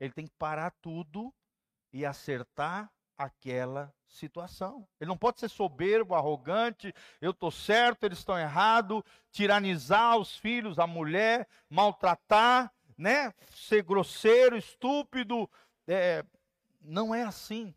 Ele 0.00 0.12
tem 0.12 0.26
que 0.26 0.34
parar 0.38 0.70
tudo 0.80 1.32
e 1.92 2.06
acertar 2.06 2.90
aquela 3.16 3.94
situação. 4.08 4.88
Ele 4.98 5.08
não 5.08 5.18
pode 5.18 5.38
ser 5.38 5.50
soberbo, 5.50 6.14
arrogante, 6.14 6.94
eu 7.20 7.32
estou 7.32 7.50
certo, 7.50 8.04
eles 8.04 8.18
estão 8.18 8.38
errados, 8.38 9.02
tiranizar 9.30 10.16
os 10.16 10.34
filhos, 10.34 10.78
a 10.78 10.86
mulher, 10.86 11.46
maltratar, 11.68 12.72
né? 12.96 13.34
ser 13.50 13.82
grosseiro, 13.82 14.56
estúpido. 14.56 15.48
É, 15.86 16.24
não 16.80 17.14
é 17.14 17.22
assim. 17.22 17.74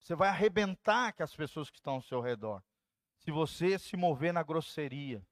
Você 0.00 0.16
vai 0.16 0.28
arrebentar 0.28 1.12
com 1.12 1.22
as 1.22 1.34
pessoas 1.36 1.70
que 1.70 1.78
estão 1.78 1.94
ao 1.94 2.02
seu 2.02 2.20
redor. 2.20 2.60
Se 3.18 3.30
você 3.30 3.78
se 3.78 3.96
mover 3.96 4.32
na 4.32 4.42
grosseria. 4.42 5.24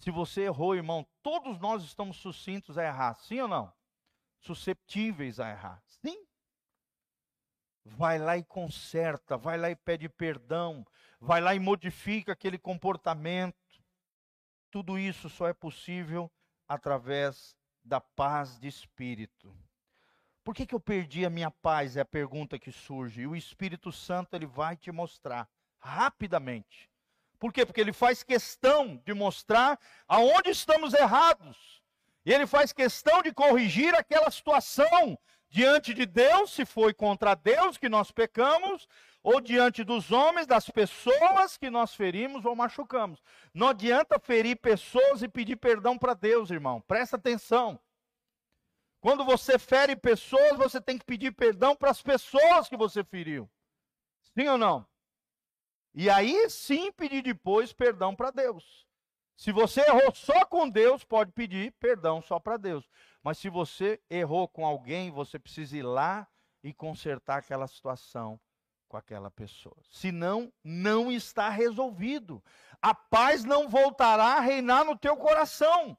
Se 0.00 0.10
você 0.10 0.42
errou, 0.44 0.74
irmão, 0.74 1.06
todos 1.22 1.58
nós 1.58 1.84
estamos 1.84 2.16
sucintos 2.16 2.78
a 2.78 2.84
errar, 2.84 3.14
sim 3.18 3.38
ou 3.40 3.46
não? 3.48 3.72
Susceptíveis 4.38 5.38
a 5.38 5.50
errar. 5.50 5.82
Sim. 5.86 6.26
Vai 7.84 8.18
lá 8.18 8.38
e 8.38 8.42
conserta, 8.42 9.36
vai 9.36 9.58
lá 9.58 9.70
e 9.70 9.76
pede 9.76 10.08
perdão, 10.08 10.86
vai 11.20 11.40
lá 11.40 11.54
e 11.54 11.58
modifica 11.58 12.32
aquele 12.32 12.58
comportamento. 12.58 13.56
Tudo 14.70 14.98
isso 14.98 15.28
só 15.28 15.46
é 15.46 15.52
possível 15.52 16.32
através 16.66 17.54
da 17.84 18.00
paz 18.00 18.58
de 18.58 18.68
espírito. 18.68 19.54
Por 20.42 20.54
que, 20.54 20.66
que 20.66 20.74
eu 20.74 20.80
perdi 20.80 21.26
a 21.26 21.30
minha 21.30 21.50
paz? 21.50 21.96
É 21.96 22.00
a 22.00 22.04
pergunta 22.04 22.58
que 22.58 22.72
surge. 22.72 23.22
E 23.22 23.26
o 23.26 23.36
Espírito 23.36 23.92
Santo 23.92 24.34
ele 24.34 24.46
vai 24.46 24.76
te 24.76 24.90
mostrar 24.90 25.48
rapidamente. 25.78 26.89
Por 27.40 27.54
quê? 27.54 27.64
Porque 27.64 27.80
ele 27.80 27.92
faz 27.92 28.22
questão 28.22 29.02
de 29.04 29.14
mostrar 29.14 29.80
aonde 30.06 30.50
estamos 30.50 30.92
errados. 30.92 31.82
E 32.24 32.32
ele 32.32 32.46
faz 32.46 32.70
questão 32.70 33.22
de 33.22 33.32
corrigir 33.32 33.94
aquela 33.94 34.30
situação 34.30 35.18
diante 35.48 35.94
de 35.94 36.04
Deus, 36.04 36.52
se 36.52 36.66
foi 36.66 36.92
contra 36.92 37.34
Deus 37.34 37.78
que 37.78 37.88
nós 37.88 38.12
pecamos, 38.12 38.86
ou 39.22 39.40
diante 39.40 39.82
dos 39.82 40.12
homens, 40.12 40.46
das 40.46 40.68
pessoas 40.68 41.56
que 41.56 41.70
nós 41.70 41.94
ferimos 41.94 42.44
ou 42.44 42.54
machucamos. 42.54 43.22
Não 43.54 43.68
adianta 43.68 44.18
ferir 44.18 44.56
pessoas 44.56 45.22
e 45.22 45.28
pedir 45.28 45.56
perdão 45.56 45.96
para 45.96 46.12
Deus, 46.12 46.50
irmão. 46.50 46.80
Presta 46.82 47.16
atenção. 47.16 47.80
Quando 49.00 49.24
você 49.24 49.58
fere 49.58 49.96
pessoas, 49.96 50.58
você 50.58 50.78
tem 50.78 50.98
que 50.98 51.06
pedir 51.06 51.32
perdão 51.32 51.74
para 51.74 51.90
as 51.90 52.02
pessoas 52.02 52.68
que 52.68 52.76
você 52.76 53.02
feriu. 53.02 53.50
Sim 54.34 54.46
ou 54.46 54.58
não? 54.58 54.89
E 55.94 56.08
aí 56.08 56.48
sim 56.48 56.92
pedir 56.92 57.22
depois 57.22 57.72
perdão 57.72 58.14
para 58.14 58.30
Deus. 58.30 58.86
Se 59.36 59.52
você 59.52 59.80
errou 59.80 60.14
só 60.14 60.44
com 60.44 60.68
Deus, 60.68 61.02
pode 61.02 61.32
pedir 61.32 61.72
perdão 61.80 62.20
só 62.20 62.38
para 62.38 62.56
Deus. 62.56 62.88
Mas 63.22 63.38
se 63.38 63.48
você 63.48 64.00
errou 64.08 64.46
com 64.46 64.66
alguém, 64.66 65.10
você 65.10 65.38
precisa 65.38 65.76
ir 65.76 65.82
lá 65.82 66.28
e 66.62 66.74
consertar 66.74 67.38
aquela 67.38 67.66
situação 67.66 68.38
com 68.86 68.96
aquela 68.96 69.30
pessoa. 69.30 69.76
Senão, 69.90 70.52
não 70.62 71.10
está 71.10 71.48
resolvido. 71.48 72.42
A 72.82 72.94
paz 72.94 73.44
não 73.44 73.68
voltará 73.68 74.34
a 74.34 74.40
reinar 74.40 74.84
no 74.84 74.96
teu 74.96 75.16
coração. 75.16 75.96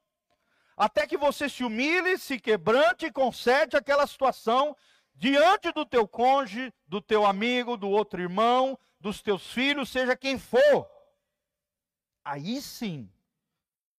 Até 0.76 1.06
que 1.06 1.16
você 1.16 1.48
se 1.48 1.64
humilhe, 1.64 2.18
se 2.18 2.38
quebrante 2.38 3.06
e 3.06 3.12
concede 3.12 3.76
aquela 3.76 4.06
situação 4.06 4.76
diante 5.14 5.72
do 5.72 5.84
teu 5.84 6.06
cônjuge, 6.06 6.72
do 6.86 7.00
teu 7.00 7.26
amigo, 7.26 7.76
do 7.76 7.88
outro 7.88 8.20
irmão, 8.20 8.78
dos 9.02 9.20
teus 9.20 9.52
filhos, 9.52 9.90
seja 9.90 10.16
quem 10.16 10.38
for. 10.38 10.88
Aí 12.24 12.62
sim, 12.62 13.12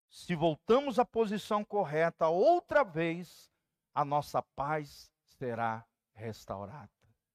se 0.09 0.33
voltamos 0.33 0.97
à 0.97 1.05
posição 1.05 1.63
correta 1.63 2.29
outra 2.29 2.83
vez, 2.83 3.51
a 3.93 4.05
nossa 4.05 4.41
paz 4.41 5.11
será 5.37 5.85
restaurada. 6.13 6.89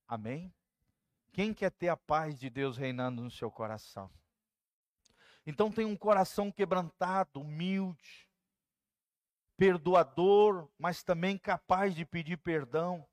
Amém? 0.07 0.53
Quem 1.31 1.53
quer 1.53 1.71
ter 1.71 1.89
a 1.89 1.97
paz 1.97 2.41
de 2.41 2.49
Deus 2.49 2.79
reinando 2.79 3.23
no 3.23 3.31
seu 3.31 3.51
coração? 3.51 4.11
Então 5.47 5.71
tem 5.71 5.85
um 5.85 5.97
coração 5.97 6.51
quebrantado, 6.51 7.41
humilde, 7.41 8.29
perdoador, 9.57 10.69
mas 10.79 11.03
também 11.03 11.37
capaz 11.37 11.95
de 11.95 12.07
pedir 12.07 12.39
perdão. 12.39 13.07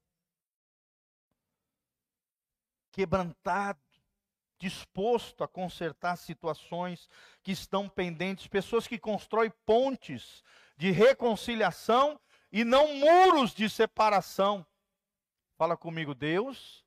Quebrantado, 2.91 3.84
disposto 4.57 5.43
a 5.43 5.47
consertar 5.47 6.15
situações 6.15 7.09
que 7.43 7.51
estão 7.51 7.89
pendentes, 7.89 8.47
pessoas 8.47 8.87
que 8.87 8.97
constroem 8.97 9.51
pontes 9.65 10.43
de 10.77 10.91
reconciliação 10.91 12.19
e 12.51 12.63
não 12.63 12.95
muros 12.95 13.53
de 13.53 13.69
separação. 13.69 14.65
Fala 15.57 15.75
comigo, 15.75 16.13
Deus 16.13 16.85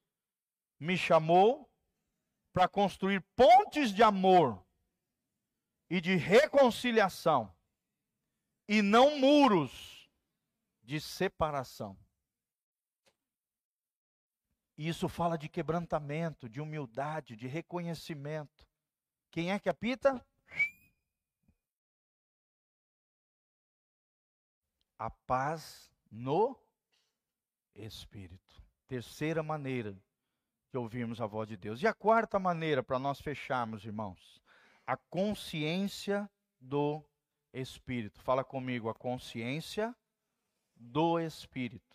me 0.78 0.96
chamou 0.96 1.68
para 2.52 2.68
construir 2.68 3.20
pontes 3.36 3.92
de 3.92 4.02
amor 4.02 4.64
e 5.90 6.00
de 6.00 6.16
reconciliação 6.16 7.52
e 8.66 8.82
não 8.82 9.18
muros 9.18 10.10
de 10.82 11.00
separação. 11.00 11.98
E 14.78 14.86
isso 14.86 15.08
fala 15.08 15.36
de 15.36 15.48
quebrantamento, 15.48 16.48
de 16.48 16.60
humildade, 16.60 17.34
de 17.34 17.48
reconhecimento. 17.48 18.64
Quem 19.28 19.50
é 19.50 19.58
que 19.58 19.68
apita? 19.68 20.24
A 24.96 25.10
paz 25.10 25.92
no 26.08 26.56
Espírito. 27.74 28.62
Terceira 28.86 29.42
maneira 29.42 30.00
de 30.70 30.78
ouvirmos 30.78 31.20
a 31.20 31.26
voz 31.26 31.48
de 31.48 31.56
Deus. 31.56 31.82
E 31.82 31.86
a 31.88 31.92
quarta 31.92 32.38
maneira, 32.38 32.80
para 32.80 33.00
nós 33.00 33.20
fecharmos, 33.20 33.84
irmãos, 33.84 34.40
a 34.86 34.96
consciência 34.96 36.30
do 36.60 37.04
Espírito. 37.52 38.22
Fala 38.22 38.44
comigo, 38.44 38.88
a 38.88 38.94
consciência 38.94 39.94
do 40.76 41.18
Espírito. 41.18 41.87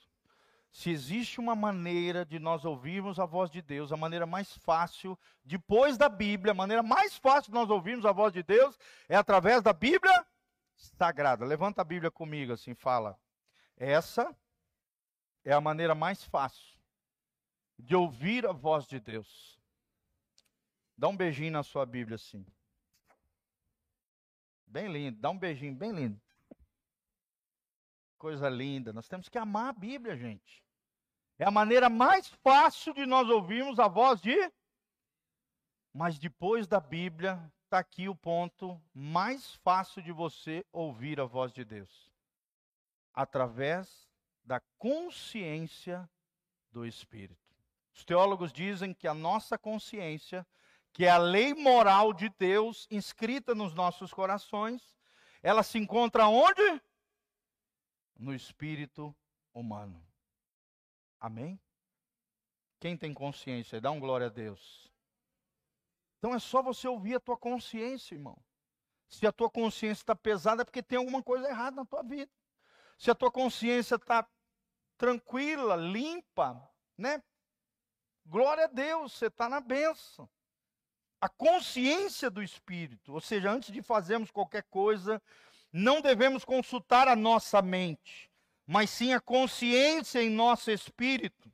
Se 0.73 0.89
existe 0.89 1.39
uma 1.39 1.55
maneira 1.55 2.25
de 2.25 2.39
nós 2.39 2.65
ouvirmos 2.65 3.19
a 3.19 3.27
voz 3.27 3.51
de 3.51 3.61
Deus, 3.61 3.91
a 3.91 3.95
maneira 3.95 4.25
mais 4.25 4.57
fácil, 4.57 5.17
depois 5.45 5.99
da 5.99 6.09
Bíblia, 6.09 6.51
a 6.51 6.55
maneira 6.55 6.81
mais 6.81 7.15
fácil 7.15 7.51
de 7.51 7.53
nós 7.53 7.69
ouvirmos 7.69 8.07
a 8.07 8.11
voz 8.11 8.33
de 8.33 8.41
Deus 8.41 8.75
é 9.07 9.15
através 9.15 9.61
da 9.61 9.71
Bíblia 9.71 10.25
Sagrada. 10.75 11.45
Levanta 11.45 11.81
a 11.81 11.85
Bíblia 11.85 12.09
comigo 12.09 12.51
assim, 12.51 12.73
fala. 12.73 13.19
Essa 13.77 14.35
é 15.45 15.53
a 15.53 15.61
maneira 15.61 15.93
mais 15.93 16.23
fácil 16.23 16.75
de 17.77 17.95
ouvir 17.95 18.43
a 18.47 18.51
voz 18.51 18.87
de 18.87 18.99
Deus. 18.99 19.61
Dá 20.97 21.07
um 21.07 21.15
beijinho 21.15 21.51
na 21.51 21.61
sua 21.61 21.85
Bíblia 21.85 22.15
assim. 22.15 22.43
Bem 24.65 24.91
lindo, 24.91 25.19
dá 25.21 25.29
um 25.29 25.37
beijinho 25.37 25.75
bem 25.75 25.91
lindo. 25.91 26.19
Coisa 28.17 28.49
linda. 28.49 28.91
Nós 28.91 29.07
temos 29.07 29.29
que 29.29 29.37
amar 29.37 29.69
a 29.69 29.73
Bíblia, 29.73 30.17
gente. 30.17 30.62
É 31.37 31.45
a 31.45 31.51
maneira 31.51 31.89
mais 31.89 32.27
fácil 32.27 32.93
de 32.93 33.05
nós 33.05 33.29
ouvirmos 33.29 33.79
a 33.79 33.87
voz 33.87 34.21
de. 34.21 34.35
Mas 35.93 36.17
depois 36.17 36.67
da 36.67 36.79
Bíblia, 36.79 37.51
está 37.63 37.79
aqui 37.79 38.07
o 38.07 38.15
ponto 38.15 38.81
mais 38.93 39.55
fácil 39.55 40.01
de 40.01 40.11
você 40.11 40.65
ouvir 40.71 41.19
a 41.19 41.25
voz 41.25 41.51
de 41.51 41.65
Deus: 41.65 42.11
através 43.13 44.07
da 44.43 44.61
consciência 44.77 46.09
do 46.71 46.85
Espírito. 46.85 47.41
Os 47.93 48.03
teólogos 48.03 48.51
dizem 48.51 48.93
que 48.93 49.07
a 49.07 49.13
nossa 49.13 49.57
consciência 49.57 50.45
que 50.93 51.05
é 51.05 51.09
a 51.09 51.17
lei 51.17 51.53
moral 51.55 52.13
de 52.13 52.29
Deus 52.29 52.87
inscrita 52.91 53.55
nos 53.55 53.73
nossos 53.73 54.13
corações, 54.13 54.95
ela 55.41 55.63
se 55.63 55.79
encontra 55.79 56.27
onde? 56.27 56.81
No 58.15 58.33
espírito 58.33 59.15
humano. 59.51 60.12
Amém? 61.23 61.57
Quem 62.79 62.97
tem 62.97 63.13
consciência, 63.13 63.79
dá 63.79 63.89
um 63.91 63.99
glória 63.99 64.27
a 64.27 64.29
Deus. 64.29 64.91
Então 66.17 66.35
é 66.35 66.39
só 66.39 66.61
você 66.61 66.87
ouvir 66.87 67.15
a 67.15 67.19
tua 67.19 67.37
consciência, 67.37 68.15
irmão. 68.15 68.37
Se 69.07 69.25
a 69.25 69.31
tua 69.31 69.49
consciência 69.49 70.01
está 70.01 70.15
pesada, 70.15 70.63
é 70.63 70.65
porque 70.65 70.83
tem 70.83 70.97
alguma 70.97 71.23
coisa 71.23 71.47
errada 71.47 71.77
na 71.77 71.85
tua 71.85 72.03
vida. 72.03 72.31
Se 72.97 73.09
a 73.09 73.15
tua 73.15 73.31
consciência 73.31 73.95
está 73.95 74.27
tranquila, 74.97 75.77
limpa, 75.77 76.69
né? 76.97 77.23
Glória 78.25 78.65
a 78.65 78.67
Deus, 78.67 79.13
você 79.13 79.27
está 79.27 79.47
na 79.47 79.61
benção 79.61 80.29
a 81.23 81.29
consciência 81.29 82.29
do 82.29 82.43
Espírito. 82.43 83.13
Ou 83.13 83.21
seja, 83.21 83.49
antes 83.49 83.71
de 83.71 83.81
fazermos 83.81 84.29
qualquer 84.29 84.63
coisa, 84.63 85.21
não 85.71 86.01
devemos 86.01 86.43
consultar 86.43 87.07
a 87.07 87.15
nossa 87.15 87.61
mente, 87.61 88.29
mas 88.65 88.89
sim 88.89 89.13
a 89.13 89.19
consciência 89.19 90.21
em 90.21 90.29
nosso 90.29 90.71
espírito. 90.71 91.51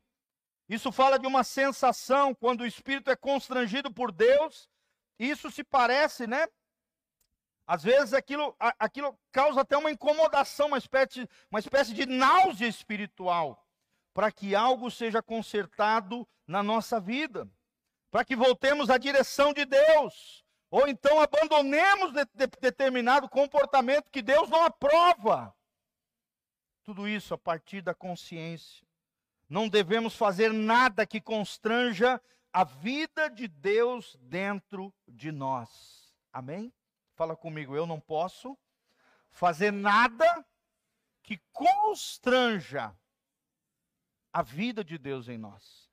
Isso 0.68 0.92
fala 0.92 1.18
de 1.18 1.26
uma 1.26 1.44
sensação, 1.44 2.36
quando 2.36 2.62
o 2.62 2.66
espírito 2.66 3.10
é 3.10 3.16
constrangido 3.16 3.92
por 3.92 4.12
Deus, 4.12 4.70
isso 5.18 5.50
se 5.50 5.64
parece, 5.64 6.28
né? 6.28 6.48
Às 7.66 7.84
vezes 7.84 8.14
aquilo, 8.14 8.56
aquilo 8.60 9.18
causa 9.32 9.62
até 9.62 9.78
uma 9.78 9.92
incomodação, 9.92 10.68
uma 10.68 10.78
espécie, 10.78 11.28
uma 11.52 11.60
espécie 11.60 11.94
de 11.94 12.06
náusea 12.06 12.68
espiritual, 12.68 13.68
para 14.14 14.32
que 14.32 14.56
algo 14.56 14.90
seja 14.90 15.22
consertado 15.22 16.28
na 16.48 16.64
nossa 16.64 17.00
vida 17.00 17.50
para 18.12 18.26
que 18.26 18.36
voltemos 18.36 18.90
à 18.90 18.98
direção 18.98 19.54
de 19.54 19.66
Deus, 19.66 20.44
ou 20.72 20.88
então 20.88 21.20
abandonemos 21.20 22.12
de, 22.12 22.26
de, 22.34 22.48
determinado 22.60 23.30
comportamento 23.30 24.12
que 24.12 24.22
Deus 24.22 24.50
não 24.50 24.64
aprova. 24.64 25.54
Tudo 26.84 27.08
isso 27.08 27.34
a 27.34 27.38
partir 27.38 27.82
da 27.82 27.94
consciência. 27.94 28.86
Não 29.50 29.68
devemos 29.68 30.16
fazer 30.16 30.54
nada 30.54 31.06
que 31.06 31.20
constranja 31.20 32.22
a 32.54 32.64
vida 32.64 33.30
de 33.30 33.48
Deus 33.48 34.18
dentro 34.22 34.94
de 35.08 35.32
nós. 35.32 36.14
Amém? 36.32 36.74
Fala 37.16 37.36
comigo, 37.36 37.76
eu 37.76 37.86
não 37.86 38.00
posso 38.00 38.58
fazer 39.30 39.72
nada 39.72 40.46
que 41.24 41.38
constranja 41.52 42.96
a 44.32 44.42
vida 44.42 44.84
de 44.84 44.98
Deus 44.98 45.28
em 45.28 45.38
nós. 45.38 45.89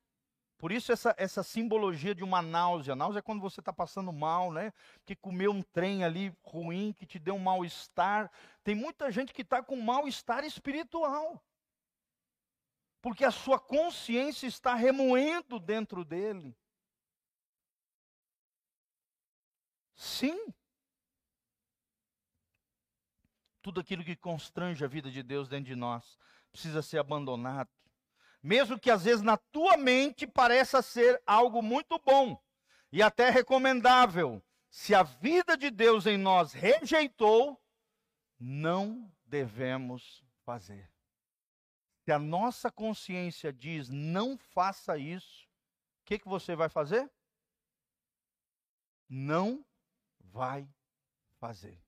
Por 0.58 0.72
isso 0.72 0.90
essa, 0.90 1.14
essa 1.18 1.42
simbologia 1.42 2.14
de 2.14 2.24
uma 2.24 2.40
náusea. 2.40 2.96
Náusea 2.96 3.18
é 3.18 3.22
quando 3.22 3.42
você 3.42 3.60
está 3.60 3.72
passando 3.72 4.12
mal, 4.12 4.50
né? 4.50 4.72
Que 5.04 5.14
comeu 5.14 5.50
um 5.50 5.62
trem 5.62 6.02
ali 6.02 6.34
ruim, 6.42 6.94
que 6.94 7.04
te 7.04 7.18
deu 7.18 7.34
um 7.34 7.38
mal-estar. 7.38 8.30
Tem 8.64 8.74
muita 8.74 9.10
gente 9.10 9.34
que 9.34 9.42
está 9.42 9.62
com 9.62 9.76
mal-estar 9.76 10.44
espiritual. 10.44 11.44
Porque 13.02 13.24
a 13.24 13.30
sua 13.30 13.58
consciência 13.58 14.46
está 14.46 14.74
remoendo 14.74 15.60
dentro 15.60 16.04
dele. 16.04 16.56
Sim. 19.94 20.52
Tudo 23.60 23.80
aquilo 23.80 24.04
que 24.04 24.16
constrange 24.16 24.82
a 24.84 24.88
vida 24.88 25.10
de 25.10 25.22
Deus 25.22 25.48
dentro 25.48 25.66
de 25.66 25.76
nós 25.76 26.18
precisa 26.50 26.80
ser 26.80 26.98
abandonado 26.98 27.68
mesmo 28.46 28.78
que 28.78 28.92
às 28.92 29.02
vezes 29.02 29.22
na 29.22 29.36
tua 29.36 29.76
mente 29.76 30.24
pareça 30.24 30.80
ser 30.80 31.20
algo 31.26 31.60
muito 31.60 31.98
bom 31.98 32.40
e 32.92 33.02
até 33.02 33.28
recomendável, 33.28 34.40
se 34.70 34.94
a 34.94 35.02
vida 35.02 35.56
de 35.56 35.68
Deus 35.68 36.06
em 36.06 36.16
nós 36.16 36.52
rejeitou, 36.52 37.60
não 38.38 39.12
devemos 39.24 40.24
fazer. 40.44 40.88
Se 42.04 42.12
a 42.12 42.20
nossa 42.20 42.70
consciência 42.70 43.52
diz 43.52 43.88
não 43.88 44.38
faça 44.38 44.96
isso, 44.96 45.44
o 46.02 46.04
que, 46.04 46.16
que 46.16 46.28
você 46.28 46.54
vai 46.54 46.68
fazer? 46.68 47.10
Não 49.08 49.66
vai 50.20 50.72
fazer. 51.40 51.82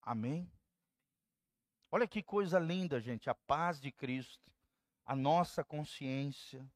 Amém? 0.00 0.50
Olha 1.90 2.08
que 2.08 2.22
coisa 2.22 2.58
linda, 2.58 2.98
gente, 2.98 3.28
a 3.28 3.34
paz 3.34 3.78
de 3.78 3.92
Cristo 3.92 4.50
a 5.04 5.14
nossa 5.14 5.64
consciência. 5.64 6.66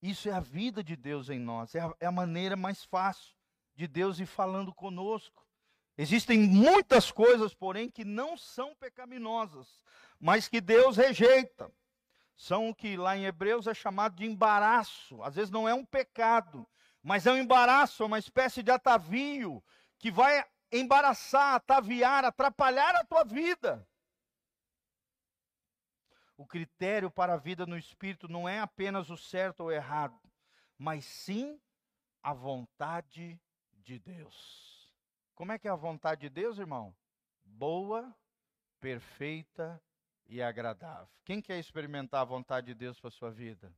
Isso 0.00 0.28
é 0.28 0.32
a 0.32 0.40
vida 0.40 0.82
de 0.82 0.96
Deus 0.96 1.28
em 1.28 1.38
nós, 1.38 1.74
é 1.74 1.80
a, 1.80 1.94
é 2.00 2.06
a 2.06 2.12
maneira 2.12 2.56
mais 2.56 2.84
fácil 2.84 3.34
de 3.74 3.86
Deus 3.86 4.20
ir 4.20 4.26
falando 4.26 4.74
conosco. 4.74 5.46
Existem 5.96 6.38
muitas 6.38 7.10
coisas, 7.10 7.52
porém, 7.54 7.90
que 7.90 8.04
não 8.04 8.36
são 8.36 8.74
pecaminosas, 8.76 9.82
mas 10.20 10.46
que 10.46 10.60
Deus 10.60 10.96
rejeita. 10.96 11.72
São 12.36 12.68
o 12.68 12.74
que 12.74 12.96
lá 12.96 13.16
em 13.16 13.24
Hebreus 13.24 13.66
é 13.66 13.74
chamado 13.74 14.14
de 14.14 14.24
embaraço. 14.24 15.20
Às 15.24 15.34
vezes 15.34 15.50
não 15.50 15.68
é 15.68 15.74
um 15.74 15.84
pecado, 15.84 16.64
mas 17.02 17.26
é 17.26 17.32
um 17.32 17.36
embaraço, 17.36 18.04
é 18.04 18.06
uma 18.06 18.18
espécie 18.18 18.62
de 18.62 18.70
atavio 18.70 19.62
que 19.98 20.08
vai 20.08 20.44
embaraçar, 20.70 21.54
ataviar, 21.54 22.24
atrapalhar 22.24 22.94
a 22.94 23.04
tua 23.04 23.24
vida. 23.24 23.87
O 26.38 26.46
critério 26.46 27.10
para 27.10 27.34
a 27.34 27.36
vida 27.36 27.66
no 27.66 27.76
espírito 27.76 28.28
não 28.28 28.48
é 28.48 28.60
apenas 28.60 29.10
o 29.10 29.16
certo 29.16 29.64
ou 29.64 29.72
errado, 29.72 30.16
mas 30.78 31.04
sim 31.04 31.60
a 32.22 32.32
vontade 32.32 33.40
de 33.72 33.98
Deus. 33.98 34.94
Como 35.34 35.50
é 35.50 35.58
que 35.58 35.66
é 35.66 35.70
a 35.70 35.74
vontade 35.74 36.20
de 36.20 36.28
Deus, 36.28 36.56
irmão? 36.58 36.94
Boa, 37.44 38.16
perfeita 38.78 39.82
e 40.26 40.40
agradável. 40.40 41.08
Quem 41.24 41.42
quer 41.42 41.58
experimentar 41.58 42.20
a 42.20 42.24
vontade 42.24 42.68
de 42.68 42.74
Deus 42.74 43.00
para 43.00 43.08
a 43.08 43.12
sua 43.12 43.32
vida? 43.32 43.74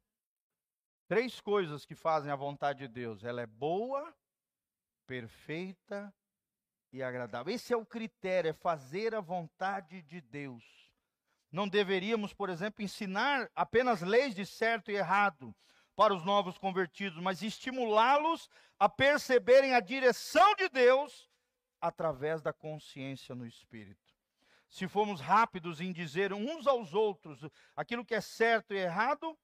Três 1.09 1.41
coisas 1.41 1.87
que 1.87 1.95
fazem 1.95 2.31
a 2.31 2.37
vontade 2.37 2.81
de 2.81 2.89
Deus. 2.89 3.25
Ela 3.25 3.41
é 3.41 3.47
boa, 3.47 4.15
perfeita 5.07 6.15
e 6.93 7.03
agradável. 7.03 7.55
Esse 7.55 7.73
é 7.73 7.77
o 7.77 7.87
critério, 7.87 8.51
é 8.51 8.53
fazer 8.53 9.15
a 9.15 9.21
vontade 9.23 10.03
de 10.03 10.21
Deus. 10.21 10.80
Não 11.51 11.69
deveríamos, 11.69 12.33
por 12.33 12.49
exemplo, 12.49 12.83
ensinar 12.83 13.51
apenas 13.55 14.03
leis 14.03 14.35
de 14.35 14.47
certo 14.47 14.91
e 14.91 14.95
errado 14.95 15.55
para 15.97 16.15
os 16.15 16.25
novos 16.25 16.57
convertidos, 16.57 17.21
mas 17.21 17.43
estimulá-los 17.43 18.49
a 18.79 18.89
perceberem 18.89 19.75
a 19.75 19.81
direção 19.81 20.55
de 20.55 20.69
Deus 20.69 21.29
através 21.81 22.41
da 22.41 22.53
consciência 22.53 23.35
no 23.35 23.47
espírito. 23.47 24.15
Se 24.69 24.87
formos 24.87 25.21
rápidos 25.21 25.81
em 25.81 25.93
dizer 25.93 26.33
uns 26.33 26.67
aos 26.67 26.95
outros 26.95 27.45
aquilo 27.75 28.05
que 28.05 28.15
é 28.15 28.21
certo 28.21 28.73
e 28.73 28.79
errado, 28.79 29.37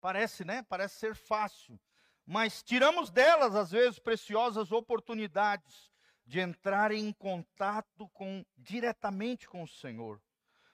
parece, 0.00 0.44
né? 0.44 0.64
Parece 0.68 0.96
ser 0.98 1.14
fácil, 1.14 1.78
mas 2.26 2.62
tiramos 2.62 3.10
delas 3.10 3.54
às 3.54 3.70
vezes 3.70 4.00
preciosas 4.00 4.72
oportunidades 4.72 5.90
de 6.26 6.40
entrar 6.40 6.90
em 6.90 7.12
contato 7.12 8.08
com 8.08 8.44
diretamente 8.56 9.48
com 9.48 9.62
o 9.62 9.68
Senhor. 9.68 10.20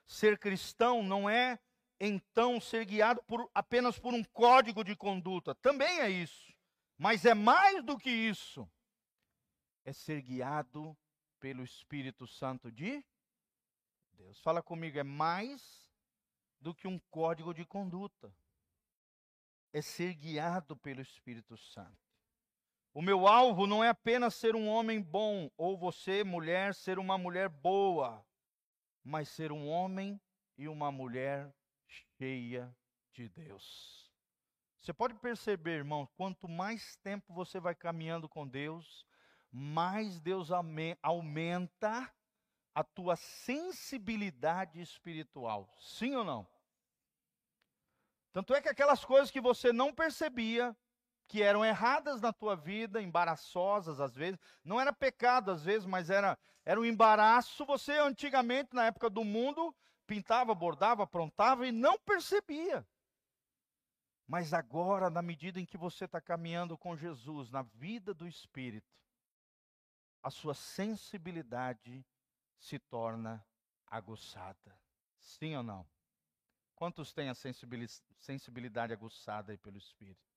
Ser 0.06 0.38
cristão 0.38 1.02
não 1.02 1.28
é 1.28 1.58
então 1.98 2.60
ser 2.60 2.84
guiado 2.84 3.22
por, 3.22 3.50
apenas 3.54 3.98
por 3.98 4.12
um 4.12 4.22
código 4.24 4.84
de 4.84 4.94
conduta. 4.94 5.54
Também 5.54 6.00
é 6.00 6.10
isso. 6.10 6.52
Mas 6.98 7.24
é 7.24 7.34
mais 7.34 7.82
do 7.82 7.98
que 7.98 8.10
isso. 8.10 8.68
É 9.84 9.92
ser 9.92 10.22
guiado 10.22 10.96
pelo 11.40 11.62
Espírito 11.62 12.26
Santo 12.26 12.70
de 12.70 13.04
Deus. 14.12 14.40
Fala 14.40 14.62
comigo, 14.62 14.98
é 14.98 15.02
mais 15.02 15.90
do 16.60 16.74
que 16.74 16.88
um 16.88 16.98
código 17.10 17.52
de 17.52 17.64
conduta. 17.64 18.34
É 19.72 19.82
ser 19.82 20.14
guiado 20.14 20.76
pelo 20.76 21.00
Espírito 21.00 21.56
Santo. 21.56 21.98
O 22.94 23.02
meu 23.02 23.26
alvo 23.26 23.66
não 23.66 23.82
é 23.82 23.88
apenas 23.88 24.36
ser 24.36 24.54
um 24.54 24.68
homem 24.68 25.02
bom, 25.02 25.50
ou 25.56 25.76
você, 25.76 26.22
mulher, 26.22 26.74
ser 26.74 26.96
uma 26.96 27.18
mulher 27.18 27.48
boa, 27.48 28.24
mas 29.04 29.28
ser 29.28 29.52
um 29.52 29.68
homem 29.68 30.20
e 30.56 30.66
uma 30.66 30.90
mulher 30.90 31.54
cheia 32.16 32.74
de 33.12 33.28
Deus. 33.28 34.10
Você 34.80 34.92
pode 34.92 35.14
perceber, 35.14 35.76
irmão, 35.78 36.06
quanto 36.16 36.48
mais 36.48 36.96
tempo 36.96 37.32
você 37.32 37.60
vai 37.60 37.74
caminhando 37.74 38.28
com 38.28 38.46
Deus, 38.46 39.06
mais 39.50 40.20
Deus 40.20 40.50
aumenta 41.02 42.12
a 42.74 42.82
tua 42.82 43.14
sensibilidade 43.14 44.80
espiritual. 44.80 45.72
Sim 45.78 46.16
ou 46.16 46.24
não? 46.24 46.46
Tanto 48.32 48.52
é 48.52 48.60
que 48.60 48.68
aquelas 48.68 49.04
coisas 49.04 49.30
que 49.30 49.40
você 49.40 49.72
não 49.72 49.94
percebia, 49.94 50.76
que 51.26 51.42
eram 51.42 51.64
erradas 51.64 52.20
na 52.20 52.32
tua 52.32 52.54
vida, 52.54 53.00
embaraçosas 53.02 54.00
às 54.00 54.14
vezes, 54.14 54.38
não 54.64 54.80
era 54.80 54.92
pecado 54.92 55.50
às 55.50 55.64
vezes, 55.64 55.86
mas 55.86 56.10
era, 56.10 56.38
era 56.64 56.80
um 56.80 56.84
embaraço. 56.84 57.64
Você 57.64 57.92
antigamente, 57.92 58.74
na 58.74 58.86
época 58.86 59.08
do 59.08 59.24
mundo, 59.24 59.74
pintava, 60.06 60.54
bordava, 60.54 61.04
aprontava 61.04 61.66
e 61.66 61.72
não 61.72 61.98
percebia. 61.98 62.86
Mas 64.26 64.54
agora, 64.54 65.10
na 65.10 65.20
medida 65.20 65.60
em 65.60 65.66
que 65.66 65.76
você 65.76 66.06
está 66.06 66.20
caminhando 66.20 66.78
com 66.78 66.96
Jesus, 66.96 67.50
na 67.50 67.62
vida 67.62 68.14
do 68.14 68.26
Espírito, 68.26 68.94
a 70.22 70.30
sua 70.30 70.54
sensibilidade 70.54 72.04
se 72.58 72.78
torna 72.78 73.44
aguçada. 73.86 74.78
Sim 75.18 75.56
ou 75.56 75.62
não? 75.62 75.86
Quantos 76.74 77.12
têm 77.12 77.28
a 77.28 77.34
sensibilidade 78.18 78.92
aguçada 78.92 79.52
aí 79.52 79.58
pelo 79.58 79.76
Espírito? 79.76 80.33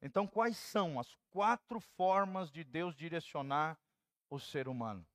Então, 0.00 0.26
quais 0.26 0.56
são 0.56 0.98
as 1.00 1.14
quatro 1.30 1.80
formas 1.80 2.50
de 2.50 2.62
Deus 2.62 2.94
direcionar 2.94 3.78
o 4.30 4.38
ser 4.38 4.68
humano? 4.68 5.06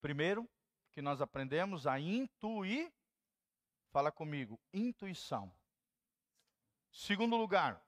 Primeiro, 0.00 0.48
que 0.92 1.00
nós 1.00 1.20
aprendemos 1.20 1.86
a 1.86 1.98
intuir 1.98 2.92
Fala 3.90 4.12
comigo, 4.12 4.60
intuição. 4.72 5.52
Segundo 6.90 7.36
lugar, 7.36 7.82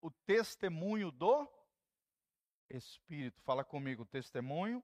o 0.00 0.10
testemunho 0.10 1.10
do 1.10 1.48
Espírito. 2.68 3.40
Fala 3.42 3.64
comigo, 3.64 4.04
testemunho 4.04 4.82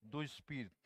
do 0.00 0.22
Espírito. 0.22 0.76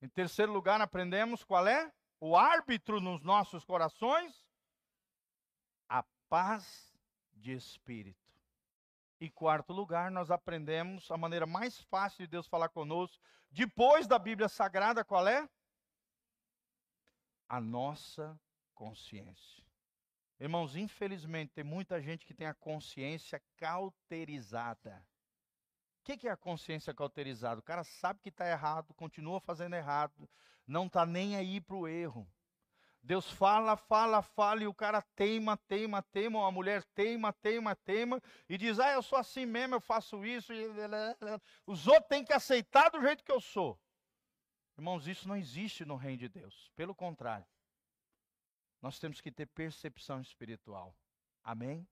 Em 0.00 0.08
terceiro 0.08 0.52
lugar, 0.52 0.80
aprendemos 0.80 1.44
qual 1.44 1.66
é? 1.66 1.92
O 2.18 2.36
árbitro 2.36 3.00
nos 3.00 3.22
nossos 3.22 3.64
corações, 3.64 4.46
a 5.88 6.02
paz 6.28 6.95
de 7.36 7.52
espírito. 7.52 8.18
E 9.20 9.30
quarto 9.30 9.72
lugar, 9.72 10.10
nós 10.10 10.30
aprendemos 10.30 11.10
a 11.10 11.16
maneira 11.16 11.46
mais 11.46 11.80
fácil 11.82 12.24
de 12.24 12.30
Deus 12.30 12.46
falar 12.46 12.68
conosco, 12.68 13.22
depois 13.50 14.06
da 14.06 14.18
Bíblia 14.18 14.48
Sagrada, 14.48 15.04
qual 15.04 15.26
é? 15.26 15.48
a 17.48 17.60
nossa 17.60 18.38
consciência. 18.74 19.64
Irmãos, 20.38 20.76
infelizmente, 20.76 21.52
tem 21.54 21.64
muita 21.64 22.00
gente 22.00 22.26
que 22.26 22.34
tem 22.34 22.46
a 22.46 22.54
consciência 22.54 23.40
cauterizada. 23.56 25.06
O 26.00 26.04
que 26.04 26.28
é 26.28 26.30
a 26.30 26.36
consciência 26.36 26.94
cauterizada? 26.94 27.60
O 27.60 27.64
cara 27.64 27.82
sabe 27.82 28.20
que 28.20 28.28
está 28.28 28.48
errado, 28.48 28.94
continua 28.94 29.40
fazendo 29.40 29.74
errado, 29.74 30.28
não 30.66 30.86
está 30.86 31.06
nem 31.06 31.36
aí 31.36 31.60
para 31.60 31.76
o 31.76 31.88
erro. 31.88 32.28
Deus 33.06 33.30
fala, 33.30 33.76
fala, 33.76 34.20
fala, 34.20 34.64
e 34.64 34.66
o 34.66 34.74
cara 34.74 35.00
teima, 35.14 35.56
teima, 35.56 36.02
teima, 36.02 36.40
ou 36.40 36.44
a 36.44 36.50
mulher 36.50 36.82
teima, 36.86 37.32
teima, 37.32 37.76
teima, 37.76 38.20
e 38.48 38.58
diz: 38.58 38.80
Ah, 38.80 38.90
eu 38.90 39.02
sou 39.02 39.16
assim 39.16 39.46
mesmo, 39.46 39.76
eu 39.76 39.80
faço 39.80 40.24
isso. 40.26 40.52
E... 40.52 40.66
Os 41.64 41.86
outros 41.86 42.08
têm 42.08 42.24
que 42.24 42.32
aceitar 42.32 42.90
do 42.90 43.00
jeito 43.00 43.22
que 43.22 43.30
eu 43.30 43.40
sou. 43.40 43.78
Irmãos, 44.76 45.06
isso 45.06 45.28
não 45.28 45.36
existe 45.36 45.84
no 45.84 45.94
reino 45.94 46.18
de 46.18 46.28
Deus. 46.28 46.68
Pelo 46.74 46.96
contrário, 46.96 47.46
nós 48.82 48.98
temos 48.98 49.20
que 49.20 49.30
ter 49.30 49.46
percepção 49.46 50.20
espiritual. 50.20 50.92
Amém? 51.44 51.86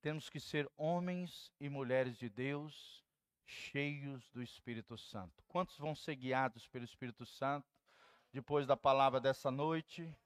Temos 0.00 0.30
que 0.30 0.38
ser 0.38 0.70
homens 0.76 1.50
e 1.58 1.68
mulheres 1.68 2.16
de 2.16 2.28
Deus 2.28 3.04
cheios 3.44 4.30
do 4.30 4.40
Espírito 4.40 4.96
Santo. 4.96 5.42
Quantos 5.48 5.76
vão 5.76 5.96
ser 5.96 6.14
guiados 6.14 6.68
pelo 6.68 6.84
Espírito 6.84 7.26
Santo 7.26 7.66
depois 8.32 8.64
da 8.64 8.76
palavra 8.76 9.20
dessa 9.20 9.50
noite? 9.50 10.16